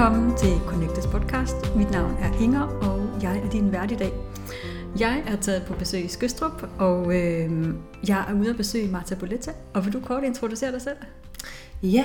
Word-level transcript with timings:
Velkommen 0.00 0.36
til 0.36 0.60
Connectes 0.66 1.06
podcast. 1.06 1.76
Mit 1.76 1.90
navn 1.90 2.16
er 2.20 2.42
Inger, 2.42 2.60
og 2.60 3.22
jeg 3.22 3.38
er 3.38 3.50
din 3.50 3.72
vært 3.72 3.90
i 3.90 3.94
dag. 3.94 4.12
Jeg 4.98 5.22
er 5.26 5.36
taget 5.36 5.62
på 5.62 5.74
besøg 5.74 6.04
i 6.04 6.08
Skøstrup, 6.08 6.68
og 6.78 7.16
øh, 7.16 7.74
jeg 8.08 8.24
er 8.28 8.34
ude 8.34 8.50
at 8.50 8.56
besøge 8.56 8.88
Marta 8.88 9.14
Boletta. 9.14 9.50
Og 9.74 9.84
vil 9.84 9.92
du 9.92 10.00
kort 10.00 10.24
introducere 10.24 10.72
dig 10.72 10.82
selv? 10.82 10.96
Ja, 11.82 12.04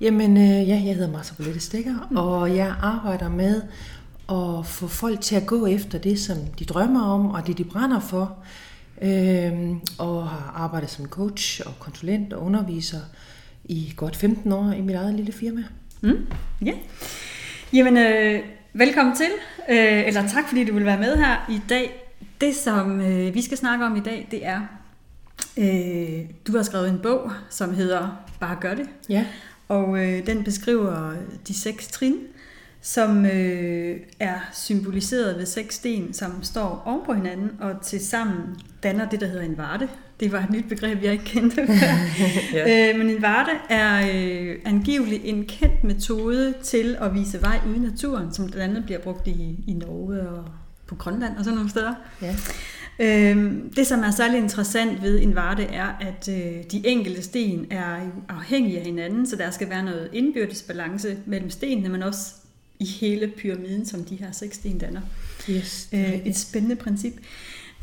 jamen 0.00 0.36
øh, 0.36 0.68
ja, 0.68 0.82
jeg 0.84 0.94
hedder 0.94 1.10
Marta 1.10 1.34
Boletta 1.36 1.58
Stikker, 1.58 2.08
mm. 2.10 2.16
og 2.16 2.56
jeg 2.56 2.74
arbejder 2.82 3.28
med 3.28 3.62
at 4.28 4.66
få 4.66 4.86
folk 4.86 5.20
til 5.20 5.36
at 5.36 5.46
gå 5.46 5.66
efter 5.66 5.98
det, 5.98 6.20
som 6.20 6.36
de 6.58 6.64
drømmer 6.64 7.02
om, 7.02 7.30
og 7.30 7.46
det 7.46 7.58
de 7.58 7.64
brænder 7.64 8.00
for. 8.00 8.36
Øh, 9.02 9.76
og 9.98 10.28
har 10.28 10.52
arbejdet 10.56 10.90
som 10.90 11.06
coach 11.06 11.60
og 11.66 11.72
konsulent 11.78 12.32
og 12.32 12.42
underviser 12.42 13.00
i 13.64 13.92
godt 13.96 14.16
15 14.16 14.52
år 14.52 14.72
i 14.72 14.80
mit 14.80 14.96
eget 14.96 15.14
lille 15.14 15.32
firma. 15.32 15.64
Mm. 16.00 16.26
Ja. 16.64 16.72
Jamen, 17.72 17.96
øh, 17.96 18.40
velkommen 18.72 19.16
til, 19.16 19.30
øh, 19.68 20.06
eller 20.06 20.28
tak 20.28 20.48
fordi 20.48 20.64
du 20.64 20.74
vil 20.74 20.84
være 20.84 20.98
med 20.98 21.16
her 21.16 21.46
i 21.50 21.60
dag. 21.68 22.14
Det, 22.40 22.56
som 22.56 23.00
øh, 23.00 23.34
vi 23.34 23.42
skal 23.42 23.58
snakke 23.58 23.84
om 23.84 23.96
i 23.96 24.00
dag, 24.00 24.28
det 24.30 24.46
er, 24.46 24.60
øh, 25.56 26.24
du 26.46 26.56
har 26.56 26.62
skrevet 26.62 26.88
en 26.88 26.98
bog, 26.98 27.30
som 27.50 27.74
hedder 27.74 28.24
Bare 28.40 28.56
gør 28.60 28.74
det. 28.74 28.88
Ja. 29.08 29.24
Og 29.68 29.98
øh, 29.98 30.26
den 30.26 30.44
beskriver 30.44 31.12
de 31.48 31.54
seks 31.54 31.88
trin, 31.88 32.16
som 32.80 33.26
øh, 33.26 33.96
er 34.20 34.38
symboliseret 34.52 35.38
ved 35.38 35.46
seks 35.46 35.74
sten, 35.74 36.14
som 36.14 36.42
står 36.42 36.82
oven 36.86 37.00
på 37.06 37.14
hinanden, 37.14 37.50
og 37.60 37.82
til 37.82 38.06
sammen 38.06 38.40
danner 38.82 39.08
det, 39.08 39.20
der 39.20 39.26
hedder 39.26 39.44
en 39.44 39.58
varte. 39.58 39.88
Det 40.20 40.32
var 40.32 40.38
et 40.38 40.50
nyt 40.50 40.68
begreb, 40.68 41.02
jeg 41.02 41.12
ikke 41.12 41.24
kendte 41.24 41.68
ja. 42.52 42.90
øh, 42.90 42.98
Men 42.98 43.10
en 43.10 43.22
varte 43.22 43.50
er 43.70 44.10
øh, 44.14 44.56
angiveligt 44.64 45.22
en 45.24 45.44
kendt 45.44 45.84
metode 45.84 46.54
til 46.62 46.96
at 47.00 47.14
vise 47.14 47.42
vej 47.42 47.60
ude 47.68 47.76
i 47.76 47.78
naturen, 47.78 48.32
som 48.32 48.46
blandt 48.46 48.70
andet 48.70 48.84
bliver 48.84 49.00
brugt 49.00 49.26
i, 49.26 49.64
i 49.66 49.72
Norge 49.72 50.28
og 50.28 50.44
på 50.86 50.94
Grønland 50.94 51.36
og 51.36 51.44
sådan 51.44 51.56
nogle 51.56 51.70
steder. 51.70 51.94
Ja. 52.22 52.36
Øhm, 53.00 53.72
det, 53.76 53.86
som 53.86 54.00
er 54.00 54.10
særlig 54.10 54.38
interessant 54.38 55.02
ved 55.02 55.22
en 55.22 55.34
varte, 55.34 55.62
er, 55.62 55.86
at 56.00 56.28
øh, 56.28 56.64
de 56.72 56.86
enkelte 56.86 57.22
sten 57.22 57.66
er 57.70 57.96
afhængige 58.28 58.78
af 58.78 58.84
hinanden, 58.84 59.26
så 59.26 59.36
der 59.36 59.50
skal 59.50 59.70
være 59.70 59.84
noget 59.84 60.08
indbyrdes 60.12 60.62
balance 60.62 61.16
mellem 61.26 61.50
stenene, 61.50 61.88
men 61.88 62.02
også 62.02 62.34
i 62.80 62.84
hele 62.84 63.32
pyramiden, 63.36 63.86
som 63.86 64.04
de 64.04 64.16
her 64.16 64.32
seks 64.32 64.56
sten 64.56 64.78
danner. 64.78 65.00
Yes, 65.50 65.88
øh, 65.92 66.14
et 66.14 66.36
spændende 66.36 66.76
princip. 66.76 67.14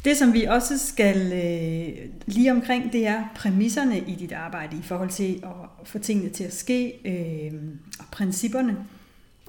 Det, 0.06 0.18
som 0.18 0.34
vi 0.34 0.44
også 0.44 0.78
skal 0.88 1.34
øh, 1.34 2.10
lige 2.26 2.52
omkring, 2.52 2.94
det 2.94 3.08
er 3.08 3.24
præmisserne 3.36 4.00
i 4.00 4.16
dit 4.16 4.32
arbejde 4.32 4.78
i 4.78 4.82
forhold 4.84 5.10
til 5.10 5.44
at 5.44 5.88
få 5.88 6.00
tingene 6.00 6.30
til 6.30 6.44
at 6.44 6.56
ske, 6.56 6.94
øh, 7.06 7.54
og 8.00 8.06
principperne. 8.12 8.78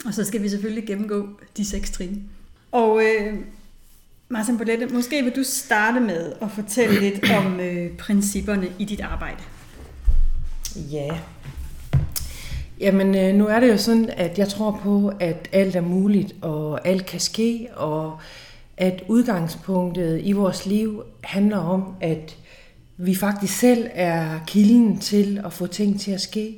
Og 0.05 0.15
så 0.15 0.25
skal 0.25 0.43
vi 0.43 0.49
selvfølgelig 0.49 0.87
gennemgå 0.87 1.29
de 1.57 1.65
seks 1.65 1.91
trin. 1.91 2.23
Og 2.73 3.03
øh, 3.05 3.39
Martin 4.29 4.59
Bolette, 4.59 4.87
måske 4.87 5.23
vil 5.23 5.37
du 5.37 5.43
starte 5.45 6.01
med 6.01 6.33
at 6.43 6.51
fortælle 6.51 7.01
lidt 7.01 7.31
om 7.31 7.61
øh, 7.61 7.97
principperne 7.97 8.69
i 8.79 8.85
dit 8.85 9.01
arbejde. 9.01 9.43
Ja. 10.77 11.19
Jamen, 12.81 13.15
øh, 13.15 13.35
nu 13.35 13.47
er 13.47 13.61
det 13.61 13.69
jo 13.69 13.77
sådan, 13.77 14.11
at 14.17 14.39
jeg 14.39 14.49
tror 14.49 14.81
på, 14.83 15.13
at 15.21 15.49
alt 15.53 15.77
er 15.77 15.81
muligt, 15.81 16.35
og 16.43 16.89
alt 16.89 17.07
kan 17.07 17.21
ske, 17.21 17.69
og 17.77 18.19
at 18.77 19.03
udgangspunktet 19.09 20.21
i 20.25 20.33
vores 20.33 20.67
liv 20.67 21.03
handler 21.25 21.57
om, 21.57 21.95
at 22.01 22.37
vi 22.97 23.15
faktisk 23.15 23.59
selv 23.59 23.87
er 23.95 24.41
kilden 24.47 24.99
til 24.99 25.41
at 25.45 25.53
få 25.53 25.67
ting 25.67 26.01
til 26.01 26.11
at 26.11 26.21
ske. 26.21 26.57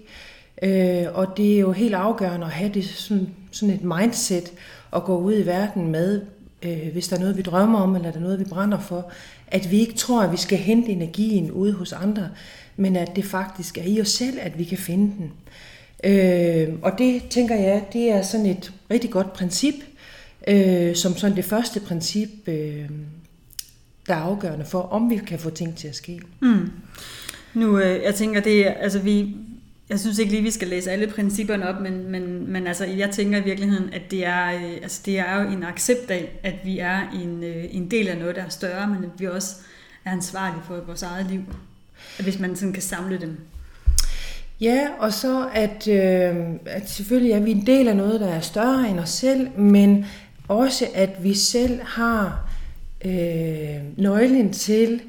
Øh, 0.63 1.07
og 1.15 1.37
det 1.37 1.55
er 1.55 1.61
jo 1.61 1.73
helt 1.73 1.95
afgørende 1.95 2.47
at 2.47 2.53
have 2.53 2.71
det 2.75 2.85
sådan, 2.85 3.29
sådan 3.51 3.75
et 3.75 3.85
mindset 3.85 4.53
at 4.93 5.05
gå 5.05 5.19
ud 5.19 5.39
i 5.39 5.47
verden 5.47 5.87
med, 5.87 6.23
øh, 6.63 6.93
hvis 6.93 7.09
der 7.09 7.17
er 7.17 7.21
noget, 7.21 7.37
vi 7.37 7.43
drømmer 7.43 7.81
om, 7.81 7.97
eller 7.97 8.11
der 8.11 8.19
er 8.19 8.23
noget, 8.23 8.39
vi 8.39 8.45
brænder 8.45 8.79
for, 8.79 9.11
at 9.47 9.71
vi 9.71 9.81
ikke 9.81 9.95
tror, 9.95 10.23
at 10.23 10.33
vi 10.33 10.37
skal 10.37 10.59
hente 10.59 10.89
energien 10.89 11.51
ude 11.51 11.73
hos 11.73 11.93
andre, 11.93 12.29
men 12.77 12.97
at 12.97 13.17
det 13.17 13.25
faktisk 13.25 13.79
er 13.79 13.85
i 13.85 14.01
os 14.01 14.09
selv, 14.09 14.39
at 14.41 14.59
vi 14.59 14.65
kan 14.65 14.79
finde 14.79 15.13
den. 15.19 15.25
Øh, 15.25 15.69
Øh, 16.05 16.69
og 16.83 16.99
det 16.99 17.23
tænker 17.31 17.55
jeg, 17.55 17.85
det 17.93 18.11
er 18.11 18.23
sådan 18.23 18.47
et 18.47 18.73
rigtig 18.91 19.11
godt 19.11 19.33
princip, 19.33 19.75
øh, 20.49 20.95
som 20.95 21.17
sådan 21.17 21.37
det 21.37 21.45
første 21.45 21.81
princip, 21.81 22.29
øh, 22.47 22.89
der 24.07 24.15
er 24.15 24.21
afgørende 24.21 24.65
for, 24.65 24.81
om 24.81 25.11
vi 25.11 25.17
kan 25.17 25.39
få 25.39 25.51
ting 25.51 25.77
til 25.77 25.89
at 25.89 25.97
ske. 25.97 26.21
Mm. 26.41 26.71
Nu, 27.55 27.79
øh, 27.79 28.03
jeg 28.03 28.15
tænker, 28.15 28.41
det 28.41 28.65
altså 28.81 28.99
vi, 28.99 29.37
jeg 29.89 30.01
synes 30.01 30.19
ikke 30.19 30.33
lige, 30.33 30.43
vi 30.43 30.51
skal 30.51 30.69
læse 30.69 30.91
alle 30.91 31.07
principperne 31.07 31.69
op, 31.69 31.81
men, 31.83 32.11
men, 32.11 32.53
men 32.53 32.67
altså, 32.67 32.85
jeg 32.85 33.11
tænker 33.11 33.39
i 33.39 33.45
virkeligheden, 33.45 33.95
at 33.95 34.03
det 34.11 34.25
er, 34.27 34.47
øh, 34.47 34.73
altså, 34.83 35.03
det 35.07 35.19
er 35.19 35.43
jo 35.43 35.51
en 35.51 35.63
accept 35.63 36.11
af, 36.11 36.39
at 36.43 36.55
vi 36.65 36.79
er 36.79 37.11
en, 37.11 37.45
øh, 37.45 37.65
en 37.71 37.91
del 37.91 38.09
af 38.09 38.19
noget, 38.19 38.37
der 38.37 38.45
er 38.45 38.49
større, 38.49 38.89
men 38.89 39.05
at 39.05 39.11
vi 39.19 39.27
også 39.27 39.57
er 40.05 40.11
ansvarlige 40.13 40.63
for 40.67 40.81
vores 40.87 41.03
eget 41.03 41.27
liv. 41.31 41.43
Hvis 42.21 42.39
man 42.39 42.57
sådan 42.57 42.73
kan 42.73 42.83
samle 42.83 43.21
dem. 43.21 43.37
Ja, 44.61 44.89
og 44.99 45.13
så 45.13 45.49
at, 45.55 45.89
øh, 45.89 46.37
at 46.67 46.91
selvfølgelig 46.91 47.33
er 47.33 47.41
vi 47.41 47.51
en 47.51 47.67
del 47.67 47.89
af 47.89 47.97
noget, 47.97 48.21
der 48.21 48.29
er 48.29 48.41
større 48.41 48.91
end 48.91 49.01
os 49.01 49.11
selv, 49.11 49.59
men 49.59 50.07
også 50.49 50.87
at 50.95 51.25
vi 51.25 51.35
selv 51.35 51.81
har 51.83 52.51
øh, 53.05 53.77
nøglen 53.97 54.53
til 54.53 55.03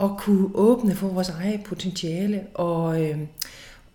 at 0.00 0.10
kunne 0.18 0.48
åbne 0.54 0.94
for 0.94 1.08
vores 1.08 1.28
eget 1.28 1.62
potentiale, 1.62 2.40
og, 2.54 3.02
øh, 3.02 3.18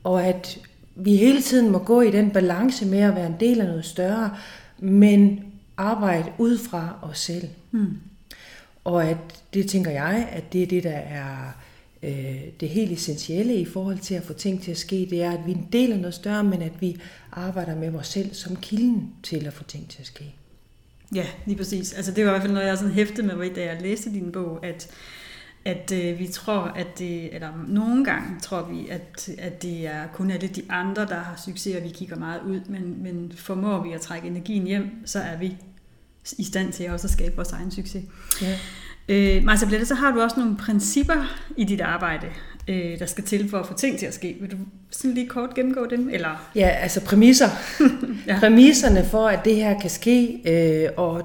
og 0.03 0.25
at 0.25 0.59
vi 0.95 1.15
hele 1.15 1.41
tiden 1.41 1.71
må 1.71 1.77
gå 1.77 2.01
i 2.01 2.11
den 2.11 2.31
balance 2.31 2.85
med 2.85 2.99
at 2.99 3.15
være 3.15 3.27
en 3.27 3.35
del 3.39 3.61
af 3.61 3.67
noget 3.67 3.85
større, 3.85 4.31
men 4.79 5.43
arbejde 5.77 6.31
ud 6.37 6.57
fra 6.57 6.95
os 7.01 7.19
selv. 7.19 7.47
Mm. 7.71 7.97
Og 8.83 9.05
at 9.05 9.17
det 9.53 9.69
tænker 9.69 9.91
jeg, 9.91 10.27
at 10.31 10.53
det 10.53 10.63
er 10.63 10.67
det, 10.67 10.83
der 10.83 10.97
er 10.97 11.53
øh, 12.07 12.41
det 12.59 12.69
helt 12.69 12.91
essentielle 12.91 13.55
i 13.55 13.65
forhold 13.65 13.97
til 13.99 14.15
at 14.15 14.23
få 14.23 14.33
ting 14.33 14.63
til 14.63 14.71
at 14.71 14.77
ske, 14.77 15.07
det 15.09 15.23
er, 15.23 15.31
at 15.31 15.39
vi 15.45 15.51
er 15.51 15.55
en 15.55 15.67
del 15.71 15.91
af 15.91 15.99
noget 15.99 16.13
større, 16.13 16.43
men 16.43 16.61
at 16.61 16.81
vi 16.81 17.01
arbejder 17.31 17.75
med 17.75 17.95
os 17.95 18.07
selv 18.07 18.33
som 18.33 18.55
kilden 18.55 19.13
til 19.23 19.47
at 19.47 19.53
få 19.53 19.63
ting 19.63 19.89
til 19.89 20.01
at 20.01 20.07
ske. 20.07 20.35
Ja, 21.15 21.25
lige 21.45 21.57
præcis. 21.57 21.93
Altså 21.93 22.11
det 22.11 22.23
var 22.23 22.29
i 22.29 22.33
hvert 22.33 22.41
fald 22.41 22.53
noget, 22.53 22.67
jeg 22.67 22.77
sådan 22.77 22.93
hæftede 22.93 23.27
med, 23.27 23.55
da 23.55 23.65
jeg 23.65 23.81
læste 23.81 24.13
din 24.13 24.31
bog, 24.31 24.65
at, 24.65 24.89
at 25.65 25.91
øh, 25.91 26.19
vi 26.19 26.27
tror, 26.27 26.61
at 26.61 26.87
det, 26.99 27.35
eller 27.35 27.49
nogle 27.67 28.05
gange 28.05 28.39
tror 28.41 28.61
vi, 28.61 28.87
at, 28.89 29.29
at 29.37 29.61
det 29.61 29.87
er 29.87 30.07
kun 30.13 30.31
alle 30.31 30.47
de 30.47 30.63
andre, 30.69 31.05
der 31.05 31.19
har 31.19 31.41
succes, 31.45 31.75
og 31.75 31.83
vi 31.83 31.89
kigger 31.89 32.15
meget 32.15 32.41
ud, 32.41 32.59
men, 32.69 33.03
men 33.03 33.31
formår 33.35 33.83
vi 33.83 33.93
at 33.93 34.01
trække 34.01 34.27
energien 34.27 34.63
hjem, 34.63 34.89
så 35.05 35.19
er 35.19 35.37
vi 35.37 35.57
i 36.37 36.43
stand 36.43 36.73
til 36.73 36.89
også 36.89 37.07
at 37.07 37.11
skabe 37.11 37.35
vores 37.35 37.51
egen 37.51 37.71
succes. 37.71 38.03
Ja. 38.41 38.59
Øh, 39.09 39.43
Marcia 39.43 39.67
Blette, 39.67 39.85
så 39.85 39.95
har 39.95 40.11
du 40.11 40.21
også 40.21 40.39
nogle 40.39 40.57
principper 40.57 41.37
i 41.57 41.63
dit 41.63 41.81
arbejde, 41.81 42.27
øh, 42.67 42.99
der 42.99 43.05
skal 43.05 43.23
til 43.23 43.49
for 43.49 43.57
at 43.57 43.65
få 43.65 43.73
ting 43.73 43.99
til 43.99 44.05
at 44.05 44.13
ske. 44.13 44.37
Vil 44.41 44.51
du 44.51 44.57
sådan 44.91 45.13
lige 45.13 45.27
kort 45.27 45.53
gennemgå 45.55 45.85
dem? 45.89 46.09
Eller? 46.11 46.49
Ja, 46.55 46.67
altså 46.67 47.05
præmisser. 47.05 47.49
ja. 48.27 48.39
Præmisserne 48.39 49.05
for, 49.05 49.27
at 49.27 49.45
det 49.45 49.55
her 49.55 49.79
kan 49.79 49.89
ske, 49.89 50.39
øh, 50.45 50.89
og 50.97 51.23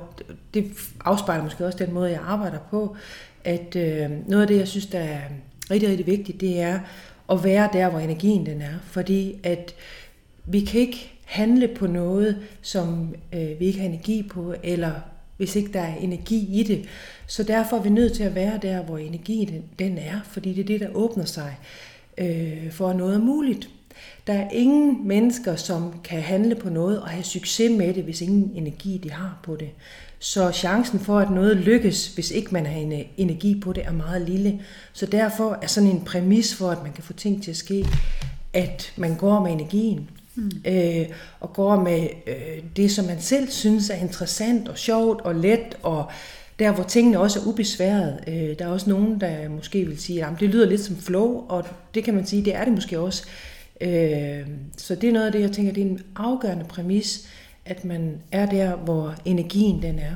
det 0.55 0.67
afspejler 1.05 1.45
måske 1.45 1.67
også 1.67 1.79
den 1.79 1.95
måde, 1.95 2.11
jeg 2.11 2.21
arbejder 2.27 2.59
på, 2.71 2.97
at 3.45 3.77
øh, 3.77 4.11
noget 4.29 4.43
af 4.43 4.49
det, 4.49 4.59
jeg 4.59 4.69
synes, 4.69 4.87
der 4.87 4.99
er 4.99 5.21
rigtig, 5.71 5.89
rigtig 5.89 6.07
vigtigt, 6.07 6.41
det 6.41 6.61
er 6.61 6.79
at 7.31 7.45
være 7.45 7.69
der, 7.73 7.89
hvor 7.89 7.99
energien 7.99 8.47
den 8.47 8.63
er. 8.63 8.75
Fordi 8.85 9.41
at 9.43 9.75
vi 10.45 10.61
kan 10.61 10.81
ikke 10.81 11.13
handle 11.25 11.69
på 11.69 11.87
noget, 11.87 12.39
som 12.63 13.15
øh, 13.33 13.61
vi 13.61 13.65
ikke 13.65 13.79
har 13.79 13.87
energi 13.87 14.23
på, 14.23 14.55
eller 14.63 14.93
hvis 15.37 15.57
ikke 15.57 15.73
der 15.73 15.81
er 15.81 15.95
energi 15.95 16.61
i 16.61 16.63
det. 16.63 16.85
Så 17.27 17.43
derfor 17.43 17.77
er 17.77 17.83
vi 17.83 17.89
nødt 17.89 18.13
til 18.13 18.23
at 18.23 18.35
være 18.35 18.59
der, 18.63 18.83
hvor 18.83 18.99
energien 18.99 19.65
den 19.79 19.99
er, 19.99 20.21
fordi 20.25 20.53
det 20.53 20.61
er 20.61 20.67
det, 20.67 20.81
der 20.81 20.89
åbner 20.95 21.25
sig 21.25 21.57
øh, 22.19 22.73
for 22.73 22.93
noget 22.93 23.21
muligt. 23.21 23.69
Der 24.27 24.33
er 24.33 24.51
ingen 24.51 25.09
mennesker, 25.09 25.57
som 25.57 25.95
kan 26.05 26.23
handle 26.23 26.55
på 26.55 26.69
noget 26.69 27.01
og 27.03 27.09
have 27.09 27.25
succes 27.25 27.79
med 27.79 27.95
det, 27.95 28.05
hvis 28.05 28.21
ingen 28.21 28.53
energi 28.55 28.99
de 28.99 29.11
har 29.11 29.39
på 29.43 29.57
det. 29.57 29.71
Så 30.19 30.53
chancen 30.53 31.01
for, 31.01 31.19
at 31.19 31.31
noget 31.31 31.57
lykkes, 31.57 32.15
hvis 32.15 32.31
ikke 32.31 32.53
man 32.53 32.67
har 32.67 32.77
en 32.77 33.05
energi 33.17 33.61
på 33.61 33.73
det, 33.73 33.85
er 33.85 33.93
meget 33.93 34.23
lille. 34.29 34.61
Så 34.93 35.07
derfor 35.07 35.59
er 35.63 35.67
sådan 35.67 35.91
en 35.91 36.05
præmis 36.05 36.55
for, 36.55 36.71
at 36.71 36.83
man 36.83 36.93
kan 36.93 37.05
få 37.05 37.13
ting 37.13 37.43
til 37.43 37.51
at 37.51 37.57
ske, 37.57 37.87
at 38.53 38.93
man 38.97 39.17
går 39.17 39.41
med 39.41 39.53
energien. 39.53 40.09
Mm. 40.35 40.51
Øh, 40.67 41.07
og 41.41 41.53
går 41.53 41.77
med 41.77 42.09
øh, 42.27 42.63
det, 42.77 42.91
som 42.91 43.05
man 43.05 43.21
selv 43.21 43.51
synes 43.51 43.91
er 43.91 43.95
interessant 43.95 44.69
og 44.69 44.79
sjovt 44.79 45.21
og 45.21 45.35
let, 45.35 45.79
og 45.83 46.11
der 46.59 46.73
hvor 46.73 46.85
tingene 46.85 47.21
også 47.21 47.41
er 47.41 47.47
ubesværet. 47.47 48.19
Øh, 48.27 48.59
der 48.59 48.65
er 48.65 48.69
også 48.69 48.91
nogen, 48.91 49.21
der 49.21 49.49
måske 49.49 49.85
vil 49.85 50.01
sige, 50.01 50.25
at 50.25 50.33
det 50.41 50.49
lyder 50.49 50.67
lidt 50.67 50.81
som 50.81 50.97
flow, 50.97 51.47
og 51.49 51.65
det 51.95 52.05
kan 52.05 52.15
man 52.15 52.27
sige, 52.27 52.45
det 52.45 52.55
er 52.55 52.65
det 52.65 52.73
måske 52.73 52.99
også. 52.99 53.25
Øh, 53.81 54.47
så 54.77 54.95
det 54.95 55.09
er 55.09 55.13
noget 55.13 55.27
af 55.27 55.33
det, 55.33 55.41
jeg 55.41 55.53
tænker, 55.53 55.73
det 55.73 55.83
er 55.83 55.87
en 55.87 56.01
afgørende 56.17 56.65
præmis, 56.65 57.29
at 57.65 57.85
man 57.85 58.19
er 58.33 58.47
der, 58.47 58.77
hvor 58.77 59.15
energien 59.25 59.83
den 59.83 59.99
er. 59.99 60.15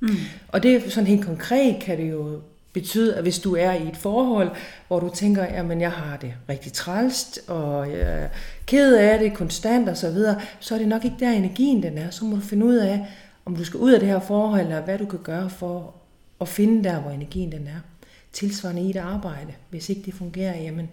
Mm. 0.00 0.08
Og 0.48 0.62
det 0.62 0.76
er 0.76 0.90
sådan 0.90 1.06
helt 1.06 1.24
konkret, 1.24 1.76
kan 1.82 1.98
det 1.98 2.10
jo 2.10 2.40
betyde, 2.74 3.14
at 3.14 3.22
hvis 3.22 3.38
du 3.38 3.56
er 3.56 3.72
i 3.72 3.88
et 3.88 3.96
forhold, 3.96 4.50
hvor 4.88 5.00
du 5.00 5.10
tænker, 5.14 5.42
at 5.42 5.80
jeg 5.80 5.92
har 5.92 6.16
det 6.16 6.34
rigtig 6.48 6.72
trælst, 6.72 7.40
og 7.46 7.90
jeg 7.90 8.00
er 8.00 8.28
ked 8.66 8.96
af 8.96 9.18
det 9.18 9.34
konstant 9.34 9.88
og 9.88 9.96
så 9.96 10.10
videre, 10.10 10.40
så 10.60 10.74
er 10.74 10.78
det 10.78 10.88
nok 10.88 11.04
ikke 11.04 11.16
der 11.20 11.30
energien 11.30 11.82
den 11.82 11.98
er. 11.98 12.10
Så 12.10 12.24
må 12.24 12.36
du 12.36 12.42
finde 12.42 12.66
ud 12.66 12.76
af, 12.76 13.06
om 13.44 13.56
du 13.56 13.64
skal 13.64 13.80
ud 13.80 13.92
af 13.92 14.00
det 14.00 14.08
her 14.08 14.20
forhold, 14.20 14.60
eller 14.60 14.80
hvad 14.80 14.98
du 14.98 15.06
kan 15.06 15.18
gøre 15.22 15.50
for 15.50 15.94
at 16.40 16.48
finde 16.48 16.84
der, 16.84 17.00
hvor 17.00 17.10
energien 17.10 17.52
den 17.52 17.66
er. 17.66 17.80
Tilsvarende 18.32 18.82
i 18.82 18.90
et 18.90 18.96
arbejde. 18.96 19.52
Hvis 19.70 19.88
ikke 19.88 20.02
det 20.02 20.14
fungerer, 20.14 20.62
jamen, 20.62 20.90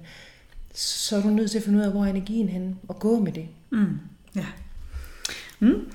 så 0.73 1.17
er 1.17 1.21
du 1.21 1.27
nødt 1.27 1.51
til 1.51 1.57
at 1.57 1.63
finde 1.63 1.79
ud 1.79 1.83
af, 1.83 1.91
hvor 1.91 2.05
er 2.05 2.09
energien 2.09 2.49
henne, 2.49 2.75
og 2.87 2.99
gå 2.99 3.19
med 3.19 3.31
det. 3.31 3.47
Mm. 3.69 3.99
Ja. 4.35 4.45
Mm. 5.59 5.91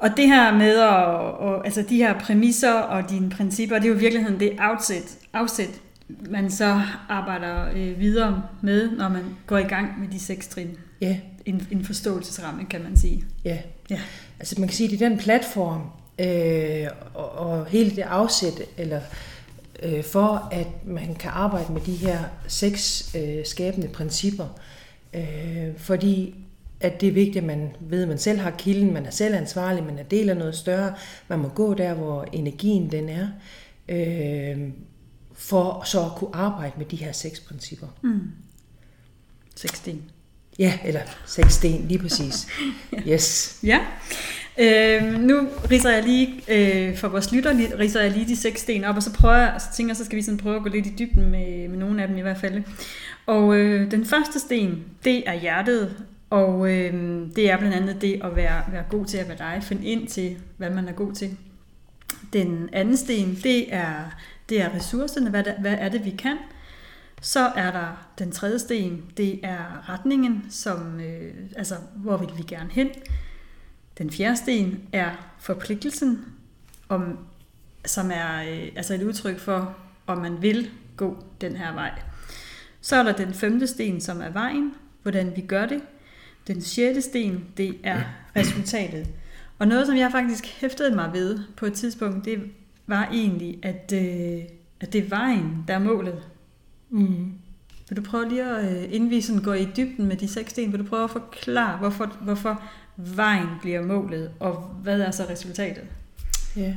Og 0.00 0.10
det 0.16 0.26
her 0.26 0.54
med 0.54 0.78
at, 0.78 0.94
og, 1.40 1.64
altså 1.64 1.84
de 1.88 1.96
her 1.96 2.18
præmisser 2.18 2.72
og 2.72 3.10
dine 3.10 3.30
principper, 3.30 3.76
det 3.76 3.84
er 3.84 3.88
jo 3.88 3.94
i 3.94 3.98
virkeligheden 3.98 4.40
det 4.40 4.52
afsæt, 4.58 5.18
afsæt 5.32 5.80
man 6.30 6.50
så 6.50 6.82
arbejder 7.08 7.70
øh, 7.76 8.00
videre 8.00 8.42
med, 8.62 8.90
når 8.90 9.08
man 9.08 9.24
går 9.46 9.58
i 9.58 9.62
gang 9.62 10.00
med 10.00 10.08
de 10.08 10.20
seks 10.20 10.48
trin. 10.48 10.78
Ja. 11.00 11.16
En, 11.46 11.68
en 11.70 11.84
forståelsesramme, 11.84 12.64
kan 12.64 12.82
man 12.82 12.96
sige. 12.96 13.24
Ja. 13.44 13.58
ja. 13.90 14.00
Altså 14.38 14.54
man 14.58 14.68
kan 14.68 14.76
sige, 14.76 14.86
at 14.86 14.90
det 14.90 15.02
er 15.02 15.08
den 15.08 15.18
platform, 15.18 15.82
øh, 16.18 16.86
og, 17.14 17.30
og 17.30 17.66
hele 17.66 17.90
det 17.90 18.02
afsæt, 18.02 18.62
eller 18.76 19.00
øh, 19.82 20.04
for 20.04 20.48
at 20.52 20.86
man 20.86 21.14
kan 21.14 21.30
arbejde 21.34 21.72
med 21.72 21.80
de 21.80 21.94
her 21.94 22.18
seks 22.48 23.10
øh, 23.16 23.46
skabende 23.46 23.88
principper. 23.88 24.46
Øh, 25.14 25.68
fordi 25.76 26.34
at 26.80 27.00
det 27.00 27.08
er 27.08 27.12
vigtigt, 27.12 27.36
at 27.36 27.44
man 27.44 27.68
ved, 27.80 28.02
at 28.02 28.08
man 28.08 28.18
selv 28.18 28.38
har 28.38 28.50
kilden, 28.50 28.92
man 28.92 29.06
er 29.06 29.10
selv 29.10 29.34
ansvarlig, 29.34 29.84
man 29.84 29.98
er 29.98 30.02
del 30.02 30.30
af 30.30 30.36
noget 30.36 30.54
større, 30.54 30.94
man 31.28 31.38
må 31.38 31.48
gå 31.48 31.74
der, 31.74 31.94
hvor 31.94 32.24
energien 32.32 32.92
den 32.92 33.08
er, 33.08 33.28
øh, 33.88 34.68
for 35.34 35.82
så 35.84 36.00
at 36.00 36.12
kunne 36.16 36.34
arbejde 36.34 36.72
med 36.76 36.86
de 36.86 36.96
her 36.96 37.12
seks 37.12 37.40
principper. 37.40 37.86
Mm. 38.02 38.20
Seks 39.56 39.78
sten. 39.78 40.02
Ja, 40.58 40.78
eller 40.84 41.00
seks 41.26 41.54
sten, 41.54 41.88
lige 41.88 41.98
præcis. 41.98 42.46
Yes. 43.08 43.58
Ja. 43.62 43.80
Øh, 44.58 45.20
nu 45.20 45.48
riser 45.70 45.90
jeg 45.90 46.02
lige, 46.02 46.42
øh, 46.48 46.96
for 46.96 47.08
vores 47.08 47.32
lytter, 47.32 47.78
riser 47.78 48.00
jeg 48.00 48.10
lige 48.10 48.28
de 48.28 48.36
seks 48.36 48.60
sten 48.60 48.84
op, 48.84 48.96
og 48.96 49.02
så 49.02 49.12
prøver 49.12 49.36
jeg, 49.36 49.54
så 49.58 49.66
tænker 49.76 49.94
så 49.94 50.04
skal 50.04 50.16
vi 50.16 50.22
sådan 50.22 50.38
prøve 50.38 50.56
at 50.56 50.62
gå 50.62 50.68
lidt 50.68 50.86
i 50.86 50.94
dybden 50.98 51.30
med, 51.30 51.68
med 51.68 51.78
nogle 51.78 52.02
af 52.02 52.08
dem 52.08 52.16
i 52.16 52.20
hvert 52.20 52.38
fald. 52.38 52.62
Og 53.26 53.56
øh, 53.56 53.90
den 53.90 54.06
første 54.06 54.40
sten, 54.40 54.84
det 55.04 55.28
er 55.28 55.34
hjertet, 55.34 55.96
og 56.30 56.70
øh, 56.70 56.92
det 57.36 57.50
er 57.50 57.58
blandt 57.58 57.76
andet 57.76 58.02
det 58.02 58.20
at 58.24 58.36
være, 58.36 58.64
være 58.72 58.84
god 58.90 59.06
til 59.06 59.18
at 59.18 59.28
være 59.28 59.38
dig, 59.38 59.62
finde 59.62 59.86
ind 59.86 60.08
til, 60.08 60.38
hvad 60.56 60.70
man 60.70 60.88
er 60.88 60.92
god 60.92 61.12
til. 61.12 61.36
Den 62.32 62.68
anden 62.72 62.96
sten, 62.96 63.38
det 63.42 63.74
er, 63.74 64.18
det 64.48 64.62
er 64.62 64.74
ressourcerne, 64.74 65.30
hvad, 65.30 65.44
der, 65.44 65.60
hvad 65.60 65.76
er 65.78 65.88
det, 65.88 66.04
vi 66.04 66.10
kan. 66.10 66.36
Så 67.20 67.40
er 67.40 67.70
der 67.70 68.08
den 68.18 68.32
tredje 68.32 68.58
sten, 68.58 69.04
det 69.16 69.40
er 69.42 69.88
retningen, 69.88 70.46
som, 70.50 71.00
øh, 71.00 71.34
altså 71.56 71.74
hvor 71.96 72.16
vil 72.16 72.30
vi 72.36 72.42
gerne 72.42 72.70
hen. 72.72 72.88
Den 73.98 74.10
fjerde 74.10 74.36
sten 74.36 74.80
er 74.92 75.10
forpligtelsen, 75.38 76.24
om, 76.88 77.18
som 77.84 78.10
er 78.10 78.42
øh, 78.42 78.68
altså 78.76 78.94
et 78.94 79.02
udtryk 79.02 79.38
for, 79.38 79.76
om 80.06 80.18
man 80.18 80.42
vil 80.42 80.70
gå 80.96 81.24
den 81.40 81.56
her 81.56 81.72
vej. 81.72 81.90
Så 82.80 82.96
er 82.96 83.02
der 83.02 83.12
den 83.12 83.34
femte 83.34 83.66
sten, 83.66 84.00
som 84.00 84.20
er 84.20 84.30
vejen, 84.30 84.74
hvordan 85.02 85.32
vi 85.36 85.40
gør 85.40 85.66
det. 85.66 85.82
Den 86.50 86.62
sjette 86.62 87.02
sten, 87.02 87.44
det 87.56 87.76
er 87.82 88.00
resultatet. 88.36 89.06
Og 89.58 89.68
noget, 89.68 89.86
som 89.86 89.96
jeg 89.96 90.10
faktisk 90.12 90.46
hæftede 90.60 90.94
mig 90.94 91.10
ved 91.12 91.38
på 91.56 91.66
et 91.66 91.72
tidspunkt, 91.72 92.24
det 92.24 92.40
var 92.86 93.08
egentlig, 93.12 93.58
at, 93.62 93.92
øh, 93.94 94.42
at 94.80 94.92
det 94.92 95.04
er 95.04 95.08
vejen, 95.08 95.64
der 95.68 95.74
er 95.74 95.78
målet. 95.78 96.22
Mm. 96.90 97.32
Vil 97.88 97.96
du 97.96 98.02
prøve 98.02 98.28
lige 98.28 98.44
at, 98.44 98.76
øh, 98.76 98.94
inden 98.94 99.10
vi 99.10 99.20
sådan 99.20 99.42
går 99.42 99.54
i 99.54 99.68
dybden 99.76 100.06
med 100.06 100.16
de 100.16 100.28
seks 100.28 100.50
sten, 100.50 100.72
vil 100.72 100.80
du 100.80 100.84
prøve 100.84 101.04
at 101.04 101.10
forklare, 101.10 101.78
hvorfor, 101.78 102.16
hvorfor 102.20 102.62
vejen 102.96 103.48
bliver 103.60 103.82
målet, 103.82 104.30
og 104.40 104.56
hvad 104.82 105.00
er 105.00 105.10
så 105.10 105.26
resultatet? 105.30 105.84
Ja, 106.56 106.74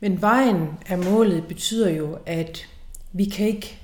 men 0.00 0.22
vejen 0.22 0.68
af 0.86 0.98
målet 0.98 1.46
betyder 1.46 1.90
jo, 1.90 2.18
at 2.26 2.66
vi 3.12 3.24
kan 3.24 3.46
ikke 3.46 3.78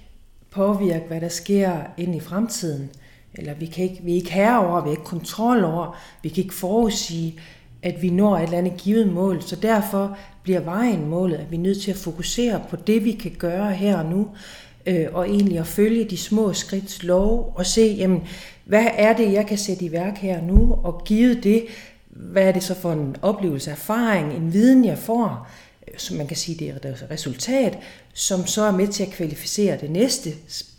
påvirke, 0.51 1.05
hvad 1.07 1.21
der 1.21 1.29
sker 1.29 1.81
ind 1.97 2.15
i 2.15 2.21
fremtiden. 2.21 2.91
Eller 3.35 3.55
vi, 3.55 3.67
kan 3.67 3.85
ikke, 3.85 4.01
vi 4.03 4.13
er 4.13 4.17
ikke 4.17 4.33
herre 4.33 4.67
over, 4.67 4.81
vi 4.83 4.89
har 4.89 4.97
ikke 4.97 5.05
kontrol 5.05 5.65
over, 5.65 5.97
vi 6.23 6.29
kan 6.29 6.45
ikke 6.45 6.55
forudsige, 6.55 7.41
at 7.83 8.03
vi 8.03 8.11
når 8.11 8.37
et 8.37 8.43
eller 8.43 8.59
andet 8.59 8.77
givet 8.77 9.13
mål. 9.13 9.43
Så 9.43 9.57
derfor 9.57 10.17
bliver 10.43 10.61
vejen 10.61 11.09
målet, 11.09 11.37
at 11.37 11.51
vi 11.51 11.57
er 11.57 11.61
nødt 11.61 11.83
til 11.83 11.91
at 11.91 11.97
fokusere 11.97 12.63
på 12.71 12.77
det, 12.77 13.05
vi 13.05 13.13
kan 13.13 13.33
gøre 13.39 13.73
her 13.73 13.99
og 13.99 14.07
nu, 14.07 14.29
øh, 14.87 15.07
og 15.13 15.29
egentlig 15.29 15.59
at 15.59 15.67
følge 15.67 16.05
de 16.05 16.17
små 16.17 16.53
skridts 16.53 17.03
lov 17.03 17.53
og 17.57 17.67
se, 17.67 17.95
jamen, 17.99 18.23
hvad 18.65 18.87
er 18.95 19.17
det, 19.17 19.33
jeg 19.33 19.47
kan 19.47 19.59
sætte 19.59 19.85
i 19.85 19.93
værk 19.93 20.19
her 20.19 20.43
nu, 20.43 20.79
og 20.83 21.03
give 21.05 21.41
det, 21.41 21.65
hvad 22.09 22.43
er 22.43 22.53
det 22.53 22.63
så 22.63 22.75
for 22.75 22.93
en 22.93 23.17
oplevelse, 23.23 23.71
erfaring, 23.71 24.33
en 24.33 24.53
viden, 24.53 24.85
jeg 24.85 24.99
får, 24.99 25.49
øh, 25.89 25.95
som 25.99 26.17
man 26.17 26.27
kan 26.27 26.37
sige, 26.37 26.59
det 26.59 26.69
er 26.69 26.91
et 26.91 27.07
resultat, 27.11 27.79
som 28.15 28.47
så 28.47 28.63
er 28.63 28.73
med 28.73 28.89
til 28.89 29.03
at 29.03 29.11
kvalificere 29.11 29.79
det 29.81 29.91
næste 29.91 30.31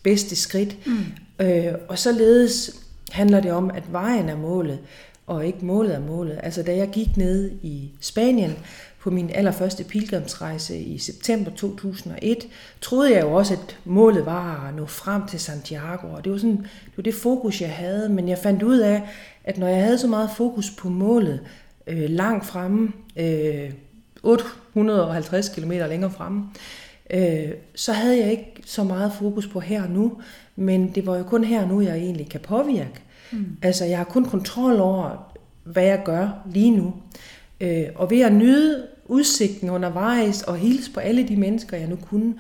bedste 0.04 0.36
skridt. 0.36 0.88
Mm. 0.88 1.06
Øh, 1.40 1.74
og 1.88 1.98
således 1.98 2.72
handler 3.12 3.40
det 3.40 3.52
om, 3.52 3.72
at 3.72 3.92
vejen 3.92 4.30
er 4.30 4.38
målet, 4.38 4.80
og 5.28 5.46
ikke 5.46 5.66
målet 5.66 5.96
er 5.96 6.00
målet. 6.00 6.40
Altså 6.44 6.64
da 6.64 6.76
jeg 6.76 6.90
gik 6.90 7.18
ned 7.18 7.52
i 7.62 7.92
Spanien 8.00 8.58
på 9.00 9.10
min 9.10 9.30
allerførste 9.34 9.84
pilgrimsrejse 9.84 10.78
i 10.78 10.98
september 10.98 11.52
2001, 11.52 12.48
troede 12.82 13.14
jeg 13.14 13.22
jo 13.22 13.34
også, 13.34 13.54
at 13.54 13.78
målet 13.86 14.26
var 14.26 14.68
at 14.68 14.76
nå 14.76 14.86
frem 14.86 15.28
til 15.28 15.40
Santiago, 15.40 16.08
og 16.08 16.24
det 16.24 16.32
var, 16.32 16.38
sådan, 16.38 16.58
det 16.58 16.98
var 16.98 17.04
det 17.04 17.14
fokus, 17.14 17.62
jeg 17.62 17.70
havde, 17.70 18.10
men 18.10 18.30
jeg 18.30 18.38
fandt 18.38 18.64
ud 18.64 18.78
af, 18.78 19.02
at 19.44 19.58
når 19.58 19.68
jeg 19.68 19.84
havde 19.84 19.98
så 19.98 20.08
meget 20.08 20.30
fokus 20.38 20.72
på 20.72 20.90
målet 20.90 21.40
øh, 21.88 22.10
langt 22.10 22.46
fremme, 22.46 22.92
øh, 23.18 23.72
850 24.24 25.50
km 25.50 25.72
længere 25.72 26.12
fremme, 26.12 26.44
øh, 27.10 27.52
så 27.76 27.94
havde 27.94 28.18
jeg 28.20 28.32
ikke 28.32 28.62
så 28.66 28.84
meget 28.84 29.12
fokus 29.20 29.48
på 29.48 29.60
her 29.60 29.84
og 29.84 29.90
nu, 29.90 30.22
men 30.56 30.92
det 30.96 31.06
var 31.06 31.18
jo 31.18 31.24
kun 31.24 31.44
her 31.44 31.68
nu, 31.68 31.82
jeg 31.82 31.98
egentlig 31.98 32.30
kan 32.30 32.40
påvirke. 32.40 33.02
Mm. 33.32 33.58
Altså, 33.62 33.86
jeg 33.86 33.98
har 33.98 34.06
kun 34.06 34.26
kontrol 34.26 34.80
over, 34.80 35.34
hvad 35.64 35.84
jeg 35.84 36.02
gør 36.06 36.30
lige 36.52 36.72
nu. 36.72 36.94
Øh, 37.62 37.86
og 37.96 38.12
ved 38.12 38.22
at 38.22 38.34
nyde 38.34 38.88
udsigten 39.06 39.70
undervejs 39.70 40.44
og 40.44 40.58
hilse 40.58 40.92
på 40.92 41.00
alle 41.00 41.28
de 41.28 41.36
mennesker, 41.36 41.78
jeg 41.78 41.88
nu 41.88 41.96
kunne, 41.96 42.34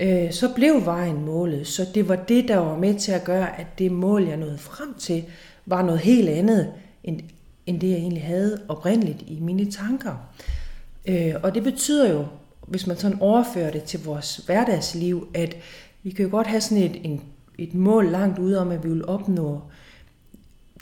øh, 0.00 0.32
så 0.32 0.54
blev 0.54 0.84
vejen 0.84 1.24
målet. 1.24 1.66
Så 1.66 1.86
det 1.94 2.08
var 2.08 2.16
det, 2.16 2.48
der 2.48 2.56
var 2.56 2.76
med 2.76 2.94
til 2.94 3.12
at 3.12 3.24
gøre, 3.24 3.60
at 3.60 3.66
det 3.78 3.92
mål, 3.92 4.28
jeg 4.28 4.36
nåede 4.36 4.58
frem 4.58 4.94
til, 4.98 5.24
var 5.66 5.82
noget 5.82 6.00
helt 6.00 6.28
andet, 6.28 6.72
end, 7.04 7.20
end 7.66 7.80
det, 7.80 7.88
jeg 7.88 7.96
egentlig 7.96 8.22
havde 8.22 8.60
oprindeligt 8.68 9.22
i 9.26 9.38
mine 9.40 9.70
tanker. 9.70 10.30
Øh, 11.06 11.34
og 11.42 11.54
det 11.54 11.62
betyder 11.62 12.12
jo, 12.12 12.26
hvis 12.66 12.86
man 12.86 12.96
sådan 12.96 13.20
overfører 13.20 13.70
det 13.70 13.82
til 13.82 14.04
vores 14.04 14.36
hverdagsliv, 14.36 15.28
at 15.34 15.56
vi 16.02 16.10
kan 16.10 16.24
jo 16.24 16.30
godt 16.30 16.46
have 16.46 16.60
sådan 16.60 16.84
et, 16.84 17.00
en, 17.04 17.22
et 17.58 17.74
mål 17.74 18.06
langt 18.06 18.38
ude 18.38 18.60
om, 18.60 18.70
at 18.70 18.84
vi 18.84 18.88
vil 18.88 19.06
opnå 19.06 19.62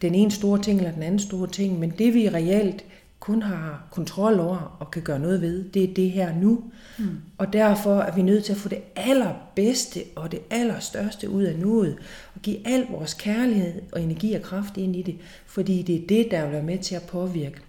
den 0.02 0.14
ene 0.14 0.30
store 0.30 0.62
ting 0.62 0.78
eller 0.78 0.92
den 0.92 1.02
anden 1.02 1.18
store 1.18 1.48
ting, 1.48 1.78
men 1.78 1.90
det 1.90 2.14
vi 2.14 2.28
reelt 2.28 2.84
kun 3.20 3.42
har 3.42 3.86
kontrol 3.90 4.40
over 4.40 4.76
og 4.80 4.90
kan 4.90 5.02
gøre 5.02 5.18
noget 5.18 5.40
ved, 5.40 5.64
det 5.64 5.84
er 5.84 5.94
det 5.94 6.10
her 6.10 6.34
nu. 6.34 6.64
Mm. 6.98 7.06
Og 7.38 7.52
derfor 7.52 7.98
er 8.00 8.14
vi 8.14 8.22
nødt 8.22 8.44
til 8.44 8.52
at 8.52 8.58
få 8.58 8.68
det 8.68 8.80
allerbedste 8.96 10.00
og 10.14 10.32
det 10.32 10.40
allerstørste 10.50 11.30
ud 11.30 11.42
af 11.42 11.58
nuet, 11.58 11.96
og 12.34 12.42
give 12.42 12.68
al 12.68 12.86
vores 12.90 13.14
kærlighed 13.14 13.82
og 13.92 14.02
energi 14.02 14.32
og 14.32 14.42
kraft 14.42 14.76
ind 14.76 14.96
i 14.96 15.02
det, 15.02 15.16
fordi 15.46 15.82
det 15.82 15.96
er 16.02 16.06
det, 16.06 16.30
der 16.30 16.42
vil 16.44 16.52
være 16.52 16.62
med 16.62 16.78
til 16.78 16.94
at 16.94 17.02
påvirke, 17.02 17.60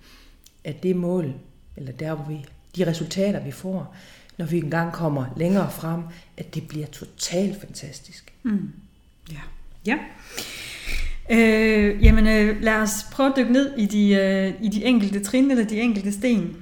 at 0.63 0.83
det 0.83 0.95
mål, 0.95 1.33
eller 1.77 1.91
der 1.91 2.15
hvor 2.15 2.25
vi, 2.29 2.45
de 2.75 2.87
resultater 2.89 3.43
vi 3.43 3.51
får, 3.51 3.95
når 4.37 4.45
vi 4.45 4.57
engang 4.57 4.93
kommer 4.93 5.25
længere 5.37 5.71
frem, 5.71 6.01
at 6.37 6.55
det 6.55 6.67
bliver 6.67 6.87
totalt 6.87 7.61
fantastisk. 7.61 8.33
Mm. 8.43 8.71
Ja. 9.31 9.39
ja. 9.85 9.97
Øh, 11.29 12.03
jamen 12.03 12.27
øh, 12.27 12.61
lad 12.61 12.75
os 12.75 13.05
prøve 13.11 13.29
at 13.29 13.35
dykke 13.37 13.51
ned 13.51 13.77
i 13.77 13.85
de, 13.85 14.13
øh, 14.13 14.53
i 14.61 14.69
de 14.69 14.85
enkelte 14.85 15.19
trin 15.19 15.51
eller 15.51 15.65
de 15.65 15.81
enkelte 15.81 16.11
sten. 16.11 16.57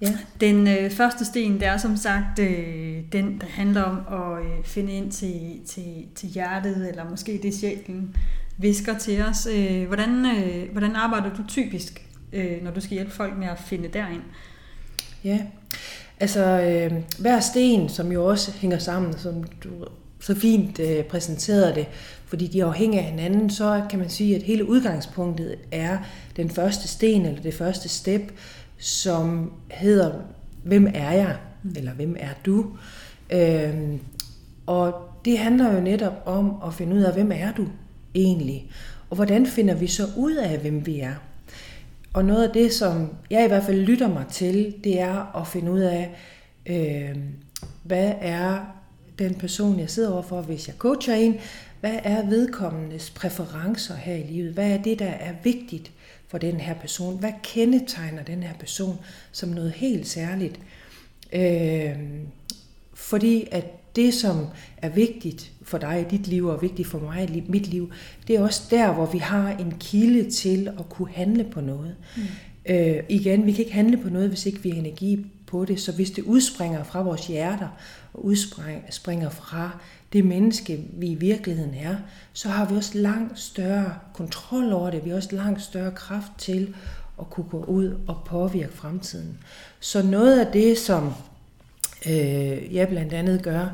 Ja. 0.00 0.18
Den 0.40 0.68
øh, 0.68 0.90
første 0.90 1.24
sten, 1.24 1.54
det 1.54 1.66
er 1.66 1.76
som 1.76 1.96
sagt 1.96 2.38
øh, 2.38 3.02
den, 3.12 3.40
der 3.40 3.46
handler 3.46 3.82
om 3.82 3.98
at 4.20 4.44
øh, 4.44 4.64
finde 4.64 4.92
ind 4.92 5.12
til, 5.12 5.60
til, 5.66 6.06
til 6.14 6.28
hjertet, 6.28 6.88
eller 6.88 7.10
måske 7.10 7.40
det 7.42 7.54
sjælen 7.54 8.16
visker 8.58 8.98
til 8.98 9.22
os. 9.22 9.48
Øh, 9.52 9.86
hvordan, 9.86 10.26
øh, 10.26 10.72
hvordan 10.72 10.96
arbejder 10.96 11.34
du 11.34 11.42
typisk, 11.48 12.06
øh, 12.32 12.64
når 12.64 12.70
du 12.70 12.80
skal 12.80 12.94
hjælpe 12.94 13.12
folk 13.12 13.38
med 13.38 13.46
at 13.46 13.58
finde 13.58 13.88
derind? 13.88 14.22
Ja, 15.24 15.38
altså 16.20 16.60
øh, 16.60 16.92
hver 17.18 17.40
sten, 17.40 17.88
som 17.88 18.12
jo 18.12 18.24
også 18.24 18.52
hænger 18.52 18.78
sammen, 18.78 19.18
som 19.18 19.42
du 19.64 19.70
så 20.20 20.34
fint 20.34 20.78
øh, 20.78 21.04
præsenterede 21.04 21.74
det, 21.74 21.86
fordi 22.26 22.46
de 22.46 22.60
er 22.60 22.66
afhængige 22.66 23.00
af 23.00 23.06
hinanden, 23.10 23.50
så 23.50 23.82
kan 23.90 23.98
man 23.98 24.10
sige, 24.10 24.36
at 24.36 24.42
hele 24.42 24.68
udgangspunktet 24.68 25.54
er 25.72 25.98
den 26.36 26.50
første 26.50 26.88
sten, 26.88 27.26
eller 27.26 27.42
det 27.42 27.54
første 27.54 27.88
step, 27.88 28.32
som 28.78 29.52
hedder, 29.70 30.12
hvem 30.64 30.86
er 30.94 31.12
jeg, 31.12 31.36
mm. 31.62 31.74
eller 31.76 31.92
hvem 31.92 32.16
er 32.18 32.32
du? 32.46 32.66
Øh, 33.32 33.98
og 34.66 34.94
det 35.24 35.38
handler 35.38 35.74
jo 35.74 35.80
netop 35.80 36.22
om 36.24 36.56
at 36.66 36.74
finde 36.74 36.96
ud 36.96 37.00
af, 37.00 37.12
hvem 37.12 37.32
er 37.34 37.52
du 37.52 37.66
egentlig? 38.14 38.70
Og 39.10 39.16
hvordan 39.16 39.46
finder 39.46 39.74
vi 39.74 39.86
så 39.86 40.06
ud 40.16 40.34
af, 40.34 40.58
hvem 40.58 40.86
vi 40.86 41.00
er? 41.00 41.14
Og 42.12 42.24
noget 42.24 42.48
af 42.48 42.52
det, 42.52 42.72
som 42.72 43.16
jeg 43.30 43.44
i 43.44 43.48
hvert 43.48 43.64
fald 43.64 43.80
lytter 43.80 44.08
mig 44.08 44.24
til, 44.30 44.74
det 44.84 45.00
er 45.00 45.36
at 45.40 45.48
finde 45.48 45.72
ud 45.72 45.80
af, 45.80 46.10
øh, 46.66 47.16
hvad 47.82 48.12
er 48.20 48.58
den 49.18 49.34
person, 49.34 49.78
jeg 49.78 49.90
sidder 49.90 50.12
overfor, 50.12 50.42
hvis 50.42 50.68
jeg 50.68 50.76
coacher 50.78 51.14
en, 51.14 51.40
hvad 51.80 51.98
er 52.04 52.26
vedkommendes 52.26 53.10
præferencer 53.10 53.94
her 53.94 54.14
i 54.14 54.22
livet? 54.22 54.52
Hvad 54.52 54.70
er 54.70 54.82
det, 54.82 54.98
der 54.98 55.10
er 55.10 55.34
vigtigt 55.42 55.92
for 56.28 56.38
den 56.38 56.60
her 56.60 56.74
person? 56.74 57.18
Hvad 57.18 57.32
kendetegner 57.42 58.22
den 58.22 58.42
her 58.42 58.54
person 58.54 58.98
som 59.32 59.48
noget 59.48 59.72
helt 59.72 60.08
særligt? 60.08 60.60
Øh, 61.32 61.96
fordi 62.94 63.48
at 63.50 63.64
det, 63.96 64.14
som 64.14 64.46
er 64.76 64.88
vigtigt 64.88 65.52
for 65.62 65.78
dig 65.78 66.00
i 66.00 66.16
dit 66.16 66.26
liv 66.26 66.46
og 66.46 66.62
vigtigt 66.62 66.88
for 66.88 66.98
mig 66.98 67.30
i 67.36 67.44
mit 67.48 67.66
liv, 67.66 67.92
det 68.28 68.36
er 68.36 68.42
også 68.42 68.62
der, 68.70 68.92
hvor 68.92 69.06
vi 69.06 69.18
har 69.18 69.50
en 69.50 69.74
kilde 69.80 70.30
til 70.30 70.68
at 70.78 70.88
kunne 70.88 71.12
handle 71.12 71.44
på 71.44 71.60
noget. 71.60 71.96
Mm. 72.16 72.22
Øh, 72.66 73.02
igen, 73.08 73.46
vi 73.46 73.52
kan 73.52 73.64
ikke 73.64 73.74
handle 73.74 73.96
på 73.96 74.08
noget, 74.08 74.28
hvis 74.28 74.46
ikke 74.46 74.62
vi 74.62 74.70
har 74.70 74.78
energi 74.78 75.26
på 75.46 75.64
det. 75.64 75.80
Så 75.80 75.92
hvis 75.92 76.10
det 76.10 76.24
udspringer 76.24 76.84
fra 76.84 77.02
vores 77.02 77.26
hjerter 77.26 77.68
og 78.14 78.24
udspringer 78.24 79.30
fra 79.30 79.70
det 80.12 80.24
menneske, 80.24 80.84
vi 80.92 81.06
i 81.06 81.14
virkeligheden 81.14 81.74
er, 81.74 81.96
så 82.32 82.48
har 82.48 82.68
vi 82.68 82.76
også 82.76 82.98
langt 82.98 83.38
større 83.38 83.94
kontrol 84.14 84.72
over 84.72 84.90
det. 84.90 85.04
Vi 85.04 85.10
har 85.10 85.16
også 85.16 85.36
langt 85.36 85.62
større 85.62 85.90
kraft 85.90 86.32
til 86.38 86.74
at 87.20 87.30
kunne 87.30 87.46
gå 87.50 87.64
ud 87.64 87.96
og 88.06 88.16
påvirke 88.26 88.72
fremtiden. 88.72 89.38
Så 89.80 90.02
noget 90.02 90.40
af 90.40 90.52
det, 90.52 90.78
som 90.78 91.12
øh, 92.06 92.74
jeg 92.74 92.88
blandt 92.88 93.12
andet 93.12 93.42
gør 93.42 93.68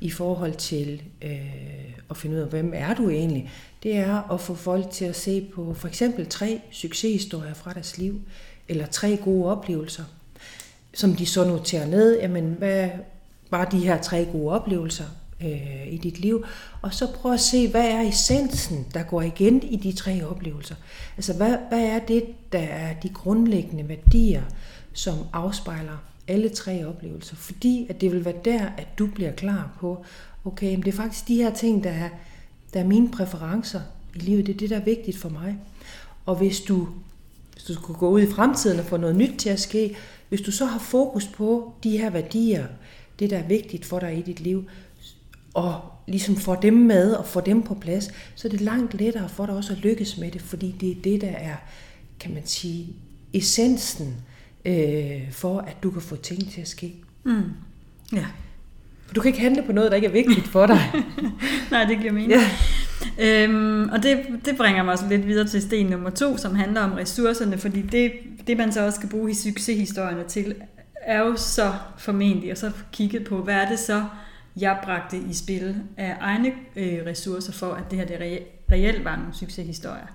i 0.00 0.10
forhold 0.10 0.54
til 0.54 1.02
øh, 1.22 1.94
at 2.10 2.16
finde 2.16 2.36
ud 2.36 2.40
af, 2.40 2.48
hvem 2.48 2.72
er 2.74 2.94
du 2.94 3.10
egentlig, 3.10 3.50
det 3.82 3.96
er 3.96 4.32
at 4.32 4.40
få 4.40 4.54
folk 4.54 4.90
til 4.90 5.04
at 5.04 5.16
se 5.16 5.48
på 5.54 5.74
for 5.74 5.88
eksempel 5.88 6.26
tre 6.26 6.60
succeshistorier 6.70 7.54
fra 7.54 7.72
deres 7.72 7.98
liv, 7.98 8.20
eller 8.68 8.86
tre 8.86 9.16
gode 9.16 9.50
oplevelser, 9.50 10.04
som 10.94 11.16
de 11.16 11.26
så 11.26 11.44
noterer 11.44 11.86
ned. 11.86 12.20
Jamen, 12.20 12.54
hvad 12.58 12.88
var 13.50 13.64
de 13.64 13.78
her 13.78 14.02
tre 14.02 14.28
gode 14.32 14.54
oplevelser 14.54 15.04
øh, 15.44 15.92
i 15.92 15.96
dit 15.96 16.18
liv? 16.18 16.44
Og 16.82 16.94
så 16.94 17.12
prøv 17.12 17.32
at 17.32 17.40
se, 17.40 17.68
hvad 17.68 17.88
er 17.88 18.00
essensen, 18.00 18.86
der 18.94 19.02
går 19.02 19.22
igen 19.22 19.62
i 19.62 19.76
de 19.76 19.92
tre 19.92 20.24
oplevelser? 20.24 20.74
Altså, 21.16 21.32
hvad, 21.34 21.56
hvad 21.68 21.84
er 21.84 21.98
det, 21.98 22.24
der 22.52 22.58
er 22.58 22.94
de 23.02 23.08
grundlæggende 23.08 23.88
værdier, 23.88 24.42
som 24.92 25.14
afspejler 25.32 26.13
alle 26.28 26.48
tre 26.48 26.86
oplevelser, 26.86 27.36
fordi 27.36 27.86
at 27.90 28.00
det 28.00 28.12
vil 28.12 28.24
være 28.24 28.34
der, 28.44 28.66
at 28.76 28.98
du 28.98 29.06
bliver 29.06 29.32
klar 29.32 29.76
på, 29.80 30.04
okay, 30.44 30.74
men 30.74 30.82
det 30.82 30.88
er 30.88 30.96
faktisk 30.96 31.28
de 31.28 31.36
her 31.36 31.54
ting, 31.54 31.84
der 31.84 31.90
er, 31.90 32.08
der 32.74 32.80
er 32.80 32.84
mine 32.84 33.10
præferencer 33.10 33.80
i 34.14 34.18
livet, 34.18 34.46
det 34.46 34.54
er 34.54 34.58
det, 34.58 34.70
der 34.70 34.76
er 34.76 34.84
vigtigt 34.84 35.16
for 35.16 35.28
mig. 35.28 35.58
Og 36.26 36.36
hvis 36.36 36.60
du, 36.60 36.88
hvis 37.52 37.64
du 37.64 37.74
skulle 37.74 37.98
gå 37.98 38.08
ud 38.08 38.20
i 38.20 38.30
fremtiden 38.30 38.78
og 38.78 38.84
få 38.84 38.96
noget 38.96 39.16
nyt 39.16 39.38
til 39.38 39.48
at 39.48 39.60
ske, 39.60 39.96
hvis 40.28 40.40
du 40.40 40.50
så 40.50 40.64
har 40.64 40.78
fokus 40.78 41.26
på 41.26 41.72
de 41.82 41.98
her 41.98 42.10
værdier, 42.10 42.66
det 43.18 43.30
der 43.30 43.38
er 43.38 43.48
vigtigt 43.48 43.84
for 43.84 43.98
dig 43.98 44.18
i 44.18 44.22
dit 44.22 44.40
liv, 44.40 44.64
og 45.54 45.80
ligesom 46.06 46.36
får 46.36 46.54
dem 46.54 46.74
med 46.74 47.12
og 47.12 47.26
får 47.26 47.40
dem 47.40 47.62
på 47.62 47.74
plads, 47.74 48.10
så 48.34 48.48
er 48.48 48.50
det 48.50 48.60
langt 48.60 48.94
lettere 48.94 49.28
for 49.28 49.46
dig 49.46 49.54
også 49.54 49.72
at 49.72 49.78
lykkes 49.78 50.18
med 50.18 50.30
det, 50.30 50.42
fordi 50.42 50.74
det 50.80 50.90
er 50.90 51.02
det, 51.04 51.20
der 51.20 51.30
er, 51.30 51.56
kan 52.20 52.34
man 52.34 52.46
sige, 52.46 52.88
essensen 53.32 54.16
øh, 54.64 55.32
for 55.32 55.58
at 55.58 55.76
du 55.82 55.90
kan 55.90 56.02
få 56.02 56.16
ting 56.16 56.52
til 56.52 56.60
at 56.60 56.68
ske. 56.68 56.94
Mm. 57.24 57.42
Ja. 58.12 58.26
For 59.06 59.14
du 59.14 59.20
kan 59.20 59.28
ikke 59.28 59.40
handle 59.40 59.62
på 59.62 59.72
noget, 59.72 59.90
der 59.90 59.96
ikke 59.96 60.08
er 60.08 60.12
vigtigt 60.12 60.48
for 60.48 60.66
dig. 60.66 60.80
Nej, 61.70 61.84
det 61.84 61.98
giver 61.98 62.12
mening. 62.12 62.30
Ja. 62.30 62.50
Øhm, 63.18 63.88
og 63.88 64.02
det, 64.02 64.18
det 64.44 64.56
bringer 64.56 64.82
mig 64.82 64.92
også 64.92 65.08
lidt 65.08 65.26
videre 65.26 65.48
til 65.48 65.62
sten 65.62 65.86
nummer 65.86 66.10
to, 66.10 66.36
som 66.36 66.54
handler 66.54 66.80
om 66.80 66.92
ressourcerne, 66.92 67.58
fordi 67.58 67.82
det, 67.82 68.12
det 68.46 68.56
man 68.56 68.72
så 68.72 68.86
også 68.86 68.96
skal 68.96 69.08
bruge 69.08 69.30
i 69.30 69.34
succeshistorierne 69.34 70.24
til, 70.28 70.54
er 71.02 71.20
jo 71.20 71.36
så 71.36 71.72
formentlig 71.98 72.50
at 72.50 72.58
så 72.58 72.70
kigge 72.92 73.20
på, 73.20 73.42
hvad 73.42 73.54
er 73.54 73.68
det 73.68 73.78
så, 73.78 74.04
jeg 74.56 74.78
bragte 74.84 75.18
i 75.30 75.34
spil 75.34 75.76
af 75.96 76.16
egne 76.20 76.52
øh, 76.76 76.98
ressourcer 77.06 77.52
for, 77.52 77.72
at 77.72 77.90
det 77.90 77.98
her 77.98 78.06
det 78.06 78.42
reelt, 78.72 79.04
var 79.04 79.16
nogle 79.16 79.34
succeshistorier. 79.34 80.06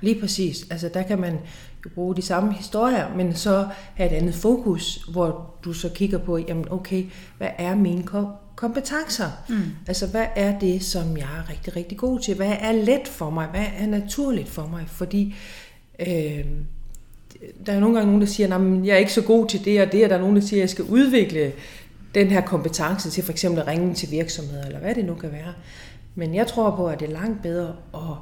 Lige 0.00 0.20
præcis. 0.20 0.66
Altså 0.70 0.90
der 0.94 1.02
kan 1.02 1.20
man 1.20 1.38
bruge 1.94 2.16
de 2.16 2.22
samme 2.22 2.52
historier, 2.52 3.16
men 3.16 3.34
så 3.34 3.68
have 3.94 4.10
et 4.10 4.16
andet 4.16 4.34
fokus, 4.34 5.06
hvor 5.12 5.54
du 5.64 5.72
så 5.72 5.88
kigger 5.88 6.18
på, 6.18 6.38
jamen 6.38 6.64
okay, 6.70 7.04
hvad 7.38 7.50
er 7.58 7.74
mine 7.74 8.04
kompetencer? 8.56 9.30
Mm. 9.48 9.62
Altså 9.86 10.06
hvad 10.06 10.26
er 10.36 10.58
det, 10.58 10.82
som 10.82 11.16
jeg 11.16 11.28
er 11.38 11.50
rigtig, 11.50 11.76
rigtig 11.76 11.98
god 11.98 12.20
til? 12.20 12.34
Hvad 12.34 12.56
er 12.60 12.72
let 12.72 13.08
for 13.08 13.30
mig? 13.30 13.46
Hvad 13.46 13.66
er 13.78 13.86
naturligt 13.86 14.48
for 14.48 14.66
mig? 14.66 14.84
Fordi 14.86 15.34
øh, 16.00 16.44
der 17.66 17.72
er 17.72 17.80
nogle 17.80 17.96
gange 17.96 18.06
nogen, 18.06 18.20
der 18.20 18.26
siger, 18.26 18.54
at 18.54 18.86
jeg 18.86 18.94
er 18.94 18.98
ikke 18.98 19.12
så 19.12 19.22
god 19.22 19.46
til 19.46 19.64
det 19.64 19.82
og 19.82 19.92
det, 19.92 20.04
og 20.04 20.10
der 20.10 20.16
er 20.16 20.20
nogen, 20.20 20.36
der 20.36 20.42
siger, 20.42 20.58
at 20.58 20.60
jeg 20.60 20.70
skal 20.70 20.84
udvikle 20.84 21.52
den 22.14 22.26
her 22.26 22.40
kompetence 22.40 23.10
til 23.10 23.24
for 23.24 23.32
eksempel 23.32 23.60
at 23.60 23.66
ringe 23.66 23.94
til 23.94 24.10
virksomheder, 24.10 24.66
eller 24.66 24.78
hvad 24.78 24.94
det 24.94 25.04
nu 25.04 25.14
kan 25.14 25.32
være. 25.32 25.54
Men 26.14 26.34
jeg 26.34 26.46
tror 26.46 26.76
på, 26.76 26.86
at 26.86 27.00
det 27.00 27.08
er 27.08 27.12
langt 27.12 27.42
bedre 27.42 27.76
at 27.94 28.16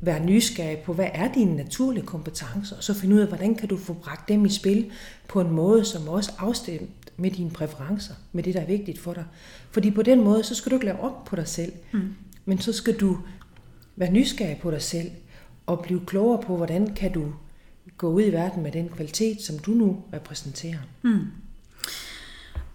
være 0.00 0.24
nysgerrig 0.24 0.78
på, 0.78 0.92
hvad 0.92 1.08
er 1.14 1.32
dine 1.32 1.56
naturlige 1.56 2.06
kompetencer, 2.06 2.76
og 2.76 2.84
så 2.84 2.94
finde 2.94 3.14
ud 3.14 3.20
af, 3.20 3.26
hvordan 3.28 3.54
kan 3.54 3.68
du 3.68 3.76
få 3.76 3.92
bragt 3.92 4.28
dem 4.28 4.44
i 4.44 4.48
spil 4.48 4.90
på 5.28 5.40
en 5.40 5.50
måde, 5.50 5.84
som 5.84 6.08
også 6.08 6.32
afstemt 6.38 6.90
med 7.16 7.30
dine 7.30 7.50
præferencer, 7.50 8.14
med 8.32 8.42
det, 8.42 8.54
der 8.54 8.60
er 8.60 8.66
vigtigt 8.66 8.98
for 8.98 9.12
dig. 9.12 9.24
Fordi 9.70 9.90
på 9.90 10.02
den 10.02 10.24
måde, 10.24 10.44
så 10.44 10.54
skal 10.54 10.70
du 10.70 10.76
ikke 10.76 10.86
lave 10.86 11.00
op 11.00 11.24
på 11.24 11.36
dig 11.36 11.48
selv, 11.48 11.72
mm. 11.92 12.14
men 12.44 12.58
så 12.60 12.72
skal 12.72 13.00
du 13.00 13.18
være 13.96 14.12
nysgerrig 14.12 14.58
på 14.62 14.70
dig 14.70 14.82
selv, 14.82 15.10
og 15.66 15.80
blive 15.80 16.00
klogere 16.06 16.42
på, 16.42 16.56
hvordan 16.56 16.94
kan 16.94 17.12
du 17.12 17.32
gå 17.98 18.08
ud 18.08 18.22
i 18.22 18.32
verden 18.32 18.62
med 18.62 18.72
den 18.72 18.88
kvalitet, 18.88 19.42
som 19.42 19.58
du 19.58 19.70
nu 19.70 20.02
repræsenterer. 20.12 20.78
Mm. 21.02 21.18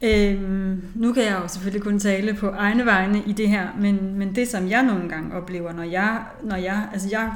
Øhm, 0.03 0.83
nu 0.95 1.13
kan 1.13 1.23
jeg 1.23 1.39
jo 1.43 1.47
selvfølgelig 1.47 1.83
kun 1.83 1.99
tale 1.99 2.33
på 2.33 2.49
egne 2.49 2.85
vegne 2.85 3.23
i 3.27 3.31
det 3.31 3.49
her, 3.49 3.67
men, 3.79 4.15
men 4.15 4.35
det 4.35 4.47
som 4.47 4.69
jeg 4.69 4.83
nogle 4.83 5.09
gange 5.09 5.35
oplever, 5.35 5.73
når 5.73 5.83
jeg, 5.83 6.23
når 6.43 6.55
jeg, 6.55 6.87
altså 6.93 7.07
jeg 7.11 7.31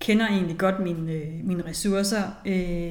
kender 0.00 0.26
egentlig 0.26 0.58
godt 0.58 0.80
mine, 0.80 1.12
øh, 1.12 1.28
mine 1.44 1.62
ressourcer, 1.68 2.22
øh, 2.46 2.90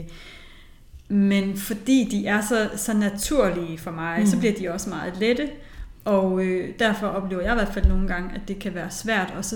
men 1.08 1.58
fordi 1.58 2.08
de 2.12 2.28
er 2.28 2.42
så, 2.42 2.70
så 2.76 2.94
naturlige 2.94 3.78
for 3.78 3.92
mig, 3.92 4.20
mm. 4.20 4.26
så 4.26 4.40
bliver 4.40 4.54
de 4.54 4.70
også 4.70 4.90
meget 4.90 5.14
lette, 5.20 5.50
og 6.06 6.46
øh, 6.46 6.70
derfor 6.80 7.08
oplever 7.08 7.42
jeg 7.42 7.52
i 7.52 7.56
hvert 7.56 7.74
fald 7.74 7.86
nogle 7.86 8.08
gange, 8.08 8.36
at 8.36 8.42
det 8.48 8.60
kan 8.60 8.76
være 8.76 8.92
svært 8.92 9.34
at 9.38 9.46
så, 9.46 9.56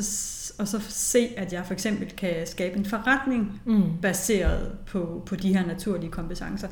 og 0.60 0.68
så 0.68 0.80
se, 0.90 1.28
at 1.38 1.54
jeg 1.54 1.66
for 1.66 1.74
eksempel 1.74 2.12
kan 2.18 2.36
skabe 2.46 2.78
en 2.78 2.86
forretning 2.86 3.62
mm. 3.66 3.84
baseret 4.02 4.72
på, 4.86 5.24
på 5.26 5.36
de 5.36 5.54
her 5.54 5.66
naturlige 5.66 6.12
kompetencer. 6.12 6.68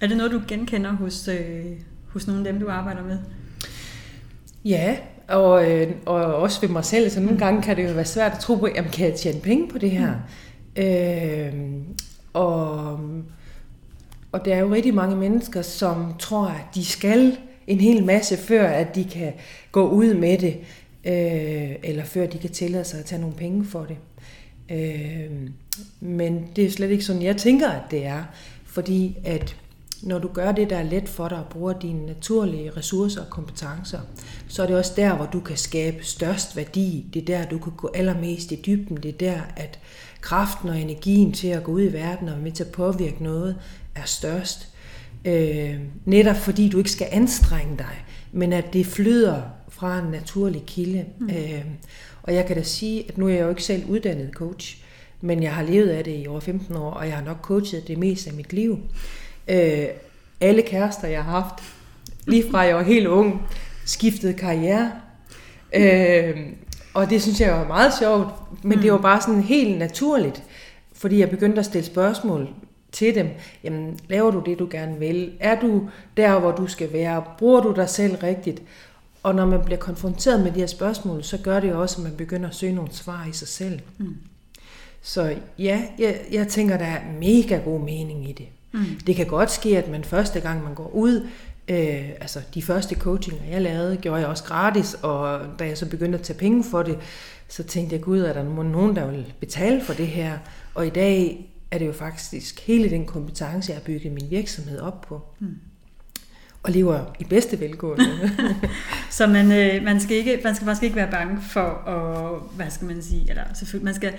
Er 0.00 0.06
det 0.06 0.16
noget, 0.16 0.32
du 0.32 0.42
genkender 0.48 0.90
hos, 0.90 1.28
øh, 1.28 1.64
hos 2.12 2.26
nogle 2.26 2.46
af 2.46 2.52
dem, 2.52 2.62
du 2.62 2.70
arbejder 2.70 3.04
med? 3.04 3.18
Ja, 4.64 4.96
og, 5.28 5.70
øh, 5.70 5.90
og 6.06 6.34
også 6.34 6.60
ved 6.60 6.68
mig 6.68 6.84
selv, 6.84 7.10
så 7.10 7.20
nogle 7.20 7.32
mm. 7.32 7.38
gange 7.38 7.62
kan 7.62 7.76
det 7.76 7.88
jo 7.88 7.92
være 7.92 8.04
svært 8.04 8.32
at 8.32 8.38
tro 8.38 8.54
på, 8.56 8.68
jamen 8.74 8.90
kan 8.90 9.06
jeg 9.06 9.14
tjene 9.14 9.40
penge 9.40 9.68
på 9.68 9.78
det 9.78 9.90
her? 9.90 10.12
Mm. 10.76 10.82
Øh, 10.82 11.82
og, 12.32 13.00
og 14.32 14.44
der 14.44 14.54
er 14.54 14.58
jo 14.58 14.74
rigtig 14.74 14.94
mange 14.94 15.16
mennesker, 15.16 15.62
som 15.62 16.14
tror, 16.18 16.46
at 16.46 16.74
de 16.74 16.84
skal 16.84 17.38
en 17.66 17.80
hel 17.80 18.04
masse, 18.04 18.36
før 18.36 18.68
at 18.68 18.94
de 18.94 19.04
kan 19.04 19.32
gå 19.72 19.88
ud 19.88 20.14
med 20.14 20.38
det, 20.38 20.56
øh, 21.04 21.76
eller 21.82 22.04
før 22.04 22.26
de 22.26 22.38
kan 22.38 22.50
tillade 22.50 22.84
sig 22.84 22.98
at 23.00 23.04
tage 23.04 23.20
nogle 23.20 23.36
penge 23.36 23.64
for 23.64 23.86
det. 23.86 23.96
Øh, 24.70 25.50
men 26.00 26.46
det 26.56 26.64
er 26.64 26.70
slet 26.70 26.90
ikke 26.90 27.04
sådan, 27.04 27.22
jeg 27.22 27.36
tænker, 27.36 27.68
at 27.68 27.82
det 27.90 28.06
er, 28.06 28.24
fordi 28.64 29.16
at 29.24 29.56
når 30.02 30.18
du 30.18 30.28
gør 30.28 30.52
det, 30.52 30.70
der 30.70 30.76
er 30.76 30.82
let 30.82 31.08
for 31.08 31.28
dig 31.28 31.38
og 31.38 31.46
bruger 31.50 31.72
dine 31.72 32.06
naturlige 32.06 32.70
ressourcer 32.76 33.20
og 33.20 33.30
kompetencer, 33.30 34.00
så 34.48 34.62
er 34.62 34.66
det 34.66 34.76
også 34.76 34.92
der, 34.96 35.16
hvor 35.16 35.26
du 35.26 35.40
kan 35.40 35.56
skabe 35.56 36.04
størst 36.04 36.56
værdi. 36.56 37.06
Det 37.14 37.22
er 37.22 37.26
der, 37.26 37.48
du 37.48 37.58
kan 37.58 37.72
gå 37.76 37.90
allermest 37.94 38.52
i 38.52 38.60
dybden. 38.66 38.96
Det 38.96 39.08
er 39.08 39.18
der, 39.18 39.40
at 39.56 39.78
kraften 40.20 40.68
og 40.68 40.80
energien 40.80 41.32
til 41.32 41.48
at 41.48 41.64
gå 41.64 41.72
ud 41.72 41.82
i 41.82 41.92
verden 41.92 42.28
og 42.28 42.38
med 42.38 42.52
til 42.52 42.64
at 42.64 42.72
påvirke 42.72 43.22
noget 43.24 43.56
er 43.94 44.04
størst. 44.04 44.68
Øh, 45.24 45.74
netop 46.04 46.36
fordi 46.36 46.68
du 46.68 46.78
ikke 46.78 46.90
skal 46.90 47.08
anstrenge 47.10 47.78
dig, 47.78 48.04
men 48.32 48.52
at 48.52 48.72
det 48.72 48.86
flyder 48.86 49.42
fra 49.68 49.98
en 49.98 50.10
naturlig 50.10 50.62
kilde. 50.66 51.04
Mm. 51.18 51.30
Øh, 51.30 51.64
og 52.22 52.34
jeg 52.34 52.46
kan 52.46 52.56
da 52.56 52.62
sige, 52.62 53.04
at 53.08 53.18
nu 53.18 53.28
er 53.28 53.32
jeg 53.32 53.42
jo 53.42 53.48
ikke 53.48 53.64
selv 53.64 53.84
uddannet 53.88 54.30
coach, 54.32 54.84
men 55.20 55.42
jeg 55.42 55.54
har 55.54 55.62
levet 55.62 55.88
af 55.88 56.04
det 56.04 56.22
i 56.24 56.26
over 56.26 56.40
15 56.40 56.76
år, 56.76 56.90
og 56.90 57.06
jeg 57.06 57.16
har 57.16 57.24
nok 57.24 57.40
coachet 57.42 57.88
det 57.88 57.98
meste 57.98 58.30
af 58.30 58.36
mit 58.36 58.52
liv. 58.52 58.78
Øh, 59.48 59.86
alle 60.40 60.62
kærester, 60.62 61.08
jeg 61.08 61.24
har 61.24 61.40
haft, 61.40 61.64
lige 62.26 62.50
fra 62.50 62.58
jeg 62.58 62.76
var 62.76 62.82
helt 62.82 63.06
ung, 63.06 63.42
skiftede 63.84 64.34
karriere. 64.34 64.92
Øh, 65.74 66.36
og 66.94 67.10
det 67.10 67.22
synes 67.22 67.40
jeg 67.40 67.52
var 67.52 67.66
meget 67.66 67.92
sjovt, 67.98 68.28
men 68.62 68.76
mm. 68.76 68.82
det 68.82 68.92
var 68.92 68.98
bare 68.98 69.20
sådan 69.20 69.42
helt 69.42 69.78
naturligt, 69.78 70.42
fordi 70.92 71.18
jeg 71.18 71.30
begyndte 71.30 71.58
at 71.58 71.64
stille 71.64 71.86
spørgsmål 71.86 72.48
til 72.92 73.14
dem. 73.14 73.28
Jamen, 73.64 73.98
laver 74.08 74.30
du 74.30 74.42
det, 74.46 74.58
du 74.58 74.68
gerne 74.70 74.98
vil? 74.98 75.32
Er 75.40 75.60
du 75.60 75.88
der, 76.16 76.38
hvor 76.38 76.52
du 76.52 76.66
skal 76.66 76.92
være? 76.92 77.24
Bruger 77.38 77.60
du 77.60 77.72
dig 77.72 77.88
selv 77.88 78.16
rigtigt? 78.16 78.62
Og 79.22 79.34
når 79.34 79.46
man 79.46 79.64
bliver 79.64 79.78
konfronteret 79.78 80.40
med 80.40 80.52
de 80.52 80.60
her 80.60 80.66
spørgsmål, 80.66 81.24
så 81.24 81.38
gør 81.38 81.60
det 81.60 81.70
jo 81.70 81.80
også, 81.80 81.96
at 81.98 82.04
man 82.04 82.16
begynder 82.16 82.48
at 82.48 82.54
søge 82.54 82.74
nogle 82.74 82.92
svar 82.92 83.26
i 83.30 83.32
sig 83.32 83.48
selv. 83.48 83.80
Mm. 83.98 84.16
Så 85.02 85.36
ja, 85.58 85.82
jeg, 85.98 86.20
jeg 86.32 86.48
tænker, 86.48 86.76
der 86.76 86.84
er 86.84 87.00
mega 87.20 87.56
god 87.64 87.80
mening 87.80 88.30
i 88.30 88.32
det. 88.32 88.46
Mm. 88.72 88.84
Det 89.06 89.16
kan 89.16 89.26
godt 89.26 89.50
ske, 89.50 89.78
at 89.78 89.88
man 89.88 90.04
første 90.04 90.40
gang, 90.40 90.64
man 90.64 90.74
går 90.74 90.90
ud, 90.94 91.28
øh, 91.68 92.08
altså 92.20 92.40
de 92.54 92.62
første 92.62 92.94
coachinger, 92.94 93.44
jeg 93.50 93.62
lavede, 93.62 93.96
gjorde 93.96 94.20
jeg 94.20 94.28
også 94.28 94.44
gratis, 94.44 94.94
og 95.02 95.40
da 95.58 95.66
jeg 95.66 95.78
så 95.78 95.88
begyndte 95.88 96.18
at 96.18 96.24
tage 96.24 96.38
penge 96.38 96.64
for 96.64 96.82
det, 96.82 96.98
så 97.48 97.62
tænkte 97.62 97.94
jeg, 97.94 98.02
gud, 98.02 98.20
er 98.20 98.32
der 98.32 98.42
nogen, 98.42 98.96
der 98.96 99.10
vil 99.10 99.32
betale 99.40 99.84
for 99.84 99.92
det 99.92 100.06
her? 100.06 100.38
Og 100.74 100.86
i 100.86 100.90
dag 100.90 101.46
er 101.70 101.78
det 101.78 101.86
jo 101.86 101.92
faktisk 101.92 102.60
hele 102.60 102.90
den 102.90 103.06
kompetence, 103.06 103.70
jeg 103.70 103.76
har 103.76 103.84
bygget 103.84 104.12
min 104.12 104.30
virksomhed 104.30 104.80
op 104.80 105.00
på. 105.00 105.22
Mm 105.38 105.58
og 106.62 106.74
lever 106.74 107.04
i 107.18 107.24
bedste 107.24 107.60
velgående. 107.60 108.04
så 109.10 109.26
man, 109.26 109.52
øh, 109.52 109.84
man, 109.84 110.00
skal 110.00 110.16
ikke, 110.16 110.40
man 110.44 110.54
skal 110.54 110.64
faktisk 110.64 110.82
ikke 110.82 110.96
være 110.96 111.10
bange 111.10 111.42
for 111.42 111.60
at, 111.88 112.40
hvad 112.56 112.70
skal 112.70 112.86
man 112.86 113.02
sige, 113.02 113.26
eller 113.28 113.42
selvfølgelig, 113.54 113.84
man 113.84 113.94
skal, 113.94 114.12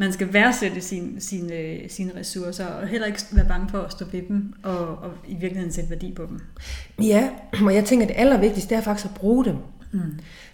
man 0.00 0.12
skal 0.12 0.32
værdsætte 0.32 0.80
sin, 0.80 1.20
sine, 1.20 1.78
sine 1.88 2.12
ressourcer, 2.16 2.66
og 2.66 2.88
heller 2.88 3.06
ikke 3.06 3.20
være 3.32 3.48
bange 3.48 3.68
for 3.68 3.78
at 3.78 3.92
stå 3.92 4.04
ved 4.12 4.22
dem, 4.28 4.54
og, 4.62 4.78
og 4.78 5.12
i 5.28 5.34
virkeligheden 5.34 5.72
sætte 5.72 5.90
værdi 5.90 6.12
på 6.12 6.26
dem. 6.26 6.40
Ja, 7.02 7.30
og 7.64 7.74
jeg 7.74 7.84
tænker, 7.84 8.06
at 8.06 8.08
det 8.08 8.20
allervigtigste 8.20 8.74
er 8.74 8.80
faktisk 8.80 9.06
at 9.06 9.14
bruge 9.14 9.44
dem. 9.44 9.56
Mm. 9.92 10.00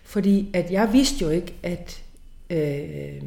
Fordi 0.02 0.50
at 0.54 0.70
jeg 0.70 0.92
vidste 0.92 1.24
jo 1.24 1.30
ikke, 1.30 1.54
at... 1.62 2.02
Øh, 2.50 3.22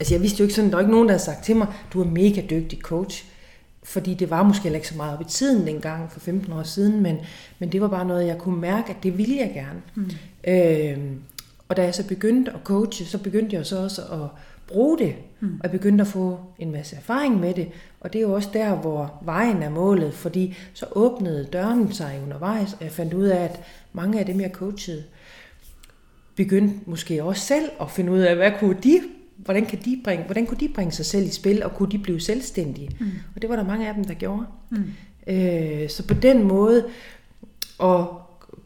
altså 0.00 0.14
jeg 0.14 0.22
vidste 0.22 0.38
jo 0.38 0.44
ikke 0.44 0.54
sådan, 0.54 0.70
der 0.70 0.76
var 0.76 0.80
ikke 0.80 0.92
nogen, 0.92 1.08
der 1.08 1.12
havde 1.12 1.24
sagt 1.24 1.44
til 1.44 1.56
mig, 1.56 1.66
du 1.92 2.00
er 2.00 2.06
mega 2.06 2.42
dygtig 2.50 2.78
coach 2.78 3.24
fordi 3.84 4.14
det 4.14 4.30
var 4.30 4.42
måske 4.42 4.74
ikke 4.74 4.88
så 4.88 4.96
meget 4.96 5.14
op 5.14 5.20
i 5.20 5.24
tiden 5.24 5.66
dengang 5.66 6.12
for 6.12 6.20
15 6.20 6.52
år 6.52 6.62
siden, 6.62 7.02
men, 7.02 7.16
men 7.58 7.72
det 7.72 7.80
var 7.80 7.88
bare 7.88 8.04
noget, 8.04 8.26
jeg 8.26 8.38
kunne 8.38 8.60
mærke, 8.60 8.90
at 8.90 8.96
det 9.02 9.18
ville 9.18 9.36
jeg 9.36 9.50
gerne. 9.54 9.82
Mm. 9.94 10.10
Øh, 10.46 11.16
og 11.68 11.76
da 11.76 11.84
jeg 11.84 11.94
så 11.94 12.06
begyndte 12.06 12.50
at 12.50 12.60
coache, 12.64 13.06
så 13.06 13.18
begyndte 13.18 13.56
jeg 13.56 13.66
så 13.66 13.78
også 13.82 14.02
at 14.02 14.28
bruge 14.66 14.98
det, 14.98 15.14
mm. 15.40 15.48
og 15.48 15.62
jeg 15.62 15.70
begyndte 15.70 16.02
at 16.02 16.08
få 16.08 16.38
en 16.58 16.70
masse 16.70 16.96
erfaring 16.96 17.40
med 17.40 17.54
det, 17.54 17.68
og 18.00 18.12
det 18.12 18.18
er 18.18 18.22
jo 18.22 18.32
også 18.32 18.48
der, 18.52 18.74
hvor 18.74 19.22
vejen 19.24 19.62
er 19.62 19.70
målet, 19.70 20.14
fordi 20.14 20.56
så 20.72 20.86
åbnede 20.92 21.48
døren 21.52 21.92
sig 21.92 22.20
undervejs, 22.22 22.72
og 22.72 22.84
jeg 22.84 22.92
fandt 22.92 23.14
ud 23.14 23.26
af, 23.26 23.44
at 23.44 23.60
mange 23.92 24.20
af 24.20 24.26
dem, 24.26 24.40
jeg 24.40 24.50
coachede, 24.50 25.04
begyndte 26.36 26.74
måske 26.86 27.24
også 27.24 27.46
selv 27.46 27.70
at 27.80 27.90
finde 27.90 28.12
ud 28.12 28.18
af, 28.18 28.36
hvad 28.36 28.52
kunne 28.60 28.76
de 28.82 29.00
hvordan, 29.36 29.66
kan 29.66 29.78
de 29.84 30.00
bringe, 30.04 30.24
hvordan 30.24 30.46
kunne 30.46 30.60
de 30.60 30.68
bringe 30.68 30.92
sig 30.92 31.06
selv 31.06 31.26
i 31.26 31.30
spil, 31.30 31.64
og 31.64 31.74
kunne 31.74 31.90
de 31.90 31.98
blive 31.98 32.20
selvstændige? 32.20 32.96
Mm. 33.00 33.10
Og 33.34 33.42
det 33.42 33.50
var 33.50 33.56
der 33.56 33.64
mange 33.64 33.88
af 33.88 33.94
dem, 33.94 34.04
der 34.04 34.14
gjorde. 34.14 34.46
Mm. 34.70 34.84
Øh, 35.26 35.88
så 35.88 36.06
på 36.06 36.14
den 36.14 36.42
måde 36.42 36.84
at 37.82 38.06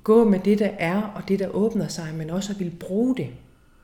gå 0.05 0.29
med 0.29 0.41
det, 0.41 0.59
der 0.59 0.71
er, 0.79 1.03
og 1.03 1.23
det, 1.29 1.39
der 1.39 1.49
åbner 1.49 1.89
sig, 1.89 2.09
men 2.15 2.31
også 2.31 2.53
at 2.53 2.59
ville 2.59 2.73
bruge 2.81 3.17
det. 3.17 3.29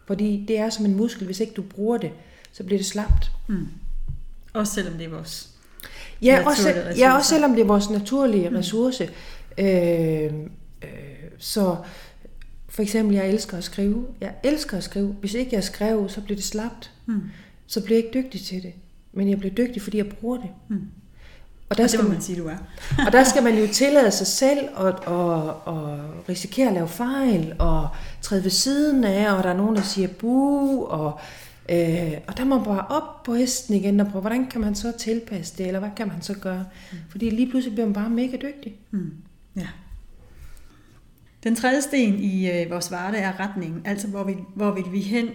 Fordi 0.07 0.45
det 0.49 0.59
er 0.59 0.71
som 0.71 0.85
en 0.85 0.97
muskel, 0.97 1.27
hvis 1.27 1.41
ikke 1.41 1.53
du 1.53 1.63
bruger 1.63 1.99
det, 1.99 2.11
så 2.53 2.65
bliver 2.65 2.79
det 2.79 2.87
slapt. 2.87 3.31
Mm. 3.49 3.67
Også 4.53 4.75
selvom 4.75 4.95
det 4.95 5.05
er 5.05 5.11
vores 5.11 5.53
ja, 6.23 6.47
også, 6.47 6.69
ja, 6.97 7.17
også 7.17 7.29
selvom 7.29 7.53
det 7.53 7.61
er 7.61 7.67
vores 7.67 7.91
naturlige 7.91 8.51
mm. 8.51 8.57
ressource. 8.57 9.11
Øh, 9.59 10.33
øh, 10.83 10.91
så 11.39 11.77
for 12.69 12.83
eksempel, 12.83 13.17
jeg 13.17 13.29
elsker 13.29 13.59
at 13.59 13.65
skrive. 13.65 14.07
Jeg 14.21 14.35
elsker 14.43 14.77
at 14.77 14.85
skrive. 14.85 15.17
Hvis 15.21 15.35
ikke 15.35 15.55
jeg 15.55 15.65
skrev, 15.65 16.09
så 16.09 16.21
bliver 16.21 16.37
det 16.37 16.45
slapt. 16.45 16.91
Mm. 17.07 17.23
Så 17.67 17.85
bliver 17.85 17.99
jeg 17.99 18.07
ikke 18.07 18.23
dygtig 18.23 18.41
til 18.41 18.63
det. 18.63 18.73
Men 19.13 19.29
jeg 19.29 19.39
bliver 19.39 19.55
dygtig, 19.55 19.83
fordi 19.83 19.97
jeg 19.97 20.09
bruger 20.09 20.37
det. 20.37 20.51
Mm. 20.69 20.87
Og 21.73 21.79
der 21.79 21.85
og 21.85 21.91
skal 21.91 22.05
man, 22.05 22.21
sige, 22.21 22.41
du 22.41 22.49
er. 22.49 22.57
og 23.07 23.13
der 23.13 23.25
skal 23.25 23.43
man 23.43 23.59
jo 23.59 23.67
tillade 23.73 24.11
sig 24.11 24.27
selv 24.27 24.59
at, 24.79 24.87
at, 24.87 25.49
at 25.67 26.29
risikere 26.29 26.69
at 26.69 26.75
lave 26.75 26.89
fejl, 26.89 27.55
og 27.59 27.89
træde 28.23 28.45
ved 28.45 28.51
siden 28.51 29.05
af, 29.05 29.33
og 29.33 29.43
der 29.43 29.51
er 29.51 29.57
nogen, 29.57 29.77
der 29.77 29.83
siger 29.83 30.09
bu, 30.09 30.85
og, 30.85 31.21
øh, 31.69 32.13
og 32.27 32.37
der 32.37 32.45
må 32.45 32.57
man 32.57 32.65
bare 32.65 32.87
op 32.89 33.23
på 33.23 33.35
hesten 33.35 33.75
igen 33.75 34.01
og 34.01 34.07
prøve, 34.07 34.21
hvordan 34.21 34.47
kan 34.47 34.61
man 34.61 34.75
så 34.75 34.93
tilpasse 34.99 35.59
det, 35.59 35.67
eller 35.67 35.81
hvad 35.81 35.91
kan 35.97 36.09
man 36.09 36.23
så 36.23 36.35
gøre? 36.35 36.65
Mm. 36.93 36.99
Fordi 37.11 37.31
lige 37.31 37.51
pludselig 37.51 37.75
bliver 37.75 37.87
man 37.87 37.95
bare 37.95 38.11
mega 38.11 38.37
dygtig. 38.37 38.75
Mm. 38.91 39.13
Ja. 39.57 39.69
Den 41.45 41.57
tredje 41.57 41.83
sten 41.83 42.19
i 42.19 42.51
øh, 42.51 42.71
vores 42.71 42.91
varte 42.91 43.19
er 43.19 43.41
retningen, 43.41 43.83
altså 43.85 44.09
hvor, 44.09 44.25
vi, 44.25 44.35
hvor 44.55 44.71
vil 44.71 44.93
vi 44.93 45.01
hen? 45.01 45.29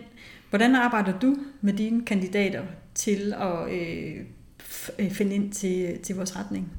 Hvordan 0.50 0.76
arbejder 0.76 1.20
du 1.20 1.36
med 1.62 1.74
dine 1.74 2.06
kandidater 2.06 2.62
til 2.96 3.34
at 3.34 3.74
øh, 3.74 4.26
Øh, 5.00 5.12
finde 5.12 5.36
ind 5.36 5.52
til, 5.52 6.00
til 6.04 6.16
vores 6.16 6.36
retning? 6.36 6.72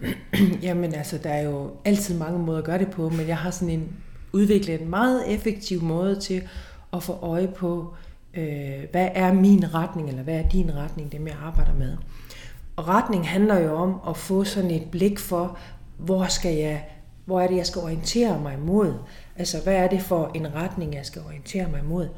Jamen 0.62 0.94
altså, 0.94 1.18
der 1.18 1.30
er 1.30 1.42
jo 1.42 1.70
altid 1.84 2.18
mange 2.18 2.38
måder 2.38 2.58
at 2.58 2.64
gøre 2.64 2.78
det 2.78 2.90
på, 2.90 3.08
men 3.08 3.28
jeg 3.28 3.36
har 3.36 3.50
sådan 3.50 3.74
en 3.74 3.88
udviklet 4.32 4.80
en 4.80 4.90
meget 4.90 5.34
effektiv 5.34 5.82
måde 5.82 6.20
til 6.20 6.42
at 6.92 7.02
få 7.02 7.12
øje 7.12 7.48
på, 7.48 7.94
øh, 8.34 8.84
hvad 8.90 9.08
er 9.14 9.32
min 9.32 9.74
retning, 9.74 10.08
eller 10.08 10.22
hvad 10.22 10.34
er 10.34 10.48
din 10.48 10.74
retning, 10.74 11.12
dem 11.12 11.26
jeg 11.26 11.36
arbejder 11.42 11.74
med. 11.74 11.96
Og 12.76 12.88
retning 12.88 13.28
handler 13.28 13.58
jo 13.58 13.74
om 13.74 14.00
at 14.08 14.16
få 14.16 14.44
sådan 14.44 14.70
et 14.70 14.90
blik 14.90 15.18
for, 15.18 15.58
hvor 15.98 16.26
skal 16.26 16.54
jeg 16.54 16.84
hvor 17.28 17.40
er 17.40 17.46
det, 17.46 17.56
jeg 17.56 17.66
skal 17.66 17.82
orientere 17.82 18.40
mig 18.40 18.58
mod? 18.58 18.94
Altså, 19.36 19.62
hvad 19.62 19.74
er 19.74 19.88
det 19.88 20.02
for 20.02 20.30
en 20.34 20.54
retning, 20.54 20.94
jeg 20.94 21.06
skal 21.06 21.22
orientere 21.26 21.68
mig 21.68 21.84
mod? 21.84 22.08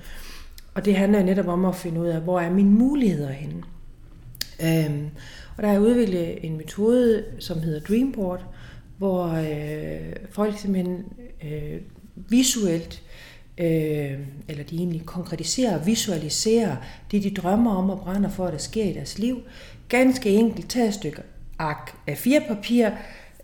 Og 0.75 0.85
det 0.85 0.97
handler 0.97 1.23
netop 1.23 1.47
om 1.47 1.65
at 1.65 1.75
finde 1.75 2.01
ud 2.01 2.07
af, 2.07 2.21
hvor 2.21 2.41
er 2.41 2.51
mine 2.51 2.71
muligheder 2.71 3.33
henne? 3.33 3.63
Øhm, 4.65 5.07
og 5.57 5.63
der 5.63 5.69
er 5.69 5.79
udviklet 5.79 6.45
en 6.45 6.57
metode, 6.57 7.25
som 7.39 7.61
hedder 7.61 7.81
Dreamboard, 7.81 8.45
hvor 8.99 9.27
øh, 9.27 10.13
folk 10.31 10.59
simpelthen 10.59 11.05
øh, 11.45 11.81
visuelt, 12.17 13.03
øh, 13.59 14.19
eller 14.49 14.65
de 14.71 14.77
egentlig 14.77 15.07
konkretiserer 15.07 15.79
og 15.79 15.87
visualiserer 15.87 16.77
det, 17.11 17.23
de 17.23 17.31
drømmer 17.31 17.75
om 17.75 17.91
og 17.91 18.01
brænder 18.01 18.31
for, 18.31 18.47
at 18.47 18.53
der 18.53 18.59
sker 18.59 18.85
i 18.85 18.93
deres 18.93 19.19
liv. 19.19 19.41
Ganske 19.89 20.31
enkelt, 20.31 20.71
tag 20.71 20.89
et 20.89 20.95
stykke 20.95 21.23
ark 21.59 21.95
af 22.07 22.19
fire 22.19 22.41
papir, 22.49 22.91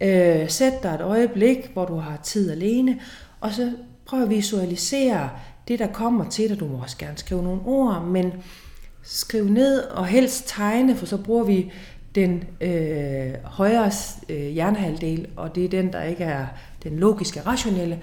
Øh, 0.00 0.48
sæt 0.48 0.82
dig 0.82 0.94
et 0.94 1.00
øjeblik, 1.00 1.70
hvor 1.72 1.84
du 1.84 1.96
har 1.96 2.16
tid 2.16 2.50
alene, 2.50 3.00
og 3.40 3.52
så 3.52 3.72
prøv 4.06 4.22
at 4.22 4.30
visualisere 4.30 5.30
det, 5.68 5.78
der 5.78 5.86
kommer 5.86 6.28
til 6.30 6.48
dig. 6.48 6.60
Du 6.60 6.66
må 6.66 6.78
også 6.82 6.98
gerne 6.98 7.18
skrive 7.18 7.42
nogle 7.42 7.60
ord, 7.64 8.02
men 8.02 8.32
skrive 9.06 9.50
ned 9.50 9.80
og 9.80 10.06
helst 10.06 10.44
tegne, 10.46 10.96
for 10.96 11.06
så 11.06 11.16
bruger 11.16 11.44
vi 11.44 11.72
den 12.14 12.44
øh, 12.60 13.34
højre 13.44 13.90
øh, 14.28 14.48
hjernehalvdel, 14.48 15.26
og 15.36 15.54
det 15.54 15.64
er 15.64 15.68
den, 15.68 15.92
der 15.92 16.02
ikke 16.02 16.24
er 16.24 16.46
den 16.82 16.98
logiske, 16.98 17.40
rationelle, 17.40 18.00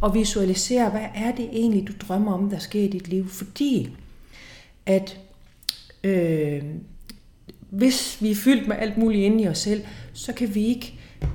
og 0.00 0.14
visualisere, 0.14 0.90
hvad 0.90 1.06
er 1.14 1.32
det 1.32 1.48
egentlig, 1.52 1.88
du 1.88 1.92
drømmer 2.08 2.32
om, 2.32 2.50
der 2.50 2.58
sker 2.58 2.80
i 2.80 2.88
dit 2.88 3.08
liv. 3.08 3.28
Fordi 3.28 3.90
at 4.86 5.18
øh, 6.04 6.62
hvis 7.70 8.18
vi 8.20 8.30
er 8.30 8.34
fyldt 8.34 8.68
med 8.68 8.76
alt 8.78 8.96
muligt 8.98 9.24
inde 9.24 9.42
i 9.42 9.48
os 9.48 9.58
selv, 9.58 9.82
så 10.12 10.32
kan 10.32 10.54
vi 10.54 10.66
ikke 10.66 10.94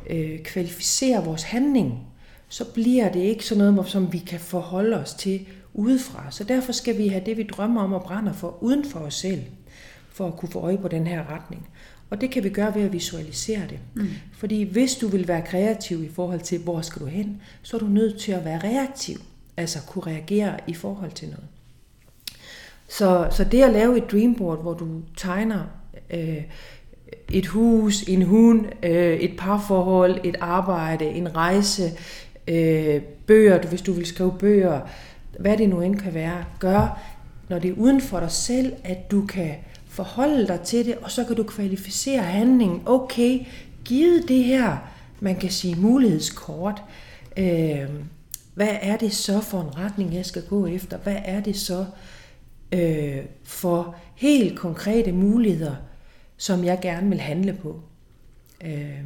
øh, 0.10 0.40
kvalificere 0.40 1.26
vores 1.26 1.44
handling, 1.44 2.00
så 2.50 2.66
bliver 2.66 3.12
det 3.12 3.20
ikke 3.20 3.46
sådan 3.46 3.74
noget, 3.74 3.90
som 3.90 4.14
vi 4.14 4.18
kan 4.18 4.40
forholde 4.40 4.98
os 4.98 5.14
til 5.14 5.48
udefra. 5.80 6.32
Så 6.32 6.44
derfor 6.44 6.72
skal 6.72 6.98
vi 6.98 7.08
have 7.08 7.26
det, 7.26 7.38
vi 7.38 7.44
drømmer 7.44 7.82
om 7.82 7.94
og 7.94 8.04
brænder 8.04 8.34
for, 8.34 8.64
uden 8.64 8.86
for 8.86 9.00
os 9.00 9.14
selv, 9.14 9.42
for 10.12 10.28
at 10.28 10.38
kunne 10.38 10.50
få 10.50 10.60
øje 10.60 10.78
på 10.78 10.88
den 10.88 11.08
her 11.08 11.36
retning. 11.36 11.70
Og 12.10 12.22
det 12.22 12.32
kan 12.32 12.44
vi 12.44 12.50
gøre 12.50 12.76
ved 12.76 12.82
at 12.82 12.94
visualisere 12.94 13.62
det. 13.70 13.80
Mm. 13.96 14.08
Fordi 14.34 14.64
hvis 14.64 14.96
du 14.96 15.08
vil 15.08 15.28
være 15.28 15.42
kreativ 15.42 16.04
i 16.04 16.10
forhold 16.10 16.40
til, 16.40 16.60
hvor 16.60 16.82
skal 16.82 17.02
du 17.02 17.06
hen, 17.06 17.42
så 17.62 17.78
er 17.78 17.80
du 17.80 17.88
nødt 17.88 18.20
til 18.20 18.32
at 18.32 18.46
være 18.46 18.60
reaktiv. 18.64 19.18
Altså 19.58 19.80
kunne 19.88 20.04
reagere 20.08 20.58
i 20.68 20.74
forhold 20.74 21.12
til 21.12 21.28
noget. 21.28 21.46
Så, 22.88 23.28
så 23.32 23.44
det 23.44 23.62
at 23.64 23.74
lave 23.74 23.98
et 23.98 24.12
dreamboard, 24.12 24.62
hvor 24.62 24.74
du 24.74 24.88
tegner 25.18 25.64
øh, 26.10 26.44
et 27.32 27.48
hus, 27.48 28.02
en 28.02 28.22
hund, 28.22 28.66
øh, 28.84 29.18
et 29.20 29.38
parforhold, 29.38 30.20
et 30.24 30.36
arbejde, 30.42 31.06
en 31.06 31.36
rejse, 31.36 31.92
øh, 32.48 33.02
bøger, 33.28 33.68
hvis 33.68 33.82
du 33.82 33.92
vil 33.92 34.06
skrive 34.06 34.36
bøger, 34.40 34.82
hvad 35.40 35.58
det 35.58 35.70
nu 35.70 35.82
end 35.82 35.96
kan 35.96 36.14
være, 36.14 36.46
gør, 36.60 37.02
når 37.50 37.60
det 37.60 37.70
er 37.70 37.74
uden 37.74 38.02
for 38.02 38.20
dig 38.20 38.32
selv, 38.32 38.74
at 38.84 39.12
du 39.12 39.26
kan 39.26 39.56
forholde 39.88 40.48
dig 40.48 40.62
til 40.62 40.86
det, 40.86 40.96
og 40.96 41.12
så 41.12 41.24
kan 41.24 41.36
du 41.36 41.44
kvalificere 41.44 42.22
handlingen. 42.22 42.82
Okay, 42.86 43.40
givet 43.86 44.28
det 44.28 44.44
her, 44.44 44.78
man 45.20 45.36
kan 45.36 45.52
sige 45.52 45.76
mulighedskort, 45.76 46.84
øh, 47.38 47.90
hvad 48.54 48.78
er 48.82 48.98
det 48.98 49.14
så 49.14 49.42
for 49.42 49.62
en 49.62 49.78
retning, 49.78 50.14
jeg 50.14 50.26
skal 50.26 50.44
gå 50.48 50.66
efter? 50.66 50.98
Hvad 50.98 51.18
er 51.26 51.40
det 51.40 51.56
så 51.56 51.86
øh, 52.72 53.26
for 53.44 53.96
helt 54.16 54.60
konkrete 54.60 55.12
muligheder, 55.12 55.76
som 56.38 56.64
jeg 56.64 56.80
gerne 56.82 57.10
vil 57.10 57.20
handle 57.20 57.54
på. 57.54 57.82
Øh, 58.66 59.04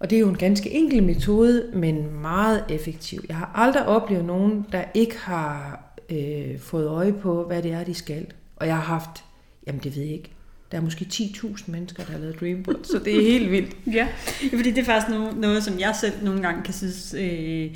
og 0.00 0.10
det 0.10 0.16
er 0.16 0.20
jo 0.20 0.28
en 0.28 0.38
ganske 0.38 0.70
enkel 0.70 1.02
metode, 1.02 1.70
men 1.74 2.20
meget 2.20 2.64
effektiv. 2.68 3.24
Jeg 3.28 3.36
har 3.36 3.50
aldrig 3.54 3.86
oplevet 3.86 4.24
nogen, 4.24 4.66
der 4.72 4.84
ikke 4.94 5.18
har 5.18 5.82
øh, 6.10 6.58
fået 6.58 6.86
øje 6.86 7.12
på, 7.12 7.44
hvad 7.44 7.62
det 7.62 7.72
er, 7.72 7.84
de 7.84 7.94
skal. 7.94 8.26
Og 8.56 8.66
jeg 8.66 8.74
har 8.74 8.82
haft, 8.82 9.24
jamen 9.66 9.80
det 9.84 9.96
ved 9.96 10.02
jeg 10.02 10.12
ikke, 10.12 10.30
der 10.72 10.78
er 10.78 10.82
måske 10.82 11.06
10.000 11.12 11.70
mennesker, 11.70 12.04
der 12.04 12.12
har 12.12 12.18
lavet 12.18 12.40
Dreamboard, 12.40 12.84
så 12.84 12.98
det 13.04 13.16
er 13.16 13.22
helt 13.22 13.50
vildt. 13.50 13.76
ja, 13.98 14.08
fordi 14.56 14.70
det 14.70 14.78
er 14.78 14.84
faktisk 14.84 15.08
noget, 15.08 15.36
noget, 15.36 15.64
som 15.64 15.78
jeg 15.78 15.96
selv 16.00 16.24
nogle 16.24 16.42
gange 16.42 16.62
kan 16.62 16.74
synes... 16.74 17.14
Øh, 17.18 17.70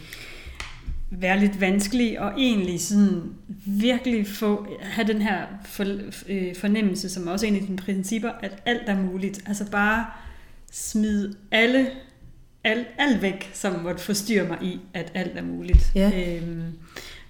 være 1.21 1.41
lidt 1.41 1.61
vanskelig 1.61 2.21
og 2.21 2.33
egentlig 2.39 2.81
sådan 2.81 3.23
virkelig 3.67 4.27
få, 4.27 4.67
have 4.81 5.07
den 5.07 5.23
her 5.23 5.47
for, 5.65 5.85
øh, 6.29 6.57
fornemmelse, 6.57 7.11
som 7.11 7.27
også 7.27 7.47
er 7.47 7.51
en 7.51 7.57
af 7.57 7.63
dine 7.63 7.77
principper, 7.77 8.31
at 8.43 8.63
alt 8.67 8.89
er 8.89 8.97
muligt. 8.97 9.41
Altså 9.47 9.71
bare 9.71 10.07
smid 10.73 11.35
alle, 11.51 11.91
alt, 12.65 12.87
alt 12.99 13.23
væk, 13.23 13.51
som 13.55 13.81
måtte 13.83 14.03
forstyrre 14.03 14.49
mig 14.49 14.59
i, 14.63 14.81
at 14.95 15.13
alt 15.15 15.39
er 15.39 15.43
muligt. 15.43 15.93
Ja. 15.95 16.11
Øhm, 16.15 16.63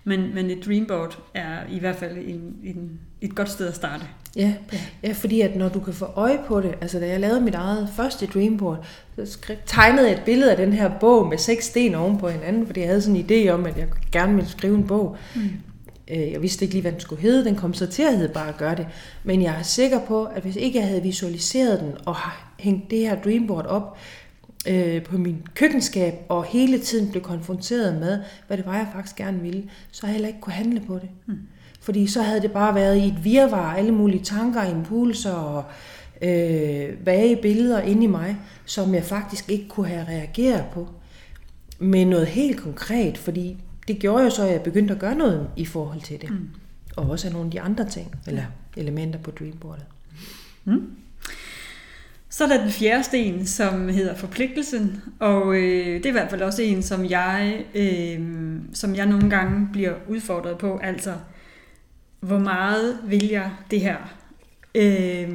men, 0.05 0.35
men 0.35 0.51
et 0.51 0.65
dreamboard 0.67 1.19
er 1.35 1.59
i 1.71 1.79
hvert 1.79 1.97
fald 1.97 2.17
en, 2.17 2.57
en, 2.65 3.01
et 3.21 3.35
godt 3.35 3.51
sted 3.51 3.69
at 3.69 3.75
starte. 3.75 4.05
Ja. 4.37 4.55
ja, 4.73 4.79
ja, 5.03 5.13
fordi 5.13 5.41
at 5.41 5.57
når 5.57 5.69
du 5.69 5.81
kan 5.81 5.95
få 5.95 6.05
øje 6.05 6.39
på 6.47 6.61
det, 6.61 6.75
altså 6.81 6.99
da 6.99 7.09
jeg 7.09 7.21
lavede 7.21 7.41
mit 7.41 7.55
eget 7.55 7.89
første 7.97 8.27
dreamboard, 8.27 8.87
så 9.25 9.39
tegnede 9.67 10.07
jeg 10.09 10.17
et 10.17 10.23
billede 10.25 10.51
af 10.51 10.57
den 10.57 10.73
her 10.73 10.91
bog 11.01 11.29
med 11.29 11.39
seks 11.39 11.65
sten 11.65 11.95
oven 11.95 12.19
på 12.19 12.29
hinanden, 12.29 12.67
fordi 12.67 12.81
jeg 12.81 12.89
havde 12.89 13.03
sådan 13.03 13.17
en 13.17 13.27
idé 13.31 13.49
om, 13.49 13.67
at 13.67 13.77
jeg 13.77 13.87
gerne 14.13 14.35
ville 14.35 14.51
skrive 14.51 14.75
en 14.75 14.87
bog. 14.87 15.17
Mm. 15.35 15.51
Jeg 16.09 16.43
vidste 16.43 16.65
ikke 16.65 16.75
lige, 16.75 16.83
hvad 16.83 16.93
den 16.93 17.01
skulle 17.01 17.23
hedde. 17.23 17.45
Den 17.45 17.57
kom 17.57 17.75
så 17.75 17.87
til 17.87 18.03
at 18.03 18.17
hedde 18.17 18.35
bare 18.35 18.49
at 18.49 18.57
gøre 18.57 18.75
det. 18.75 18.87
Men 19.25 19.43
jeg 19.43 19.55
er 19.59 19.63
sikker 19.63 20.01
på, 20.01 20.25
at 20.25 20.43
hvis 20.43 20.57
ikke 20.57 20.79
jeg 20.79 20.89
havde 20.89 21.03
visualiseret 21.03 21.81
den 21.81 21.93
og 22.07 22.17
hængt 22.59 22.91
det 22.91 22.99
her 22.99 23.21
dreamboard 23.23 23.67
op 23.67 23.99
øh, 24.69 25.03
på 25.03 25.19
min 25.19 25.43
køkkenskab 25.55 26.15
og 26.29 26.45
hele 26.45 26.79
tiden 26.79 27.11
blev 27.11 27.23
konfronteret 27.23 28.01
med, 28.01 28.21
hvad 28.47 28.57
det 28.57 28.67
var, 28.67 28.77
jeg 28.77 28.89
faktisk 28.93 29.17
gerne 29.17 29.41
ville, 29.41 29.71
så 29.91 30.07
havde 30.07 30.13
jeg 30.13 30.17
heller 30.17 30.29
ikke 30.29 30.41
kunne 30.41 30.53
handle 30.53 30.81
på 30.87 30.95
det. 30.95 31.09
Mm. 31.27 31.39
Fordi 31.81 32.07
så 32.07 32.23
havde 32.23 32.43
det 32.43 32.53
bare 32.53 32.75
været 32.75 32.97
i 32.97 33.07
et 33.07 33.25
virvar, 33.25 33.75
alle 33.75 33.93
mulige 33.93 34.25
tanker, 34.25 34.63
impulser 34.63 35.33
og 35.33 35.65
øh, 36.23 37.07
vage 37.07 37.37
billeder 37.43 37.81
inde 37.81 38.05
i 38.05 38.07
mig, 38.07 38.37
som 38.67 38.95
jeg 38.95 39.05
faktisk 39.05 39.51
ikke 39.51 39.69
kunne 39.69 39.89
have 39.89 40.05
reageret 40.09 40.65
på. 40.75 40.89
Med 41.79 42.05
noget 42.05 42.27
helt 42.27 42.61
konkret, 42.61 43.19
fordi 43.19 43.57
det 43.89 43.99
gjorde 43.99 44.25
jo 44.25 44.31
så, 44.31 44.47
at 44.47 44.53
jeg 44.53 44.63
begyndte 44.63 44.95
at 44.95 45.01
gøre 45.01 45.15
noget 45.15 45.49
i 45.57 45.65
forhold 45.65 46.01
til 46.01 46.21
det. 46.21 46.31
Mm. 46.31 46.49
Og 46.97 47.11
også 47.11 47.27
af 47.27 47.33
nogle 47.33 47.47
af 47.47 47.51
de 47.51 47.61
andre 47.61 47.89
ting, 47.89 48.15
eller 48.27 48.45
elementer 48.77 49.19
på 49.19 49.31
dreamboardet. 49.31 49.85
Mm. 50.65 50.91
Så 52.33 52.45
er 52.45 52.49
der 52.49 52.63
den 52.63 52.71
fjerde 52.71 53.05
sten, 53.05 53.47
som 53.47 53.89
hedder 53.89 54.15
forpligtelsen, 54.15 55.03
og 55.19 55.55
øh, 55.55 55.87
det 55.87 56.07
er 56.07 56.11
i 56.11 56.13
hvert 56.13 56.31
fald 56.31 56.43
også 56.43 56.63
en, 56.63 56.83
som 56.83 57.11
jeg, 57.11 57.65
øh, 57.75 58.21
som 58.73 58.95
jeg 58.95 59.07
nogle 59.07 59.31
gange 59.31 59.69
bliver 59.73 59.95
udfordret 60.09 60.59
på, 60.59 60.79
altså 60.83 61.15
hvor 62.21 62.39
meget 62.39 62.99
vil 63.05 63.29
jeg 63.29 63.51
det 63.71 63.81
her? 63.81 63.97
Øh, 64.75 65.29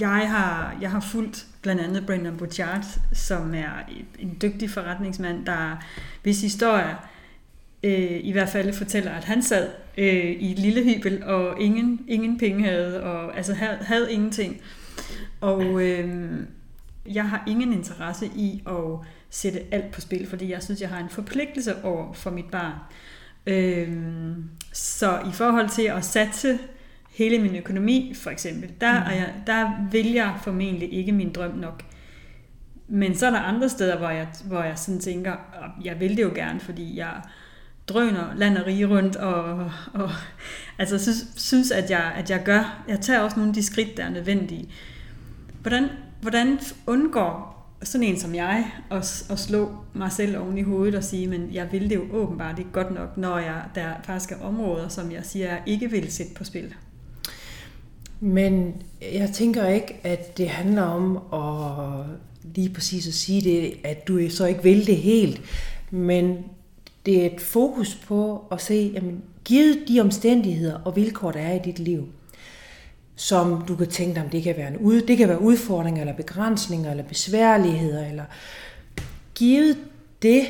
jeg, 0.00 0.30
har, 0.30 0.76
jeg 0.80 0.90
har 0.90 1.00
fulgt 1.00 1.46
blandt 1.62 1.80
andet 1.80 2.06
Brendan 2.06 2.36
Bouchard, 2.36 2.84
som 3.12 3.54
er 3.54 3.70
en 4.18 4.36
dygtig 4.42 4.70
forretningsmand, 4.70 5.46
der 5.46 5.84
hvis 6.22 6.42
historie 6.42 6.96
øh, 7.82 8.20
i 8.20 8.32
hvert 8.32 8.48
fald 8.48 8.72
fortæller, 8.72 9.10
at 9.12 9.24
han 9.24 9.42
sad 9.42 9.68
øh, 9.98 10.30
i 10.30 10.52
et 10.52 10.58
lille 10.58 10.94
hybel, 10.94 11.24
og 11.24 11.60
ingen, 11.60 12.00
ingen 12.08 12.38
penge 12.38 12.64
havde, 12.64 13.02
og 13.02 13.36
altså 13.36 13.54
havde, 13.54 13.78
havde 13.80 14.12
ingenting. 14.12 14.60
Og 15.40 15.82
øh, 15.82 16.40
jeg 17.06 17.28
har 17.28 17.44
ingen 17.46 17.72
interesse 17.72 18.26
i 18.26 18.62
at 18.66 19.06
sætte 19.30 19.60
alt 19.70 19.92
på 19.92 20.00
spil, 20.00 20.26
fordi 20.26 20.50
jeg 20.50 20.62
synes, 20.62 20.80
jeg 20.80 20.88
har 20.88 20.98
en 20.98 21.08
forpligtelse 21.08 21.84
over 21.84 22.12
for 22.12 22.30
mit 22.30 22.50
barn. 22.50 22.74
Øh, 23.46 23.96
så 24.72 25.18
i 25.18 25.32
forhold 25.32 25.68
til 25.68 25.82
at 25.82 26.04
satse 26.04 26.58
hele 27.10 27.38
min 27.38 27.56
økonomi, 27.56 28.12
for 28.16 28.30
eksempel, 28.30 28.70
der, 28.80 29.00
mm. 29.00 29.10
er 29.10 29.14
jeg, 29.14 29.34
der 29.46 29.70
vil 29.90 30.12
jeg 30.12 30.38
formentlig 30.42 30.92
ikke 30.92 31.12
min 31.12 31.32
drøm 31.32 31.54
nok. 31.54 31.82
Men 32.88 33.14
så 33.16 33.26
er 33.26 33.30
der 33.30 33.38
andre 33.38 33.68
steder, 33.68 33.98
hvor 33.98 34.10
jeg, 34.10 34.28
hvor 34.44 34.62
jeg 34.62 34.78
sådan 34.78 35.00
tænker, 35.00 35.36
jeg 35.84 36.00
vil 36.00 36.16
det 36.16 36.22
jo 36.22 36.32
gerne, 36.34 36.60
fordi 36.60 36.98
jeg 36.98 37.22
drøner 37.88 38.34
land 38.36 38.56
og 38.56 38.66
rige 38.66 38.86
rundt, 38.86 39.16
og, 39.16 39.70
og 39.94 40.10
altså 40.78 40.98
synes, 40.98 41.26
synes 41.36 41.70
at, 41.70 41.90
jeg, 41.90 42.12
at 42.16 42.30
jeg 42.30 42.42
gør, 42.44 42.84
jeg 42.88 43.00
tager 43.00 43.20
også 43.20 43.36
nogle 43.36 43.50
af 43.50 43.54
de 43.54 43.62
skridt, 43.62 43.96
der 43.96 44.04
er 44.04 44.10
nødvendige. 44.10 44.68
Hvordan, 45.62 45.88
hvordan 46.20 46.58
undgår 46.86 47.58
sådan 47.82 48.06
en 48.06 48.18
som 48.18 48.34
jeg 48.34 48.70
at, 48.90 49.26
at 49.30 49.38
slå 49.38 49.70
mig 49.94 50.12
selv 50.12 50.38
oven 50.38 50.58
i 50.58 50.62
hovedet 50.62 50.94
og 50.94 51.04
sige, 51.04 51.26
men 51.26 51.48
jeg 51.52 51.68
vil 51.72 51.90
det 51.90 51.96
jo 51.96 52.04
åbenbart 52.12 52.58
ikke 52.58 52.72
godt 52.72 52.94
nok, 52.94 53.16
når 53.16 53.38
jeg, 53.38 53.62
der 53.74 53.88
faktisk 54.04 54.32
er 54.32 54.44
områder, 54.44 54.88
som 54.88 55.12
jeg 55.12 55.20
siger, 55.24 55.46
jeg 55.46 55.62
ikke 55.66 55.90
vil 55.90 56.12
sætte 56.12 56.34
på 56.34 56.44
spil. 56.44 56.74
Men 58.20 58.82
jeg 59.02 59.30
tænker 59.34 59.66
ikke, 59.66 60.00
at 60.02 60.38
det 60.38 60.48
handler 60.48 60.82
om 60.82 61.16
at 61.16 62.06
lige 62.54 62.74
præcis 62.74 63.08
at 63.08 63.14
sige 63.14 63.40
det, 63.40 63.74
at 63.84 64.08
du 64.08 64.30
så 64.30 64.46
ikke 64.46 64.62
vil 64.62 64.86
det 64.86 64.96
helt, 64.96 65.40
men 65.90 66.44
det 67.06 67.22
er 67.22 67.26
et 67.26 67.40
fokus 67.40 67.94
på 67.94 68.44
at 68.50 68.60
se, 68.60 68.90
jamen, 68.94 69.22
givet 69.44 69.78
de 69.88 70.00
omstændigheder 70.00 70.80
og 70.84 70.96
vilkår, 70.96 71.30
der 71.30 71.40
er 71.40 71.54
i 71.54 71.60
dit 71.64 71.78
liv, 71.78 72.08
som 73.16 73.64
du 73.68 73.76
kan 73.76 73.86
tænke 73.86 74.14
dig, 74.14 74.22
om 74.24 74.30
det 74.30 74.42
kan 74.42 74.56
være 74.56 74.68
en 74.68 74.76
ud, 74.76 75.00
det 75.02 75.16
kan 75.16 75.28
være 75.28 75.42
udfordringer, 75.42 76.00
eller 76.00 76.14
begrænsninger, 76.14 76.90
eller 76.90 77.04
besværligheder, 77.04 78.08
eller 78.08 78.24
givet 79.34 79.78
det, 80.22 80.44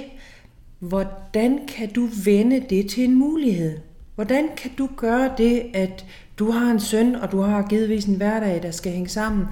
hvordan 0.78 1.60
kan 1.68 1.92
du 1.92 2.08
vende 2.24 2.64
det 2.70 2.90
til 2.90 3.04
en 3.04 3.14
mulighed? 3.14 3.78
Hvordan 4.14 4.48
kan 4.56 4.70
du 4.78 4.88
gøre 4.96 5.34
det, 5.38 5.62
at 5.74 6.06
du 6.38 6.50
har 6.50 6.70
en 6.70 6.80
søn, 6.80 7.14
og 7.14 7.32
du 7.32 7.40
har 7.40 7.62
givetvis 7.62 8.04
en 8.04 8.14
hverdag, 8.14 8.62
der 8.62 8.70
skal 8.70 8.92
hænge 8.92 9.08
sammen? 9.08 9.46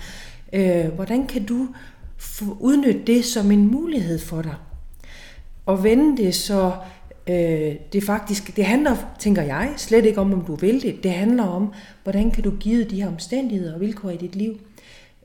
Øh, 0.53 0.89
hvordan 0.89 1.27
kan 1.27 1.45
du 1.45 1.69
udnytte 2.61 3.03
det 3.07 3.25
som 3.25 3.51
en 3.51 3.71
mulighed 3.71 4.19
for 4.19 4.43
dig? 4.43 4.55
Og 5.67 5.85
vende 5.85 6.17
det 6.17 6.35
så 6.35 6.73
Øh, 7.29 7.75
det 7.93 8.05
faktisk, 8.05 8.57
det 8.57 8.65
handler, 8.65 8.97
tænker 9.19 9.43
jeg, 9.43 9.73
slet 9.77 10.05
ikke 10.05 10.21
om, 10.21 10.33
om 10.33 10.45
du 10.45 10.55
vil 10.55 10.83
det. 10.83 11.03
Det 11.03 11.11
handler 11.11 11.45
om, 11.45 11.73
hvordan 12.03 12.31
kan 12.31 12.43
du 12.43 12.51
give 12.51 12.85
de 12.85 13.03
her 13.03 13.09
omstændigheder 13.09 13.75
og 13.75 13.81
vilkår 13.81 14.11
i 14.11 14.17
dit 14.17 14.37
liv. 14.37 14.61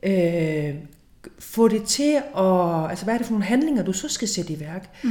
Øh, 0.02 0.74
få 1.38 1.68
det 1.68 1.84
til 1.84 2.12
at, 2.36 2.90
altså 2.90 3.04
hvad 3.04 3.14
er 3.14 3.18
det 3.18 3.26
for 3.26 3.32
nogle 3.32 3.44
handlinger, 3.44 3.82
du 3.82 3.92
så 3.92 4.08
skal 4.08 4.28
sætte 4.28 4.52
i 4.52 4.60
værk. 4.60 4.90
Mm. 5.04 5.10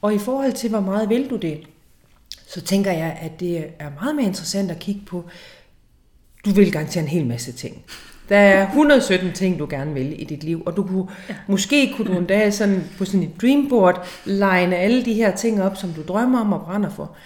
Og 0.00 0.14
i 0.14 0.18
forhold 0.18 0.52
til, 0.52 0.70
hvor 0.70 0.80
meget 0.80 1.08
vil 1.08 1.30
du 1.30 1.36
det, 1.36 1.60
så 2.46 2.60
tænker 2.60 2.92
jeg, 2.92 3.18
at 3.20 3.40
det 3.40 3.66
er 3.78 3.90
meget 4.00 4.16
mere 4.16 4.26
interessant 4.26 4.70
at 4.70 4.78
kigge 4.78 5.00
på, 5.06 5.24
du 6.44 6.50
vil 6.50 6.72
garantere 6.72 7.02
en 7.02 7.08
hel 7.08 7.26
masse 7.26 7.52
ting. 7.52 7.84
Der 8.28 8.36
er 8.36 8.66
117 8.66 9.32
ting, 9.32 9.58
du 9.58 9.66
gerne 9.70 9.94
vil 9.94 10.22
i 10.22 10.24
dit 10.24 10.44
liv, 10.44 10.62
og 10.66 10.76
du 10.76 10.82
kunne, 10.82 11.06
ja. 11.28 11.34
måske 11.48 11.94
kunne 11.96 12.14
du 12.14 12.18
en 12.18 12.26
dag 12.26 12.52
sådan, 12.52 12.84
på 12.98 13.04
sådan 13.04 13.22
et 13.22 13.40
dreamboard 13.40 14.06
line 14.24 14.76
alle 14.76 15.04
de 15.04 15.14
her 15.14 15.36
ting 15.36 15.62
op, 15.62 15.76
som 15.76 15.90
du 15.90 16.02
drømmer 16.02 16.40
om 16.40 16.52
og 16.52 16.60
brænder 16.60 16.90
for. 16.90 17.16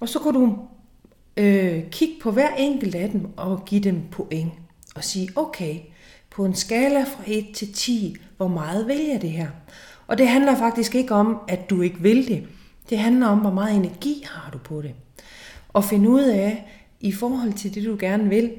Og 0.00 0.08
så 0.08 0.18
kunne 0.18 0.40
du 0.40 0.58
øh, 1.36 1.82
kigge 1.90 2.14
på 2.22 2.30
hver 2.30 2.48
enkelt 2.58 2.94
af 2.94 3.10
dem 3.10 3.26
og 3.36 3.64
give 3.64 3.80
dem 3.80 4.00
point. 4.10 4.52
Og 4.94 5.04
sige, 5.04 5.28
okay, 5.36 5.76
på 6.30 6.44
en 6.44 6.54
skala 6.54 7.02
fra 7.02 7.22
1 7.26 7.46
til 7.54 7.72
10, 7.72 8.16
hvor 8.36 8.48
meget 8.48 8.88
vælger 8.88 9.18
det 9.18 9.30
her? 9.30 9.48
Og 10.06 10.18
det 10.18 10.28
handler 10.28 10.56
faktisk 10.56 10.94
ikke 10.94 11.14
om, 11.14 11.38
at 11.48 11.70
du 11.70 11.82
ikke 11.82 12.00
vil 12.00 12.28
det. 12.28 12.46
Det 12.90 12.98
handler 12.98 13.26
om, 13.26 13.38
hvor 13.38 13.50
meget 13.50 13.76
energi 13.76 14.24
har 14.26 14.50
du 14.50 14.58
på 14.58 14.82
det. 14.82 14.94
Og 15.68 15.84
finde 15.84 16.10
ud 16.10 16.22
af, 16.22 16.64
i 17.00 17.12
forhold 17.12 17.52
til 17.52 17.74
det, 17.74 17.84
du 17.84 17.96
gerne 18.00 18.28
vil, 18.28 18.50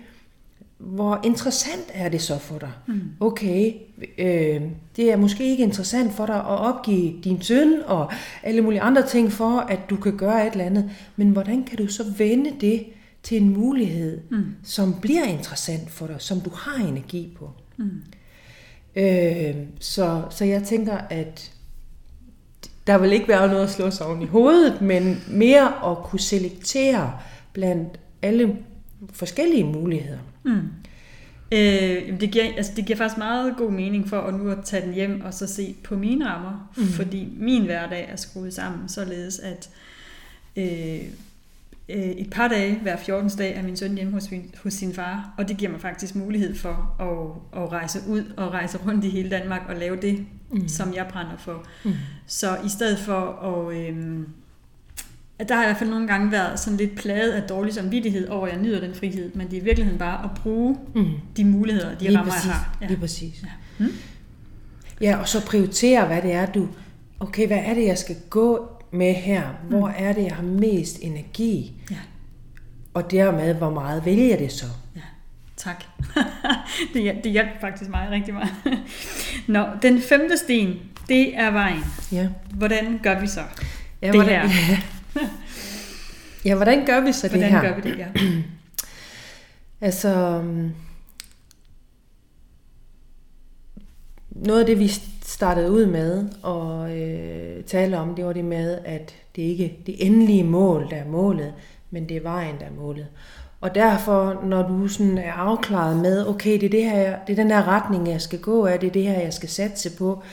hvor 0.83 1.19
interessant 1.23 1.91
er 1.93 2.09
det 2.09 2.21
så 2.21 2.37
for 2.37 2.57
dig? 2.57 2.71
Mm. 2.87 3.01
Okay, 3.19 3.73
øh, 4.17 4.61
det 4.95 5.11
er 5.11 5.17
måske 5.17 5.49
ikke 5.49 5.63
interessant 5.63 6.13
for 6.13 6.25
dig 6.25 6.35
at 6.35 6.45
opgive 6.45 7.13
din 7.23 7.41
søn 7.41 7.73
og 7.85 8.11
alle 8.43 8.61
mulige 8.61 8.81
andre 8.81 9.07
ting 9.07 9.31
for, 9.31 9.59
at 9.59 9.79
du 9.89 9.95
kan 9.95 10.17
gøre 10.17 10.47
et 10.47 10.51
eller 10.51 10.65
andet, 10.65 10.91
men 11.15 11.29
hvordan 11.29 11.63
kan 11.63 11.77
du 11.77 11.87
så 11.87 12.03
vende 12.17 12.51
det 12.61 12.85
til 13.23 13.41
en 13.41 13.49
mulighed, 13.49 14.21
mm. 14.31 14.45
som 14.63 14.95
bliver 15.01 15.23
interessant 15.23 15.91
for 15.91 16.07
dig, 16.07 16.15
som 16.19 16.39
du 16.39 16.49
har 16.49 16.87
energi 16.87 17.37
på? 17.39 17.49
Mm. 17.77 18.01
Øh, 18.95 19.55
så, 19.79 20.21
så 20.29 20.45
jeg 20.45 20.63
tænker, 20.63 20.97
at 20.97 21.51
der 22.87 22.97
vil 22.97 23.11
ikke 23.11 23.27
være 23.27 23.47
noget 23.47 23.63
at 23.63 23.69
slå 23.69 23.89
sig 23.89 24.05
oven 24.05 24.21
i 24.21 24.25
hovedet, 24.25 24.81
men 24.81 25.23
mere 25.27 25.91
at 25.91 25.97
kunne 25.97 26.19
selektere 26.19 27.13
blandt 27.53 27.99
alle 28.21 28.57
forskellige 29.11 29.63
muligheder. 29.63 30.19
Mm. 30.43 30.61
Øh, 31.51 32.19
det, 32.19 32.31
giver, 32.31 32.45
altså, 32.57 32.71
det 32.75 32.85
giver 32.85 32.97
faktisk 32.97 33.17
meget 33.17 33.57
god 33.57 33.71
mening 33.71 34.09
for 34.09 34.21
at 34.21 34.33
nu 34.33 34.49
at 34.49 34.57
tage 34.65 34.85
den 34.85 34.93
hjem 34.93 35.21
og 35.21 35.33
så 35.33 35.47
se 35.47 35.75
på 35.83 35.95
mine 35.95 36.29
rammer, 36.29 36.71
mm. 36.77 36.87
fordi 36.87 37.27
min 37.37 37.65
hverdag 37.65 38.09
er 38.09 38.15
skruet 38.15 38.53
sammen 38.53 38.89
således, 38.89 39.39
at 39.39 39.69
øh, 40.55 41.01
øh, 41.89 42.11
et 42.11 42.29
par 42.29 42.47
dage 42.47 42.79
hver 42.81 42.97
14. 42.97 43.29
dag 43.29 43.55
er 43.55 43.63
min 43.63 43.77
søn 43.77 43.95
hjemme 43.95 44.13
hos, 44.13 44.29
hos 44.63 44.73
sin 44.73 44.93
far, 44.93 45.33
og 45.37 45.47
det 45.47 45.57
giver 45.57 45.71
mig 45.71 45.81
faktisk 45.81 46.15
mulighed 46.15 46.55
for 46.55 46.95
at, 46.99 47.61
at 47.63 47.71
rejse 47.71 47.99
ud 48.07 48.33
og 48.37 48.51
rejse 48.51 48.77
rundt 48.77 49.05
i 49.05 49.09
hele 49.09 49.29
Danmark 49.29 49.61
og 49.69 49.75
lave 49.75 49.95
det, 49.95 50.25
mm. 50.51 50.67
som 50.67 50.93
jeg 50.93 51.07
brænder 51.07 51.37
for. 51.37 51.65
Mm. 51.85 51.93
Så 52.27 52.57
i 52.65 52.69
stedet 52.69 52.99
for 52.99 53.21
at... 53.21 53.77
Øh, 53.77 54.19
at 55.43 55.49
der 55.49 55.55
har 55.55 55.63
i 55.63 55.65
hvert 55.67 55.77
fald 55.77 55.89
nogle 55.89 56.07
gange 56.07 56.31
været 56.31 56.59
sådan 56.59 56.77
lidt 56.77 56.95
plaget 56.95 57.31
af 57.31 57.41
dårlig 57.41 57.73
samvittighed 57.73 58.27
over, 58.27 58.47
at 58.47 58.53
jeg 58.53 58.61
nyder 58.61 58.79
den 58.79 58.95
frihed, 58.95 59.31
men 59.33 59.47
det 59.47 59.57
er 59.57 59.61
i 59.61 59.63
virkeligheden 59.63 59.99
bare 59.99 60.23
at 60.23 60.29
bruge 60.43 60.77
mm. 60.95 61.05
de 61.37 61.45
muligheder, 61.45 61.89
de 61.89 62.05
lige 62.05 62.17
rammer, 62.17 62.31
præcis. 62.31 62.47
jeg 62.47 62.55
har. 62.55 62.77
Ja. 62.81 62.87
Lige 62.87 62.99
præcis. 62.99 63.43
Ja. 63.43 63.85
Mm? 63.85 63.91
ja, 65.01 65.17
og 65.17 65.27
så 65.27 65.45
prioritere, 65.45 66.05
hvad 66.05 66.21
det 66.21 66.33
er, 66.33 66.45
du... 66.45 66.67
Okay, 67.19 67.47
hvad 67.47 67.57
er 67.65 67.73
det, 67.73 67.85
jeg 67.85 67.97
skal 67.97 68.15
gå 68.29 68.69
med 68.91 69.13
her, 69.13 69.43
hvor 69.69 69.87
mm. 69.87 69.93
er 69.97 70.13
det, 70.13 70.23
jeg 70.23 70.35
har 70.35 70.43
mest 70.43 70.99
energi? 71.01 71.73
Ja. 71.91 71.95
Og 72.93 73.11
dermed, 73.11 73.53
hvor 73.53 73.69
meget 73.69 74.05
vælger 74.05 74.37
det 74.37 74.51
så? 74.51 74.65
Ja, 74.95 75.01
tak. 75.57 75.83
det, 76.93 77.23
det 77.23 77.31
hjalp 77.31 77.61
faktisk 77.61 77.89
mig 77.89 78.07
rigtig 78.11 78.33
meget. 78.33 78.51
Nå, 79.47 79.65
den 79.81 80.01
femte 80.01 80.37
sten, 80.37 80.79
det 81.09 81.37
er 81.37 81.51
vejen. 81.51 81.83
Ja. 82.11 82.27
Hvordan 82.53 82.99
gør 83.03 83.19
vi 83.19 83.27
så 83.27 83.41
Ja, 84.03 84.07
det 84.07 84.15
hvordan, 84.15 84.49
her? 84.49 84.73
ja. 84.73 84.81
Ja, 86.45 86.55
hvordan 86.55 86.85
gør 86.85 87.01
vi 87.01 87.11
så 87.11 87.27
Hvordan 87.27 87.51
det 87.51 87.61
her? 87.61 87.61
gør 87.61 87.75
vi 87.75 87.81
det, 87.81 87.97
ja. 87.97 88.07
Altså, 89.81 90.09
øhm, 90.09 90.71
noget 94.29 94.59
af 94.59 94.65
det, 94.65 94.79
vi 94.79 94.87
startede 95.23 95.71
ud 95.71 95.85
med 95.85 96.29
og 96.43 96.97
øh, 96.97 97.63
tale 97.63 97.97
om, 97.97 98.15
det 98.15 98.25
var 98.25 98.33
det 98.33 98.45
med, 98.45 98.77
at 98.85 99.15
det 99.35 99.41
ikke 99.41 99.79
det 99.85 100.05
endelige 100.05 100.43
mål, 100.43 100.87
der 100.89 100.95
er 100.95 101.07
målet, 101.07 101.53
men 101.91 102.09
det 102.09 102.17
er 102.17 102.21
vejen, 102.21 102.55
der 102.59 102.65
er 102.65 102.71
målet. 102.71 103.07
Og 103.61 103.75
derfor, 103.75 104.41
når 104.43 104.67
du 104.67 104.87
sådan 104.87 105.17
er 105.17 105.33
afklaret 105.33 105.97
med, 105.97 106.27
okay, 106.27 106.53
det 106.53 106.63
er, 106.63 106.69
det, 106.69 106.83
her, 106.83 107.17
det 107.27 107.33
er 107.33 107.43
den 107.43 107.51
her 107.51 107.67
retning, 107.67 108.07
jeg 108.07 108.21
skal 108.21 108.39
gå 108.39 108.65
af, 108.65 108.79
det 108.79 108.87
er 108.87 108.91
det 108.91 109.03
her, 109.03 109.19
jeg 109.19 109.33
skal 109.33 109.49
satse 109.49 109.97
på, 109.97 110.23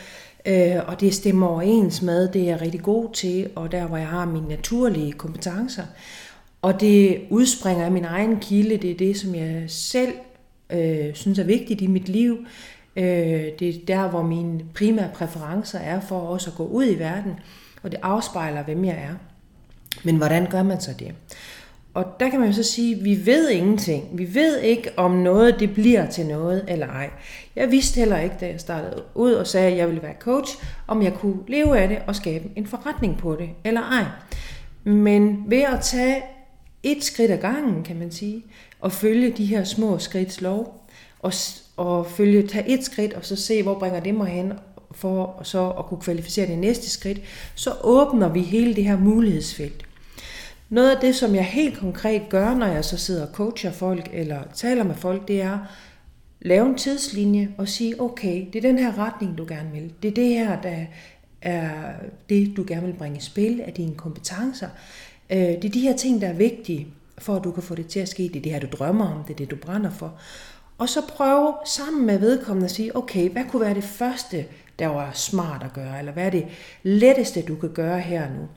øh, 0.47 0.77
og 0.87 1.01
det 1.01 1.15
stemmer 1.15 1.47
overens 1.47 2.03
med 2.03 2.29
det, 2.29 2.45
jeg 2.45 2.53
er 2.53 2.63
rigtig 2.63 2.83
god 2.83 3.13
til, 3.13 3.51
og 3.55 3.73
der, 3.73 3.87
hvor 3.87 3.97
jeg 3.97 4.09
har 4.09 4.25
mine 4.25 4.49
naturlige 4.49 5.13
kompetencer, 5.13 5.85
og 6.63 6.81
det 6.81 7.21
udspringer 7.31 7.85
af 7.85 7.93
min 7.93 8.05
egen 8.05 8.41
kilde, 8.41 8.77
det 8.77 8.91
er 8.91 8.97
det, 8.97 9.17
som 9.17 9.35
jeg 9.35 9.65
selv 9.69 10.13
øh, 10.71 11.15
synes 11.15 11.39
er 11.39 11.45
vigtigt 11.45 11.81
i 11.81 11.87
mit 11.87 12.09
liv. 12.09 12.39
Øh, 12.97 13.05
det 13.59 13.69
er 13.69 13.73
der, 13.87 14.09
hvor 14.09 14.23
mine 14.23 14.61
primære 14.75 15.11
præferencer 15.15 15.79
er 15.79 16.01
for 16.01 16.19
også 16.19 16.51
at 16.51 16.57
gå 16.57 16.67
ud 16.67 16.87
i 16.87 16.99
verden, 16.99 17.33
og 17.83 17.93
det 17.93 18.01
afspejler, 18.03 18.65
hvem 18.65 18.85
jeg 18.85 18.95
er. 18.95 19.15
Men 20.05 20.17
hvordan 20.17 20.47
gør 20.51 20.63
man 20.63 20.81
så 20.81 20.91
det? 20.99 21.15
Og 21.95 22.05
der 22.21 22.31
kan 22.31 22.41
man 22.41 22.49
jo 22.49 22.55
så 22.55 22.63
sige, 22.63 22.97
at 22.97 23.05
vi 23.05 23.27
ved 23.27 23.49
ingenting. 23.51 24.19
Vi 24.19 24.35
ved 24.35 24.61
ikke, 24.61 24.91
om 24.97 25.11
noget 25.11 25.61
det 25.61 25.75
bliver 25.75 26.11
til 26.11 26.27
noget 26.27 26.65
eller 26.69 26.87
ej. 26.87 27.11
Jeg 27.57 27.71
vidste 27.71 27.99
heller 27.99 28.19
ikke, 28.19 28.35
da 28.41 28.47
jeg 28.47 28.61
startede 28.61 29.03
ud 29.15 29.33
og 29.33 29.47
sagde, 29.47 29.71
at 29.73 29.77
jeg 29.77 29.89
ville 29.89 30.03
være 30.03 30.15
coach, 30.21 30.57
om 30.87 31.03
jeg 31.03 31.15
kunne 31.15 31.39
leve 31.49 31.79
af 31.79 31.89
det 31.89 31.99
og 32.07 32.17
skabe 32.17 32.49
en 32.57 32.67
forretning 32.67 33.19
på 33.19 33.37
det 33.37 33.49
eller 33.65 33.81
ej. 33.81 34.05
Men 34.85 35.45
ved 35.47 35.63
at 35.63 35.81
tage 35.81 36.23
et 36.83 37.05
skridt 37.05 37.31
ad 37.31 37.39
gangen, 37.39 37.83
kan 37.83 37.99
man 37.99 38.11
sige, 38.11 38.45
og 38.81 38.93
følge 38.93 39.31
de 39.31 39.47
her 39.47 39.65
små 39.65 39.99
skridts 39.99 40.41
lov, 40.41 40.87
og, 41.19 41.33
og 41.77 42.07
følge, 42.07 42.47
tage 42.47 42.69
et 42.69 42.85
skridt, 42.85 43.13
og 43.13 43.25
så 43.25 43.37
se, 43.37 43.63
hvor 43.63 43.79
bringer 43.79 44.01
det 44.01 44.15
mig 44.15 44.29
hen, 44.29 44.53
for 44.93 45.41
så 45.43 45.71
at 45.71 45.85
kunne 45.85 46.01
kvalificere 46.01 46.47
det 46.47 46.59
næste 46.59 46.91
skridt, 46.91 47.21
så 47.55 47.71
åbner 47.83 48.29
vi 48.29 48.41
hele 48.41 48.75
det 48.75 48.85
her 48.85 48.99
mulighedsfelt. 48.99 49.90
Noget 50.71 50.91
af 50.91 51.01
det, 51.01 51.17
som 51.17 51.35
jeg 51.35 51.45
helt 51.45 51.79
konkret 51.79 52.23
gør, 52.29 52.55
når 52.55 52.67
jeg 52.67 52.85
så 52.85 52.97
sidder 52.97 53.27
og 53.27 53.33
coacher 53.33 53.73
folk, 53.73 54.09
eller 54.13 54.43
taler 54.55 54.85
med 54.85 54.95
folk, 54.95 55.29
det 55.29 55.43
er, 55.43 55.59
lave 56.41 56.67
en 56.67 56.75
tidslinje 56.75 57.55
og 57.59 57.69
sige, 57.69 58.01
okay, 58.01 58.47
det 58.53 58.57
er 58.57 58.69
den 58.69 58.79
her 58.79 58.99
retning, 58.99 59.39
du 59.39 59.47
gerne 59.49 59.73
vil. 59.73 59.93
Det 60.03 60.09
er 60.09 60.15
det 60.15 60.29
her, 60.29 60.61
der 60.61 60.87
er 61.43 61.93
det, 62.29 62.57
du 62.57 62.65
gerne 62.69 62.87
vil 62.87 62.93
bringe 62.93 63.19
i 63.19 63.21
spil 63.21 63.61
af 63.61 63.73
dine 63.73 63.95
kompetencer. 63.95 64.69
Øh, 65.31 65.39
det 65.39 65.65
er 65.65 65.71
de 65.71 65.81
her 65.81 65.97
ting, 65.97 66.21
der 66.21 66.29
er 66.29 66.33
vigtige, 66.33 66.87
for 67.19 67.37
at 67.37 67.45
du 67.45 67.51
kan 67.51 67.63
få 67.63 67.75
det 67.75 67.87
til 67.87 68.01
at 68.01 68.09
ske. 68.09 68.23
Det 68.23 68.37
er 68.37 68.43
det 68.43 68.53
her, 68.53 68.61
du 68.61 68.67
drømmer 68.73 69.15
om, 69.15 69.25
det 69.25 69.33
er 69.33 69.39
det, 69.39 69.51
du 69.51 69.57
brænder 69.57 69.91
for. 69.91 70.15
Og 70.79 70.89
så 70.89 71.01
prøve 71.09 71.55
sammen 71.67 72.07
med 72.07 72.19
vedkommende 72.19 72.65
at 72.65 72.71
sige, 72.71 72.97
okay, 72.97 73.31
hvad 73.31 73.43
kunne 73.49 73.63
være 73.63 73.75
det 73.75 73.85
første, 73.85 74.45
der 74.79 74.87
var 74.87 75.11
smart 75.13 75.63
at 75.63 75.73
gøre, 75.73 75.99
eller 75.99 76.13
hvad 76.13 76.27
er 76.27 76.31
det 76.31 76.47
letteste, 76.83 77.43
du 77.43 77.57
kan 77.57 77.73
gøre 77.73 78.01
her 78.01 78.29
nu? 78.31 78.49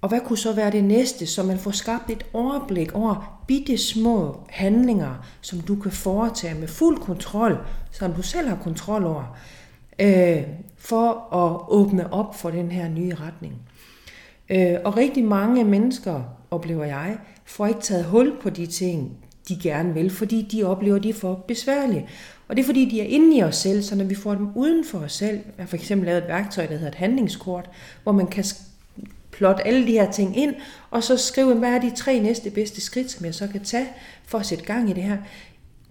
Og 0.00 0.08
hvad 0.08 0.20
kunne 0.20 0.38
så 0.38 0.52
være 0.52 0.70
det 0.70 0.84
næste, 0.84 1.26
så 1.26 1.42
man 1.42 1.58
får 1.58 1.70
skabt 1.70 2.10
et 2.10 2.26
overblik 2.32 2.94
over 2.94 3.42
bitte 3.46 3.78
små 3.78 4.40
handlinger, 4.48 5.26
som 5.40 5.60
du 5.60 5.76
kan 5.76 5.92
foretage 5.92 6.54
med 6.54 6.68
fuld 6.68 6.98
kontrol, 6.98 7.58
som 7.92 8.12
du 8.12 8.22
selv 8.22 8.48
har 8.48 8.56
kontrol 8.56 9.04
over, 9.04 9.36
øh, 9.98 10.42
for 10.76 11.34
at 11.34 11.60
åbne 11.68 12.12
op 12.12 12.34
for 12.34 12.50
den 12.50 12.70
her 12.70 12.88
nye 12.88 13.14
retning. 13.14 13.54
Øh, 14.50 14.76
og 14.84 14.96
rigtig 14.96 15.24
mange 15.24 15.64
mennesker, 15.64 16.22
oplever 16.50 16.84
jeg, 16.84 17.18
får 17.44 17.66
ikke 17.66 17.80
taget 17.80 18.04
hul 18.04 18.32
på 18.42 18.50
de 18.50 18.66
ting, 18.66 19.16
de 19.48 19.58
gerne 19.62 19.94
vil, 19.94 20.10
fordi 20.10 20.48
de 20.52 20.64
oplever, 20.64 20.98
de 20.98 21.08
er 21.08 21.14
for 21.14 21.34
besværlige. 21.34 22.08
Og 22.48 22.56
det 22.56 22.62
er 22.62 22.66
fordi, 22.66 22.84
de 22.90 23.00
er 23.00 23.04
inde 23.04 23.36
i 23.36 23.42
os 23.42 23.56
selv, 23.56 23.82
så 23.82 23.96
når 23.96 24.04
vi 24.04 24.14
får 24.14 24.34
dem 24.34 24.48
uden 24.54 24.84
for 24.84 24.98
os 24.98 25.12
selv, 25.12 25.36
jeg 25.36 25.64
har 25.64 25.66
for 25.66 25.76
eksempel 25.76 26.06
lavet 26.06 26.22
et 26.22 26.28
værktøj, 26.28 26.66
der 26.66 26.72
hedder 26.72 26.88
et 26.88 26.94
handlingskort, 26.94 27.70
hvor 28.02 28.12
man 28.12 28.26
kan 28.26 28.44
plotte 29.38 29.66
alle 29.66 29.86
de 29.86 29.92
her 29.92 30.12
ting 30.12 30.36
ind, 30.36 30.54
og 30.90 31.02
så 31.04 31.16
skrive, 31.16 31.54
hvad 31.54 31.68
er 31.74 31.78
de 31.80 31.96
tre 31.96 32.20
næste 32.20 32.50
bedste 32.50 32.80
skridt, 32.80 33.10
som 33.10 33.24
jeg 33.24 33.34
så 33.34 33.48
kan 33.48 33.64
tage 33.64 33.88
for 34.26 34.38
at 34.38 34.46
sætte 34.46 34.64
gang 34.64 34.90
i 34.90 34.92
det 34.92 35.02
her. 35.02 35.16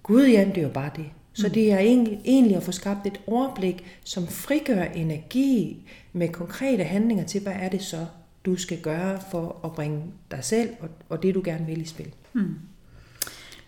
Gud, 0.03 0.25
Jan, 0.27 0.49
det 0.49 0.57
er 0.57 0.61
jo 0.61 0.69
bare 0.69 0.89
det. 0.95 1.05
Så 1.33 1.49
det 1.49 1.71
er 1.71 1.77
egentlig 1.79 2.55
at 2.57 2.63
få 2.63 2.71
skabt 2.71 3.07
et 3.07 3.19
overblik, 3.27 3.83
som 4.03 4.27
frigør 4.27 4.83
energi 4.83 5.83
med 6.13 6.29
konkrete 6.29 6.83
handlinger 6.83 7.23
til, 7.23 7.41
hvad 7.41 7.53
er 7.59 7.69
det 7.69 7.81
så, 7.83 8.05
du 8.45 8.55
skal 8.55 8.81
gøre 8.81 9.19
for 9.31 9.59
at 9.63 9.71
bringe 9.71 10.03
dig 10.31 10.39
selv 10.41 10.69
og, 10.79 10.89
og 11.09 11.23
det, 11.23 11.35
du 11.35 11.41
gerne 11.45 11.65
vil 11.65 11.81
i 11.81 11.85
spil. 11.85 12.11
Hmm. 12.33 12.55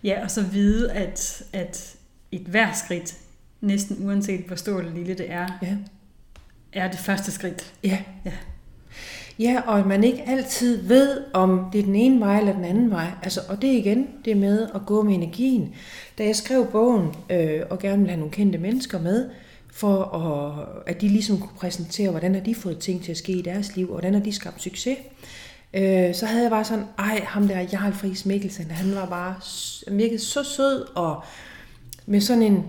Ja, 0.04 0.24
og 0.24 0.32
så 0.32 0.44
vide, 0.44 0.92
at, 0.92 1.44
at 1.54 1.96
et 2.32 2.42
hver 2.42 2.74
skridt, 2.86 3.18
næsten 3.62 4.06
uanset 4.06 4.42
hvor 4.42 4.56
stort 4.56 4.80
eller 4.80 4.96
lille 4.96 5.14
det 5.14 5.32
er, 5.32 5.48
Ja. 5.62 5.76
er 6.74 6.92
det 6.92 7.00
første 7.00 7.32
skridt. 7.32 7.74
Ja. 7.84 8.00
Ja. 8.26 8.32
Ja, 9.40 9.62
og 9.68 9.80
at 9.80 9.86
man 9.86 10.04
ikke 10.04 10.24
altid 10.28 10.88
ved, 10.88 11.22
om 11.34 11.70
det 11.74 11.80
er 11.80 11.84
den 11.84 11.96
ene 11.96 12.20
vej 12.20 12.40
eller 12.40 12.54
den 12.54 12.66
anden 12.66 12.92
vej. 12.92 13.08
Altså, 13.24 13.42
og 13.50 13.62
det 13.62 13.68
igen 13.68 14.08
det 14.26 14.38
med 14.38 14.68
at 14.76 14.82
gå 14.86 15.04
med 15.04 15.14
energien. 15.14 15.74
Da 16.18 16.24
jeg 16.24 16.36
skrev 16.36 16.68
bogen, 16.72 17.08
øh, 17.30 17.62
og 17.70 17.80
gerne 17.80 17.98
ville 17.98 18.10
have 18.10 18.20
nogle 18.20 18.32
kendte 18.32 18.58
mennesker 18.58 19.00
med, 19.00 19.30
for 19.74 20.04
at, 20.04 20.94
at 20.96 21.02
de 21.02 21.08
ligesom 21.08 21.40
kunne 21.40 21.58
præsentere, 21.58 22.10
hvordan 22.10 22.34
har 22.34 22.42
de 22.42 22.56
fået 22.56 22.80
ting 22.80 23.04
til 23.04 23.12
at 23.12 23.18
ske 23.18 23.32
i 23.32 23.42
deres 23.42 23.76
liv, 23.76 23.86
og 23.86 23.92
hvordan 23.92 24.14
har 24.14 24.22
de 24.22 24.34
skabt 24.34 24.62
succes, 24.62 24.98
øh, 25.74 26.16
så 26.16 26.26
havde 26.26 26.44
jeg 26.44 26.52
bare 26.52 26.66
sådan, 26.66 26.86
ej, 26.98 27.22
ham 27.24 27.48
der 27.48 27.60
Jarl 27.74 27.94
Friis 27.94 28.26
Mikkelsen, 28.26 28.72
han 28.72 28.96
var 28.96 29.06
bare, 29.06 29.36
han 29.88 29.98
virkede 29.98 30.20
så 30.20 30.44
sød, 30.44 30.86
og 30.96 31.24
med 32.06 32.22
sådan 32.22 32.44
en, 32.44 32.66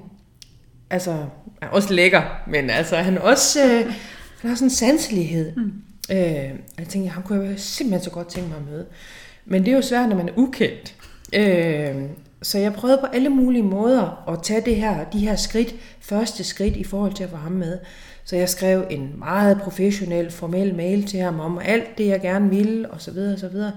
altså, 0.91 1.25
også 1.73 1.95
lækker, 1.95 2.23
men 2.47 2.71
altså, 2.71 2.97
han 2.97 3.19
også, 3.19 3.65
øh, 3.65 3.85
han 4.41 4.51
har 4.51 4.55
sådan 4.55 4.67
en 4.67 4.71
sanselighed. 4.71 5.57
Mm. 5.57 5.73
Øh, 6.11 6.51
jeg 6.79 6.89
tænkte, 6.89 7.11
ham 7.11 7.23
kunne 7.23 7.45
jeg 7.45 7.61
simpelthen 7.61 8.05
så 8.05 8.11
godt 8.11 8.29
tænke 8.29 8.49
mig 8.49 8.59
at 8.59 8.65
møde. 8.71 8.87
Men 9.47 9.65
det 9.65 9.71
er 9.71 9.77
jo 9.77 9.83
svært, 9.83 10.09
når 10.09 10.17
man 10.17 10.29
er 10.29 10.33
ukendt. 10.37 10.95
Øh, 11.33 12.03
så 12.43 12.59
jeg 12.59 12.73
prøvede 12.73 12.99
på 13.01 13.07
alle 13.07 13.29
mulige 13.29 13.63
måder 13.63 14.29
at 14.29 14.43
tage 14.43 14.61
det 14.61 14.77
her, 14.77 15.05
de 15.05 15.19
her 15.19 15.37
skridt, 15.37 15.75
første 16.01 16.45
skridt 16.45 16.77
i 16.77 16.85
forhold 16.85 17.13
til 17.13 17.25
at 17.25 17.31
få 17.31 17.37
ham 17.37 17.53
med. 17.53 17.79
Så 18.25 18.37
jeg 18.37 18.49
skrev 18.49 18.87
en 18.91 19.15
meget 19.19 19.61
professionel, 19.61 20.31
formel 20.31 20.75
mail 20.75 21.07
til 21.07 21.21
ham 21.21 21.41
om 21.41 21.59
alt 21.65 21.99
det, 21.99 22.07
jeg 22.07 22.21
gerne 22.21 22.51
ville, 22.51 22.91
og 22.91 23.01
så 23.01 23.11
videre, 23.11 23.33
og 23.33 23.39
så 23.39 23.49
videre. 23.49 23.73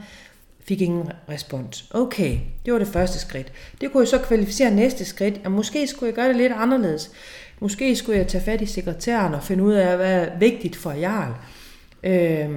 Fik 0.68 0.82
ingen 0.82 1.10
respons. 1.30 1.86
Okay, 1.92 2.38
det 2.66 2.74
var 2.74 2.80
det 2.80 2.88
første 2.88 3.20
skridt. 3.20 3.52
Det 3.82 3.92
kunne 3.92 4.02
jeg 4.02 4.08
så 4.08 4.18
kvalificere 4.18 4.72
næste 4.72 5.06
skridt, 5.06 5.42
og 5.46 5.52
måske 5.52 5.88
skulle 5.88 6.08
jeg 6.08 6.16
gøre 6.16 6.28
det 6.28 6.36
lidt 6.36 6.54
anderledes. 6.56 7.12
Måske 7.60 7.96
skulle 7.96 8.20
jeg 8.20 8.28
tage 8.28 8.44
fat 8.44 8.62
i 8.62 8.66
sekretæren 8.66 9.34
og 9.34 9.44
finde 9.44 9.64
ud 9.64 9.74
af, 9.74 9.98
hvad 9.98 10.14
er 10.14 10.40
vigtigt 10.40 10.76
for 10.76 10.92
Jarl. 10.92 11.34
Øh, 12.04 12.50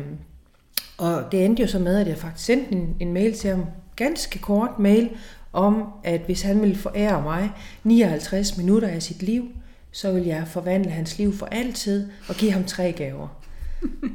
og 0.99 1.23
det 1.33 1.45
endte 1.45 1.63
jo 1.63 1.69
så 1.69 1.79
med, 1.79 1.97
at 1.97 2.09
jeg 2.09 2.19
faktisk 2.19 2.47
sendte 2.47 2.73
en, 2.73 2.97
en 3.01 3.13
mail 3.13 3.35
til 3.35 3.51
ham, 3.51 3.65
ganske 3.97 4.39
kort 4.39 4.79
mail, 4.79 5.11
om 5.53 5.85
at 6.05 6.21
hvis 6.21 6.43
han 6.43 6.61
ville 6.61 6.77
forære 6.77 7.23
mig 7.23 7.51
59 7.85 8.57
minutter 8.57 8.89
af 8.89 9.03
sit 9.03 9.23
liv, 9.23 9.49
så 9.93 10.13
ville 10.13 10.29
jeg 10.29 10.49
forvandle 10.49 10.91
hans 10.91 11.19
liv 11.19 11.39
for 11.39 11.47
altid 11.47 12.09
og 12.29 12.35
give 12.35 12.53
ham 12.53 12.65
tre 12.65 12.93
gaver. 12.93 13.29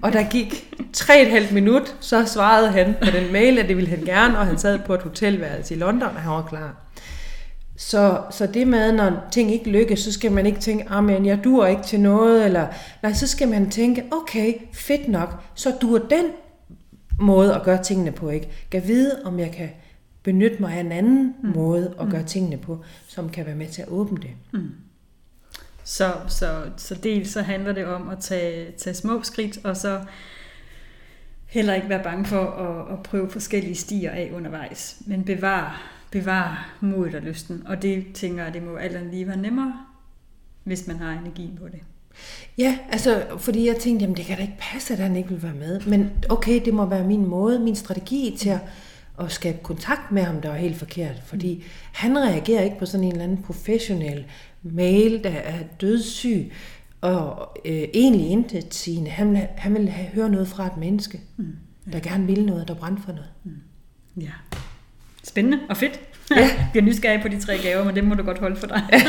Og 0.01 0.13
der 0.13 0.29
gik 0.29 0.75
tre 0.93 1.21
et 1.21 1.31
halvt 1.31 1.51
minut, 1.51 1.95
så 1.99 2.25
svarede 2.25 2.71
han 2.71 2.95
på 3.01 3.11
den 3.11 3.31
mail, 3.31 3.59
at 3.59 3.67
det 3.67 3.77
ville 3.77 3.89
han 3.89 4.05
gerne, 4.05 4.37
og 4.37 4.45
han 4.45 4.57
sad 4.57 4.79
på 4.79 4.93
et 4.93 5.01
hotelværelse 5.01 5.75
i 5.75 5.77
London, 5.77 6.09
og 6.09 6.21
han 6.21 6.31
var 6.31 6.47
klar. 6.49 6.80
Så, 7.81 8.23
så 8.31 8.47
det 8.47 8.67
med, 8.67 8.91
når 8.91 9.27
ting 9.31 9.51
ikke 9.51 9.69
lykkes, 9.69 9.99
så 9.99 10.11
skal 10.11 10.31
man 10.31 10.45
ikke 10.45 10.59
tænke, 10.59 10.89
ah, 10.89 11.03
men 11.03 11.25
jeg 11.25 11.43
dur 11.43 11.65
ikke 11.65 11.83
til 11.83 11.99
noget, 11.99 12.45
eller 12.45 12.67
nej, 13.03 13.13
så 13.13 13.27
skal 13.27 13.47
man 13.47 13.69
tænke, 13.69 14.03
okay, 14.11 14.53
fedt 14.73 15.07
nok, 15.07 15.43
så 15.55 15.73
dur 15.81 15.97
den 15.97 16.25
måde 17.19 17.55
at 17.55 17.63
gøre 17.63 17.83
tingene 17.83 18.11
på 18.11 18.29
ikke. 18.29 18.49
Kan 18.71 18.87
vide, 18.87 19.21
om 19.25 19.39
jeg 19.39 19.51
kan 19.51 19.69
benytte 20.23 20.57
mig 20.59 20.73
af 20.73 20.79
en 20.79 20.91
anden 20.91 21.35
mm. 21.43 21.49
måde 21.49 21.95
at 22.01 22.09
gøre 22.09 22.23
tingene 22.23 22.57
på, 22.57 22.83
som 23.07 23.29
kan 23.29 23.45
være 23.45 23.55
med 23.55 23.67
til 23.67 23.81
at 23.81 23.87
åbne 23.87 24.17
det. 24.21 24.31
Mm. 24.51 24.71
Så, 25.83 26.13
så, 26.27 26.61
så 26.77 26.95
dels 26.95 27.29
så 27.29 27.41
handler 27.41 27.73
det 27.73 27.85
om 27.85 28.09
at 28.09 28.17
tage, 28.19 28.71
tage 28.71 28.93
små 28.93 29.23
skridt, 29.23 29.65
og 29.65 29.77
så 29.77 30.01
heller 31.45 31.73
ikke 31.73 31.89
være 31.89 32.03
bange 32.03 32.25
for 32.25 32.45
at, 32.45 32.93
at 32.93 33.03
prøve 33.03 33.29
forskellige 33.29 33.75
stier 33.75 34.11
af 34.11 34.31
undervejs, 34.33 34.97
men 35.05 35.23
bevare, 35.23 35.71
bevare 36.12 36.58
modet 36.82 37.15
og 37.15 37.21
lysten. 37.21 37.63
Og 37.67 37.82
det 37.82 38.06
tænker 38.13 38.43
jeg, 38.43 38.54
det 38.54 38.63
må 38.63 38.76
alt 38.76 38.95
andet 38.95 39.12
lige 39.12 39.28
være 39.28 39.38
nemmere, 39.38 39.74
hvis 40.63 40.88
man 40.88 40.97
har 40.97 41.12
energi 41.12 41.50
på 41.60 41.67
det. 41.67 41.80
Ja, 42.58 42.78
altså, 42.89 43.26
fordi 43.38 43.67
jeg 43.67 43.76
tænkte, 43.76 44.04
jamen 44.04 44.17
det 44.17 44.26
kan 44.26 44.38
da 44.38 44.41
ikke 44.41 44.58
passe, 44.74 44.93
at 44.93 45.00
han 45.00 45.15
ikke 45.15 45.30
vil 45.30 45.43
være 45.43 45.54
med. 45.54 45.82
Men 45.88 46.12
okay, 46.30 46.62
det 46.65 46.74
må 46.74 46.86
være 46.86 47.08
min 47.08 47.26
måde, 47.26 47.60
min 47.60 47.76
strategi 47.76 48.36
til 48.39 48.50
at, 48.50 48.60
at 49.19 49.32
skabe 49.32 49.58
kontakt 49.63 50.12
med 50.12 50.24
ham, 50.24 50.41
der 50.41 50.50
var 50.50 50.58
helt 50.58 50.78
forkert. 50.78 51.21
Fordi 51.26 51.63
han 51.93 52.17
reagerer 52.17 52.63
ikke 52.63 52.80
på 52.80 52.86
sådan 52.86 53.04
en 53.04 53.12
eller 53.12 53.24
anden 53.24 53.43
professionel 53.43 54.26
mail, 54.63 55.24
der 55.24 55.30
er 55.30 55.63
dødssyg, 55.82 56.52
og 57.02 57.58
øh, 57.65 57.88
egentlig 57.93 58.28
intet 58.28 58.74
sigende. 58.74 59.10
Han 59.10 59.32
vil, 59.32 59.47
han 59.58 59.74
vil 59.74 59.89
have, 59.89 60.08
høre 60.08 60.30
noget 60.30 60.47
fra 60.47 60.67
et 60.67 60.78
menneske, 60.78 61.21
mm. 61.38 61.56
ja. 61.88 61.91
der 61.91 62.00
gerne 62.00 62.26
vil 62.26 62.45
noget, 62.45 62.67
der 62.67 62.74
brænder 62.74 63.02
for 63.02 63.12
noget. 63.12 63.30
Mm. 63.43 63.52
Ja. 64.21 64.32
Spændende 65.23 65.60
og 65.69 65.77
fedt. 65.77 65.99
Ja. 66.31 66.36
Jeg 66.41 66.67
bliver 66.71 66.86
nysgerrig 66.86 67.21
på 67.21 67.27
de 67.27 67.39
tre 67.39 67.57
gaver, 67.57 67.84
men 67.84 67.95
det 67.95 68.03
må 68.03 68.15
du 68.15 68.23
godt 68.23 68.39
holde 68.39 68.55
for 68.55 68.67
dig. 68.67 68.84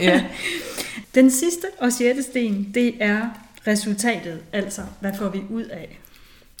ja. 0.00 0.24
Den 1.14 1.30
sidste 1.30 1.66
og 1.78 1.92
sjette 1.92 2.22
sten, 2.22 2.70
det 2.74 2.94
er 3.00 3.28
resultatet. 3.66 4.40
Altså, 4.52 4.82
hvad 5.00 5.12
får 5.18 5.28
vi 5.28 5.42
ud 5.50 5.64
af 5.64 5.98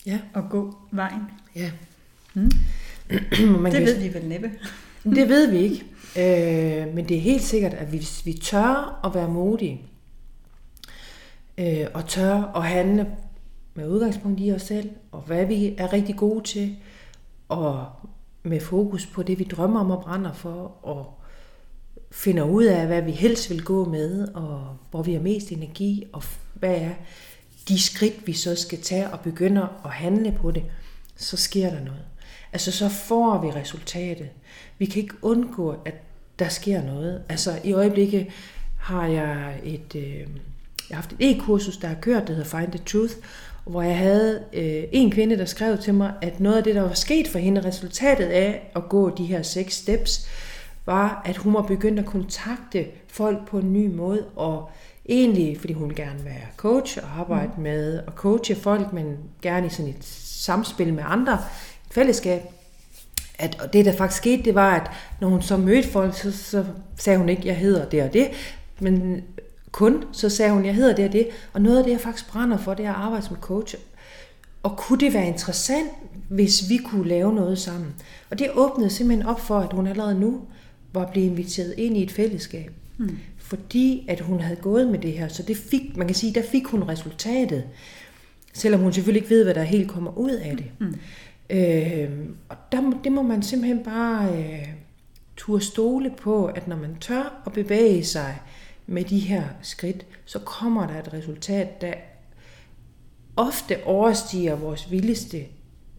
ja. 0.06 0.18
at 0.34 0.42
gå 0.50 0.76
vejen? 0.90 1.22
Ja. 1.56 1.70
Hmm? 2.32 2.50
Man 3.62 3.72
det 3.72 3.82
ved 3.82 3.98
vi 3.98 4.14
vel 4.14 4.24
næppe. 4.24 4.50
det 5.04 5.28
ved 5.28 5.50
vi 5.50 5.58
ikke. 5.58 5.84
Øh, 6.16 6.94
men 6.94 7.08
det 7.08 7.16
er 7.16 7.20
helt 7.20 7.42
sikkert, 7.42 7.74
at 7.74 7.86
hvis 7.86 8.26
vi 8.26 8.32
tør 8.32 9.00
at 9.04 9.14
være 9.14 9.28
modige, 9.28 9.80
øh, 11.58 11.86
og 11.94 12.08
tør 12.08 12.52
at 12.56 12.62
handle 12.62 13.06
med 13.74 13.88
udgangspunkt 13.88 14.40
i 14.40 14.52
os 14.52 14.62
selv, 14.62 14.90
og 15.12 15.20
hvad 15.20 15.46
vi 15.46 15.74
er 15.78 15.92
rigtig 15.92 16.16
gode 16.16 16.44
til, 16.44 16.76
og 17.48 17.86
med 18.42 18.60
fokus 18.60 19.06
på 19.06 19.22
det, 19.22 19.38
vi 19.38 19.44
drømmer 19.44 19.80
om 19.80 19.90
og 19.90 20.02
brænder 20.02 20.32
for, 20.32 20.78
og 20.82 21.14
finder 22.10 22.44
ud 22.44 22.64
af, 22.64 22.86
hvad 22.86 23.02
vi 23.02 23.10
helst 23.10 23.50
vil 23.50 23.64
gå 23.64 23.84
med, 23.84 24.28
og 24.28 24.76
hvor 24.90 25.02
vi 25.02 25.12
har 25.12 25.20
mest 25.20 25.52
energi, 25.52 26.04
og 26.12 26.22
hvad 26.54 26.76
er 26.76 26.90
de 27.68 27.82
skridt, 27.82 28.26
vi 28.26 28.32
så 28.32 28.56
skal 28.56 28.80
tage 28.80 29.10
og 29.10 29.20
begynder 29.20 29.82
at 29.84 29.90
handle 29.90 30.32
på 30.40 30.50
det, 30.50 30.64
så 31.16 31.36
sker 31.36 31.70
der 31.70 31.84
noget. 31.84 32.04
Altså 32.52 32.72
så 32.72 32.88
får 32.88 33.40
vi 33.40 33.50
resultatet. 33.50 34.28
Vi 34.78 34.86
kan 34.86 35.02
ikke 35.02 35.14
undgå, 35.22 35.76
at 35.84 35.94
der 36.38 36.48
sker 36.48 36.82
noget. 36.82 37.22
Altså 37.28 37.60
i 37.64 37.72
øjeblikket 37.72 38.26
har 38.78 39.06
jeg 39.06 39.60
et, 39.64 39.94
øh, 39.94 40.18
jeg 40.90 40.96
har 40.96 40.96
haft 40.96 41.14
et 41.18 41.36
e-kursus, 41.36 41.76
der 41.76 41.88
har 41.88 41.94
kørt, 42.00 42.28
der 42.28 42.34
hedder 42.34 42.58
Find 42.58 42.72
the 42.72 42.84
Truth, 42.84 43.14
hvor 43.64 43.82
jeg 43.82 43.98
havde 43.98 44.44
øh, 44.52 44.84
en 44.92 45.10
kvinde, 45.10 45.38
der 45.38 45.44
skrev 45.44 45.78
til 45.78 45.94
mig, 45.94 46.12
at 46.22 46.40
noget 46.40 46.56
af 46.56 46.64
det, 46.64 46.74
der 46.74 46.82
var 46.82 46.94
sket 46.94 47.28
for 47.28 47.38
hende, 47.38 47.64
resultatet 47.64 48.26
af 48.26 48.70
at 48.76 48.88
gå 48.88 49.10
de 49.10 49.24
her 49.24 49.42
seks 49.42 49.74
steps, 49.74 50.28
var, 50.86 51.22
at 51.24 51.36
hun 51.36 51.54
var 51.54 51.62
begyndt 51.62 51.98
at 51.98 52.06
kontakte 52.06 52.86
folk 53.08 53.48
på 53.48 53.58
en 53.58 53.72
ny 53.72 53.94
måde, 53.94 54.24
og 54.36 54.70
egentlig, 55.08 55.60
fordi 55.60 55.72
hun 55.72 55.94
gerne 55.94 56.16
vil 56.16 56.24
være 56.24 56.46
coach 56.56 56.98
og 57.02 57.20
arbejde 57.20 57.52
mm. 57.56 57.62
med 57.62 57.98
at 57.98 58.12
coache 58.16 58.54
folk, 58.54 58.92
men 58.92 59.16
gerne 59.42 59.66
i 59.66 59.70
sådan 59.70 59.90
et 59.90 60.04
samspil 60.20 60.94
med 60.94 61.04
andre, 61.06 61.32
et 61.32 61.94
fællesskab. 61.94 62.42
At, 63.38 63.60
og 63.62 63.72
det, 63.72 63.84
der 63.84 63.92
faktisk 63.92 64.18
skete, 64.18 64.42
det 64.42 64.54
var, 64.54 64.74
at 64.74 64.90
når 65.20 65.28
hun 65.28 65.42
så 65.42 65.56
mødte 65.56 65.88
folk, 65.88 66.16
så, 66.16 66.32
så 66.32 66.64
sagde 66.96 67.18
hun 67.18 67.28
ikke, 67.28 67.46
jeg 67.46 67.56
hedder 67.56 67.84
det 67.88 68.02
og 68.02 68.12
det, 68.12 68.28
men 68.80 69.22
kun, 69.72 70.04
så 70.12 70.28
sagde 70.28 70.52
hun, 70.52 70.64
jeg 70.64 70.74
hedder 70.74 70.94
det 70.94 71.04
og 71.04 71.12
det, 71.12 71.28
og 71.52 71.62
noget 71.62 71.78
af 71.78 71.84
det, 71.84 71.90
jeg 71.90 72.00
faktisk 72.00 72.28
brænder 72.28 72.56
for, 72.56 72.74
det 72.74 72.84
er 72.84 72.90
at 72.90 72.96
arbejde 72.96 73.26
som 73.26 73.36
coach. 73.40 73.76
Og 74.62 74.76
kunne 74.76 75.00
det 75.00 75.14
være 75.14 75.26
interessant, 75.26 75.90
hvis 76.28 76.68
vi 76.68 76.76
kunne 76.76 77.08
lave 77.08 77.34
noget 77.34 77.58
sammen? 77.58 77.94
Og 78.30 78.38
det 78.38 78.50
åbnede 78.54 78.90
simpelthen 78.90 79.26
op 79.26 79.40
for, 79.40 79.58
at 79.58 79.72
hun 79.72 79.86
allerede 79.86 80.20
nu 80.20 80.40
var 80.92 81.10
blevet 81.12 81.26
inviteret 81.26 81.74
ind 81.76 81.96
i 81.96 82.02
et 82.02 82.10
fællesskab. 82.10 82.70
Mm. 82.98 83.18
Fordi 83.38 84.04
at 84.08 84.20
hun 84.20 84.40
havde 84.40 84.56
gået 84.56 84.88
med 84.88 84.98
det 84.98 85.12
her. 85.12 85.28
Så 85.28 85.42
det 85.42 85.56
fik, 85.56 85.96
man 85.96 86.06
kan 86.06 86.16
sige, 86.16 86.34
der 86.34 86.42
fik 86.42 86.66
hun 86.66 86.82
resultatet. 86.82 87.64
Selvom 88.52 88.80
hun 88.80 88.92
selvfølgelig 88.92 89.22
ikke 89.22 89.34
ved, 89.34 89.44
hvad 89.44 89.54
der 89.54 89.62
helt 89.62 89.90
kommer 89.90 90.18
ud 90.18 90.30
af 90.30 90.56
det. 90.56 90.66
Mm. 90.78 90.94
Øh, 91.50 92.10
og 92.48 92.56
der, 92.72 92.92
det 93.04 93.12
må 93.12 93.22
man 93.22 93.42
simpelthen 93.42 93.84
bare 93.84 94.38
øh, 94.38 94.68
turde 95.36 95.64
stole 95.64 96.10
på, 96.18 96.46
at 96.46 96.68
når 96.68 96.76
man 96.76 96.96
tør 97.00 97.42
at 97.46 97.52
bevæge 97.52 98.04
sig 98.04 98.40
med 98.92 99.04
de 99.04 99.18
her 99.18 99.44
skridt, 99.62 100.06
så 100.24 100.38
kommer 100.38 100.86
der 100.86 100.98
et 100.98 101.12
resultat, 101.12 101.80
der 101.80 101.94
ofte 103.36 103.84
overstiger 103.84 104.54
vores 104.54 104.90
vildeste 104.90 105.46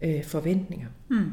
øh, 0.02 0.24
forventninger. 0.24 0.88
Mm. 1.08 1.30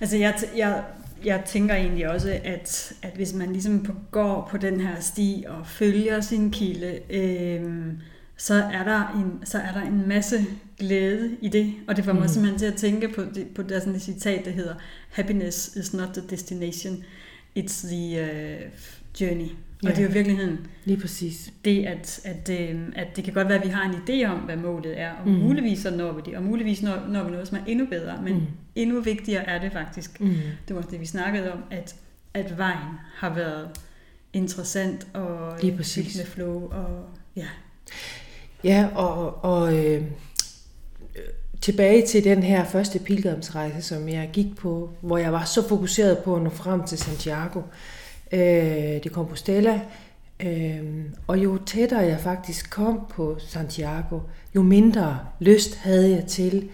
Altså 0.00 0.16
jeg, 0.16 0.34
jeg 0.56 0.84
jeg 1.24 1.42
tænker 1.46 1.74
egentlig 1.74 2.10
også, 2.10 2.40
at, 2.44 2.92
at 3.02 3.12
hvis 3.14 3.34
man 3.34 3.52
ligesom 3.52 3.86
går 4.10 4.48
på 4.50 4.56
den 4.56 4.80
her 4.80 5.00
sti 5.00 5.44
og 5.48 5.66
følger 5.66 6.20
sin 6.20 6.50
kilde, 6.50 7.00
øh, 7.10 7.92
så, 8.36 8.54
er 8.54 8.84
der 8.84 9.08
en, 9.08 9.46
så 9.46 9.58
er 9.58 9.72
der 9.72 9.82
en 9.82 10.08
masse 10.08 10.46
glæde 10.78 11.36
i 11.40 11.48
det. 11.48 11.74
Og 11.88 11.96
det 11.96 12.04
får 12.04 12.12
mig 12.12 12.22
mm. 12.22 12.28
simpelthen 12.28 12.58
til 12.58 12.66
at 12.66 12.74
tænke 12.74 13.08
på, 13.08 13.22
det, 13.34 13.46
på 13.54 13.62
der 13.62 13.78
sådan 13.78 13.94
et 13.94 14.02
citat, 14.02 14.44
der 14.44 14.50
hedder 14.50 14.74
Happiness 15.10 15.76
is 15.76 15.94
not 15.94 16.08
the 16.08 16.22
destination, 16.30 17.04
it's 17.58 17.86
the 17.88 18.22
uh, 18.22 18.72
journey. 19.20 19.48
Og 19.82 19.88
ja, 19.88 19.94
det 19.94 19.98
er 19.98 20.02
jo 20.02 20.12
virkeligheden 20.12 20.58
lige 20.84 21.00
præcis. 21.00 21.52
det, 21.64 21.84
at, 21.84 22.20
at, 22.24 22.50
øh, 22.60 22.80
at 22.96 23.16
det 23.16 23.24
kan 23.24 23.32
godt 23.32 23.48
være, 23.48 23.58
at 23.58 23.64
vi 23.64 23.70
har 23.70 23.84
en 23.84 23.94
idé 23.94 24.26
om, 24.26 24.38
hvad 24.38 24.56
målet 24.56 25.00
er, 25.00 25.10
og 25.10 25.28
mm. 25.28 25.34
muligvis 25.34 25.78
så 25.78 25.90
når 25.90 26.12
vi 26.12 26.22
det, 26.24 26.36
og 26.36 26.42
muligvis 26.42 26.82
når, 26.82 27.06
når 27.08 27.24
vi 27.24 27.30
noget, 27.30 27.48
som 27.48 27.58
er 27.58 27.62
endnu 27.66 27.86
bedre, 27.86 28.22
men 28.22 28.34
mm. 28.34 28.46
endnu 28.74 29.00
vigtigere 29.00 29.44
er 29.44 29.60
det 29.60 29.72
faktisk. 29.72 30.20
Mm. 30.20 30.34
Det 30.68 30.76
var 30.76 30.82
det, 30.82 31.00
vi 31.00 31.06
snakkede 31.06 31.52
om, 31.52 31.58
at, 31.70 31.94
at 32.34 32.58
vejen 32.58 32.98
har 33.14 33.34
været 33.34 33.68
interessant 34.32 35.06
og 35.14 35.58
lige 35.62 35.76
præcis. 35.76 36.16
med 36.16 36.26
flow. 36.26 36.70
Og, 36.70 37.04
ja. 37.36 37.46
ja, 38.64 38.88
og, 38.94 39.44
og 39.44 39.86
øh, 39.86 40.02
tilbage 41.60 42.06
til 42.06 42.24
den 42.24 42.42
her 42.42 42.64
første 42.64 42.98
pilgrimsrejse, 42.98 43.82
som 43.82 44.08
jeg 44.08 44.30
gik 44.32 44.56
på, 44.56 44.90
hvor 45.00 45.18
jeg 45.18 45.32
var 45.32 45.44
så 45.44 45.68
fokuseret 45.68 46.18
på 46.18 46.36
at 46.36 46.42
nå 46.42 46.50
frem 46.50 46.84
til 46.84 46.98
Santiago, 46.98 47.58
øh, 47.58 47.64
de 49.04 49.08
Compostela. 49.08 49.80
Øh, 50.40 51.04
og 51.26 51.38
jo 51.38 51.58
tættere 51.66 52.00
jeg 52.00 52.20
faktisk 52.20 52.70
kom 52.70 53.00
på 53.10 53.36
Santiago, 53.38 54.18
jo 54.54 54.62
mindre 54.62 55.18
lyst 55.40 55.76
havde 55.76 56.10
jeg 56.10 56.24
til 56.26 56.68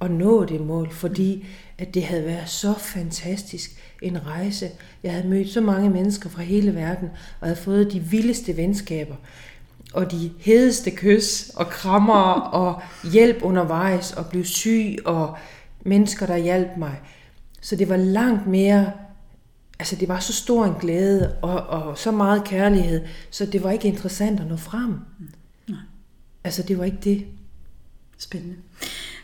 at 0.00 0.10
nå 0.10 0.44
det 0.44 0.60
mål, 0.60 0.90
fordi 0.90 1.46
at 1.78 1.94
det 1.94 2.04
havde 2.04 2.24
været 2.24 2.48
så 2.48 2.74
fantastisk 2.78 3.70
en 4.02 4.26
rejse. 4.26 4.70
Jeg 5.02 5.12
havde 5.12 5.28
mødt 5.28 5.48
så 5.48 5.60
mange 5.60 5.90
mennesker 5.90 6.30
fra 6.30 6.42
hele 6.42 6.74
verden, 6.74 7.08
og 7.40 7.46
havde 7.46 7.60
fået 7.60 7.92
de 7.92 8.00
vildeste 8.00 8.56
venskaber, 8.56 9.14
og 9.92 10.10
de 10.10 10.30
hedeste 10.38 10.90
kys, 10.90 11.48
og 11.48 11.66
krammer, 11.66 12.40
og 12.62 12.82
hjælp 13.12 13.42
undervejs, 13.42 14.12
og 14.12 14.26
blev 14.26 14.44
syg, 14.44 14.96
og 15.04 15.36
mennesker, 15.84 16.26
der 16.26 16.36
hjalp 16.36 16.76
mig. 16.78 17.00
Så 17.60 17.76
det 17.76 17.88
var 17.88 17.96
langt 17.96 18.46
mere 18.46 18.92
altså 19.78 19.96
det 19.96 20.08
var 20.08 20.20
så 20.20 20.32
stor 20.32 20.64
en 20.64 20.74
glæde 20.80 21.36
og, 21.42 21.66
og 21.66 21.98
så 21.98 22.10
meget 22.10 22.44
kærlighed, 22.44 23.00
så 23.30 23.46
det 23.46 23.62
var 23.62 23.70
ikke 23.70 23.88
interessant 23.88 24.40
at 24.40 24.46
nå 24.46 24.56
frem. 24.56 24.90
Mm. 24.90 25.28
Nej. 25.68 25.78
Altså 26.44 26.62
det 26.62 26.78
var 26.78 26.84
ikke 26.84 26.98
det. 27.04 27.24
Spændende. 28.18 28.56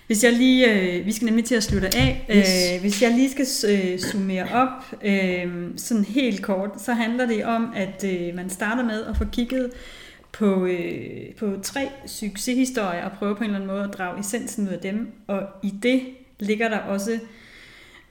Hvis 0.06 0.24
jeg 0.24 0.32
lige, 0.32 0.72
øh, 0.72 1.06
vi 1.06 1.12
skal 1.12 1.26
nemlig 1.26 1.44
til 1.44 1.54
at 1.54 1.62
slutte 1.62 1.96
af. 1.96 2.26
Yes. 2.30 2.74
Øh, 2.74 2.80
hvis 2.80 3.02
jeg 3.02 3.10
lige 3.10 3.30
skal 3.30 3.46
øh, 3.70 3.98
summere 3.98 4.48
op, 4.52 4.84
øh, 5.02 5.70
sådan 5.76 6.04
helt 6.04 6.42
kort, 6.42 6.70
så 6.78 6.92
handler 6.92 7.26
det 7.26 7.44
om, 7.44 7.72
at 7.76 8.04
øh, 8.04 8.34
man 8.34 8.50
starter 8.50 8.84
med 8.84 9.04
at 9.04 9.16
få 9.16 9.24
kigget 9.24 9.70
på, 10.32 10.66
øh, 10.66 11.34
på 11.38 11.56
tre 11.62 11.88
succeshistorier 12.06 13.04
og 13.04 13.12
prøve 13.12 13.36
på 13.36 13.44
en 13.44 13.50
eller 13.50 13.56
anden 13.56 13.70
måde 13.70 13.84
at 13.84 13.98
drage 13.98 14.20
essensen 14.20 14.68
ud 14.68 14.72
af 14.72 14.78
dem. 14.78 15.12
Og 15.26 15.42
i 15.62 15.74
det 15.82 16.02
ligger 16.40 16.68
der 16.68 16.78
også 16.78 17.12
Øh, 17.12 17.18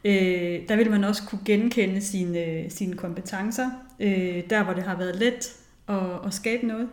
Øh, 0.05 0.59
der 0.69 0.75
vil 0.75 0.91
man 0.91 1.03
også 1.03 1.23
kunne 1.23 1.41
genkende 1.45 2.01
sine, 2.01 2.69
sine 2.69 2.95
kompetencer, 2.95 3.69
øh, 3.99 4.43
der 4.49 4.63
hvor 4.63 4.73
det 4.73 4.83
har 4.83 4.97
været 4.97 5.15
let 5.15 5.53
at, 5.87 6.25
at 6.25 6.33
skabe 6.33 6.67
noget. 6.67 6.89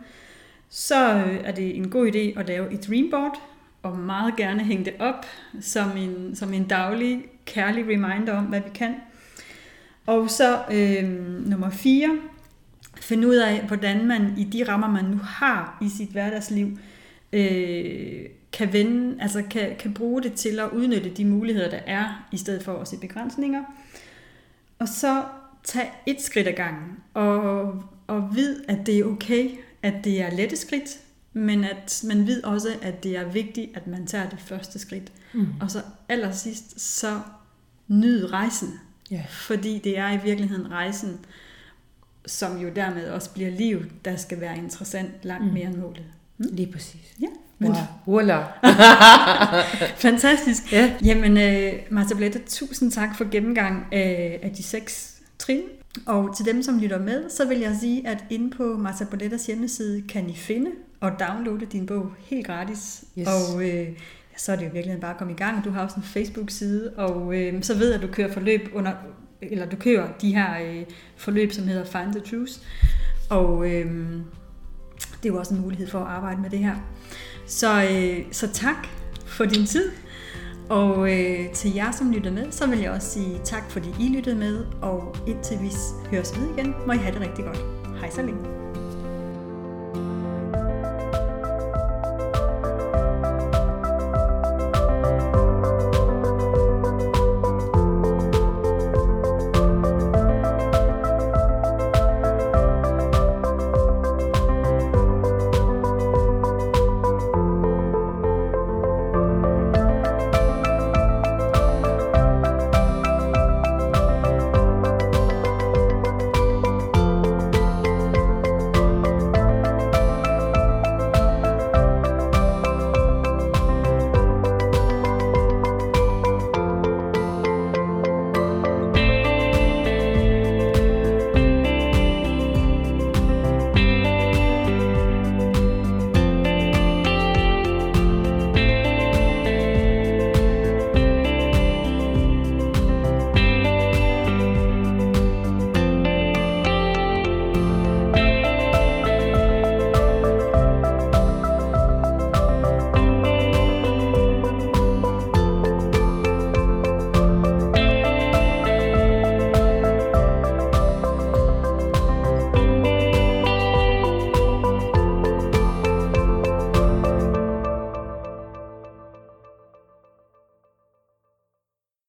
Så 0.69 1.15
øh, 1.15 1.39
er 1.43 1.51
det 1.51 1.77
en 1.77 1.89
god 1.89 2.07
idé 2.07 2.39
at 2.39 2.47
lave 2.47 2.73
et 2.73 2.87
dreamboard, 2.87 3.41
og 3.83 3.97
meget 3.97 4.35
gerne 4.35 4.63
hænge 4.63 4.85
det 4.85 4.93
op 4.99 5.25
som 5.61 5.97
en, 5.97 6.35
som 6.35 6.53
en 6.53 6.67
daglig, 6.67 7.25
kærlig 7.45 7.85
reminder 7.87 8.33
om, 8.37 8.43
hvad 8.43 8.61
vi 8.61 8.69
kan. 8.73 8.95
Og 10.05 10.29
så 10.29 10.59
øh, 10.71 11.09
nummer 11.49 11.69
4, 11.69 12.19
finde 13.01 13.27
ud 13.27 13.35
af, 13.35 13.61
hvordan 13.67 14.05
man 14.05 14.33
i 14.37 14.43
de 14.43 14.63
rammer, 14.63 14.87
man 14.89 15.05
nu 15.05 15.17
har 15.17 15.77
i 15.81 15.89
sit 15.89 16.09
hverdagsliv, 16.09 16.77
øh, 17.33 18.25
kan, 18.53 18.73
vende, 18.73 19.21
altså 19.21 19.43
kan, 19.49 19.75
kan 19.79 19.93
bruge 19.93 20.23
det 20.23 20.33
til 20.33 20.59
at 20.59 20.69
udnytte 20.71 21.09
de 21.09 21.25
muligheder, 21.25 21.69
der 21.69 21.79
er, 21.85 22.27
i 22.31 22.37
stedet 22.37 22.63
for 22.63 22.77
at 22.79 22.87
se 22.87 22.97
begrænsninger. 22.97 23.63
Og 24.79 24.87
så 24.87 25.23
tag 25.63 25.91
et 26.05 26.21
skridt 26.21 26.47
ad 26.47 26.53
gangen, 26.53 26.97
og, 27.13 27.83
og 28.07 28.35
vid, 28.35 28.55
at 28.67 28.85
det 28.85 28.99
er 28.99 29.05
okay, 29.05 29.49
at 29.83 29.93
det 30.03 30.21
er 30.21 30.29
lette 30.35 30.55
skridt, 30.55 30.99
men 31.33 31.63
at 31.63 32.03
man 32.07 32.27
ved 32.27 32.43
også, 32.43 32.69
at 32.81 33.03
det 33.03 33.17
er 33.17 33.25
vigtigt, 33.25 33.77
at 33.77 33.87
man 33.87 34.07
tager 34.07 34.29
det 34.29 34.39
første 34.39 34.79
skridt. 34.79 35.11
Mm. 35.33 35.47
Og 35.61 35.71
så 35.71 35.81
allersidst, 36.09 36.79
så 36.81 37.19
nyd 37.87 38.31
rejsen. 38.33 38.79
Yeah. 39.13 39.29
Fordi 39.29 39.79
det 39.83 39.97
er 39.97 40.11
i 40.11 40.19
virkeligheden 40.23 40.71
rejsen, 40.71 41.19
som 42.25 42.57
jo 42.57 42.69
dermed 42.69 43.09
også 43.09 43.33
bliver 43.33 43.49
liv, 43.51 43.81
der 44.05 44.15
skal 44.15 44.41
være 44.41 44.57
interessant 44.57 45.11
langt 45.23 45.47
Mm. 45.47 45.53
mere 45.53 45.67
end 45.67 45.77
målet. 45.77 46.05
Lige 46.37 46.71
præcis. 46.71 47.15
Ja, 47.21 47.27
men 47.59 47.71
Wow. 47.71 47.77
Fantastisk. 50.07 50.73
Ja. 50.73 50.93
Jamen, 51.05 51.37
øh, 51.37 51.73
Martha 51.89 52.15
Blette, 52.15 52.39
tusind 52.47 52.91
tak 52.91 53.17
for 53.17 53.29
gennemgang 53.31 53.85
af, 53.91 54.39
af 54.43 54.51
de 54.51 54.63
seks 54.63 55.15
trin. 55.39 55.61
Og 56.05 56.37
til 56.37 56.45
dem, 56.45 56.63
som 56.63 56.79
lytter 56.79 56.99
med, 56.99 57.29
så 57.29 57.47
vil 57.47 57.59
jeg 57.59 57.75
sige, 57.79 58.07
at 58.07 58.23
inde 58.29 58.49
på 58.57 58.63
Martha 58.63 59.05
Bolettas 59.05 59.45
hjemmeside 59.45 60.01
kan 60.01 60.29
I 60.29 60.35
finde 60.35 60.71
og 60.99 61.11
downloade 61.19 61.65
din 61.65 61.85
bog 61.85 62.11
helt 62.19 62.47
gratis. 62.47 63.03
Yes. 63.19 63.27
Og 63.27 63.69
øh, 63.69 63.87
så 64.37 64.51
er 64.51 64.55
det 64.55 64.65
jo 64.65 64.69
virkelig 64.73 64.99
bare 64.99 65.11
at 65.11 65.17
komme 65.17 65.33
i 65.33 65.35
gang. 65.35 65.65
Du 65.65 65.69
har 65.69 65.83
også 65.83 65.95
en 65.97 66.03
Facebook-side, 66.03 66.93
og 66.97 67.35
øh, 67.35 67.63
så 67.63 67.77
ved 67.77 67.87
jeg, 67.87 67.95
at 67.95 68.07
du 68.07 68.13
kører 68.13 68.33
forløb 68.33 68.69
under, 68.73 68.93
eller 69.41 69.65
du 69.65 69.75
kører 69.75 70.07
de 70.21 70.35
her 70.35 70.61
øh, 70.65 70.83
forløb, 71.17 71.51
som 71.51 71.67
hedder 71.67 71.85
Find 71.85 72.13
the 72.13 72.19
Truth. 72.19 72.53
Og 73.29 73.71
øh, 73.71 73.85
det 74.97 75.29
er 75.29 75.33
jo 75.33 75.37
også 75.37 75.53
en 75.53 75.61
mulighed 75.61 75.87
for 75.87 75.99
at 75.99 76.07
arbejde 76.07 76.41
med 76.41 76.49
det 76.49 76.59
her. 76.59 76.75
Så, 77.47 77.83
øh, 77.83 78.25
så 78.31 78.47
tak 78.53 78.87
for 79.25 79.45
din 79.45 79.65
tid. 79.65 79.91
Og 80.69 81.11
øh, 81.11 81.51
til 81.53 81.73
jer, 81.73 81.91
som 81.91 82.11
lytter 82.11 82.31
med, 82.31 82.51
så 82.51 82.67
vil 82.67 82.79
jeg 82.79 82.91
også 82.91 83.09
sige 83.09 83.39
tak, 83.43 83.71
fordi 83.71 83.89
I 83.99 84.15
lyttede 84.15 84.35
med. 84.35 84.65
Og 84.81 85.15
indtil 85.27 85.57
vi 85.61 85.71
høres 86.11 86.39
ved 86.39 86.47
igen, 86.57 86.73
må 86.87 86.93
I 86.93 86.97
have 86.97 87.13
det 87.13 87.21
rigtig 87.21 87.45
godt. 87.45 87.59
Hej 87.99 88.09
så 88.09 88.21
længe. 88.21 88.66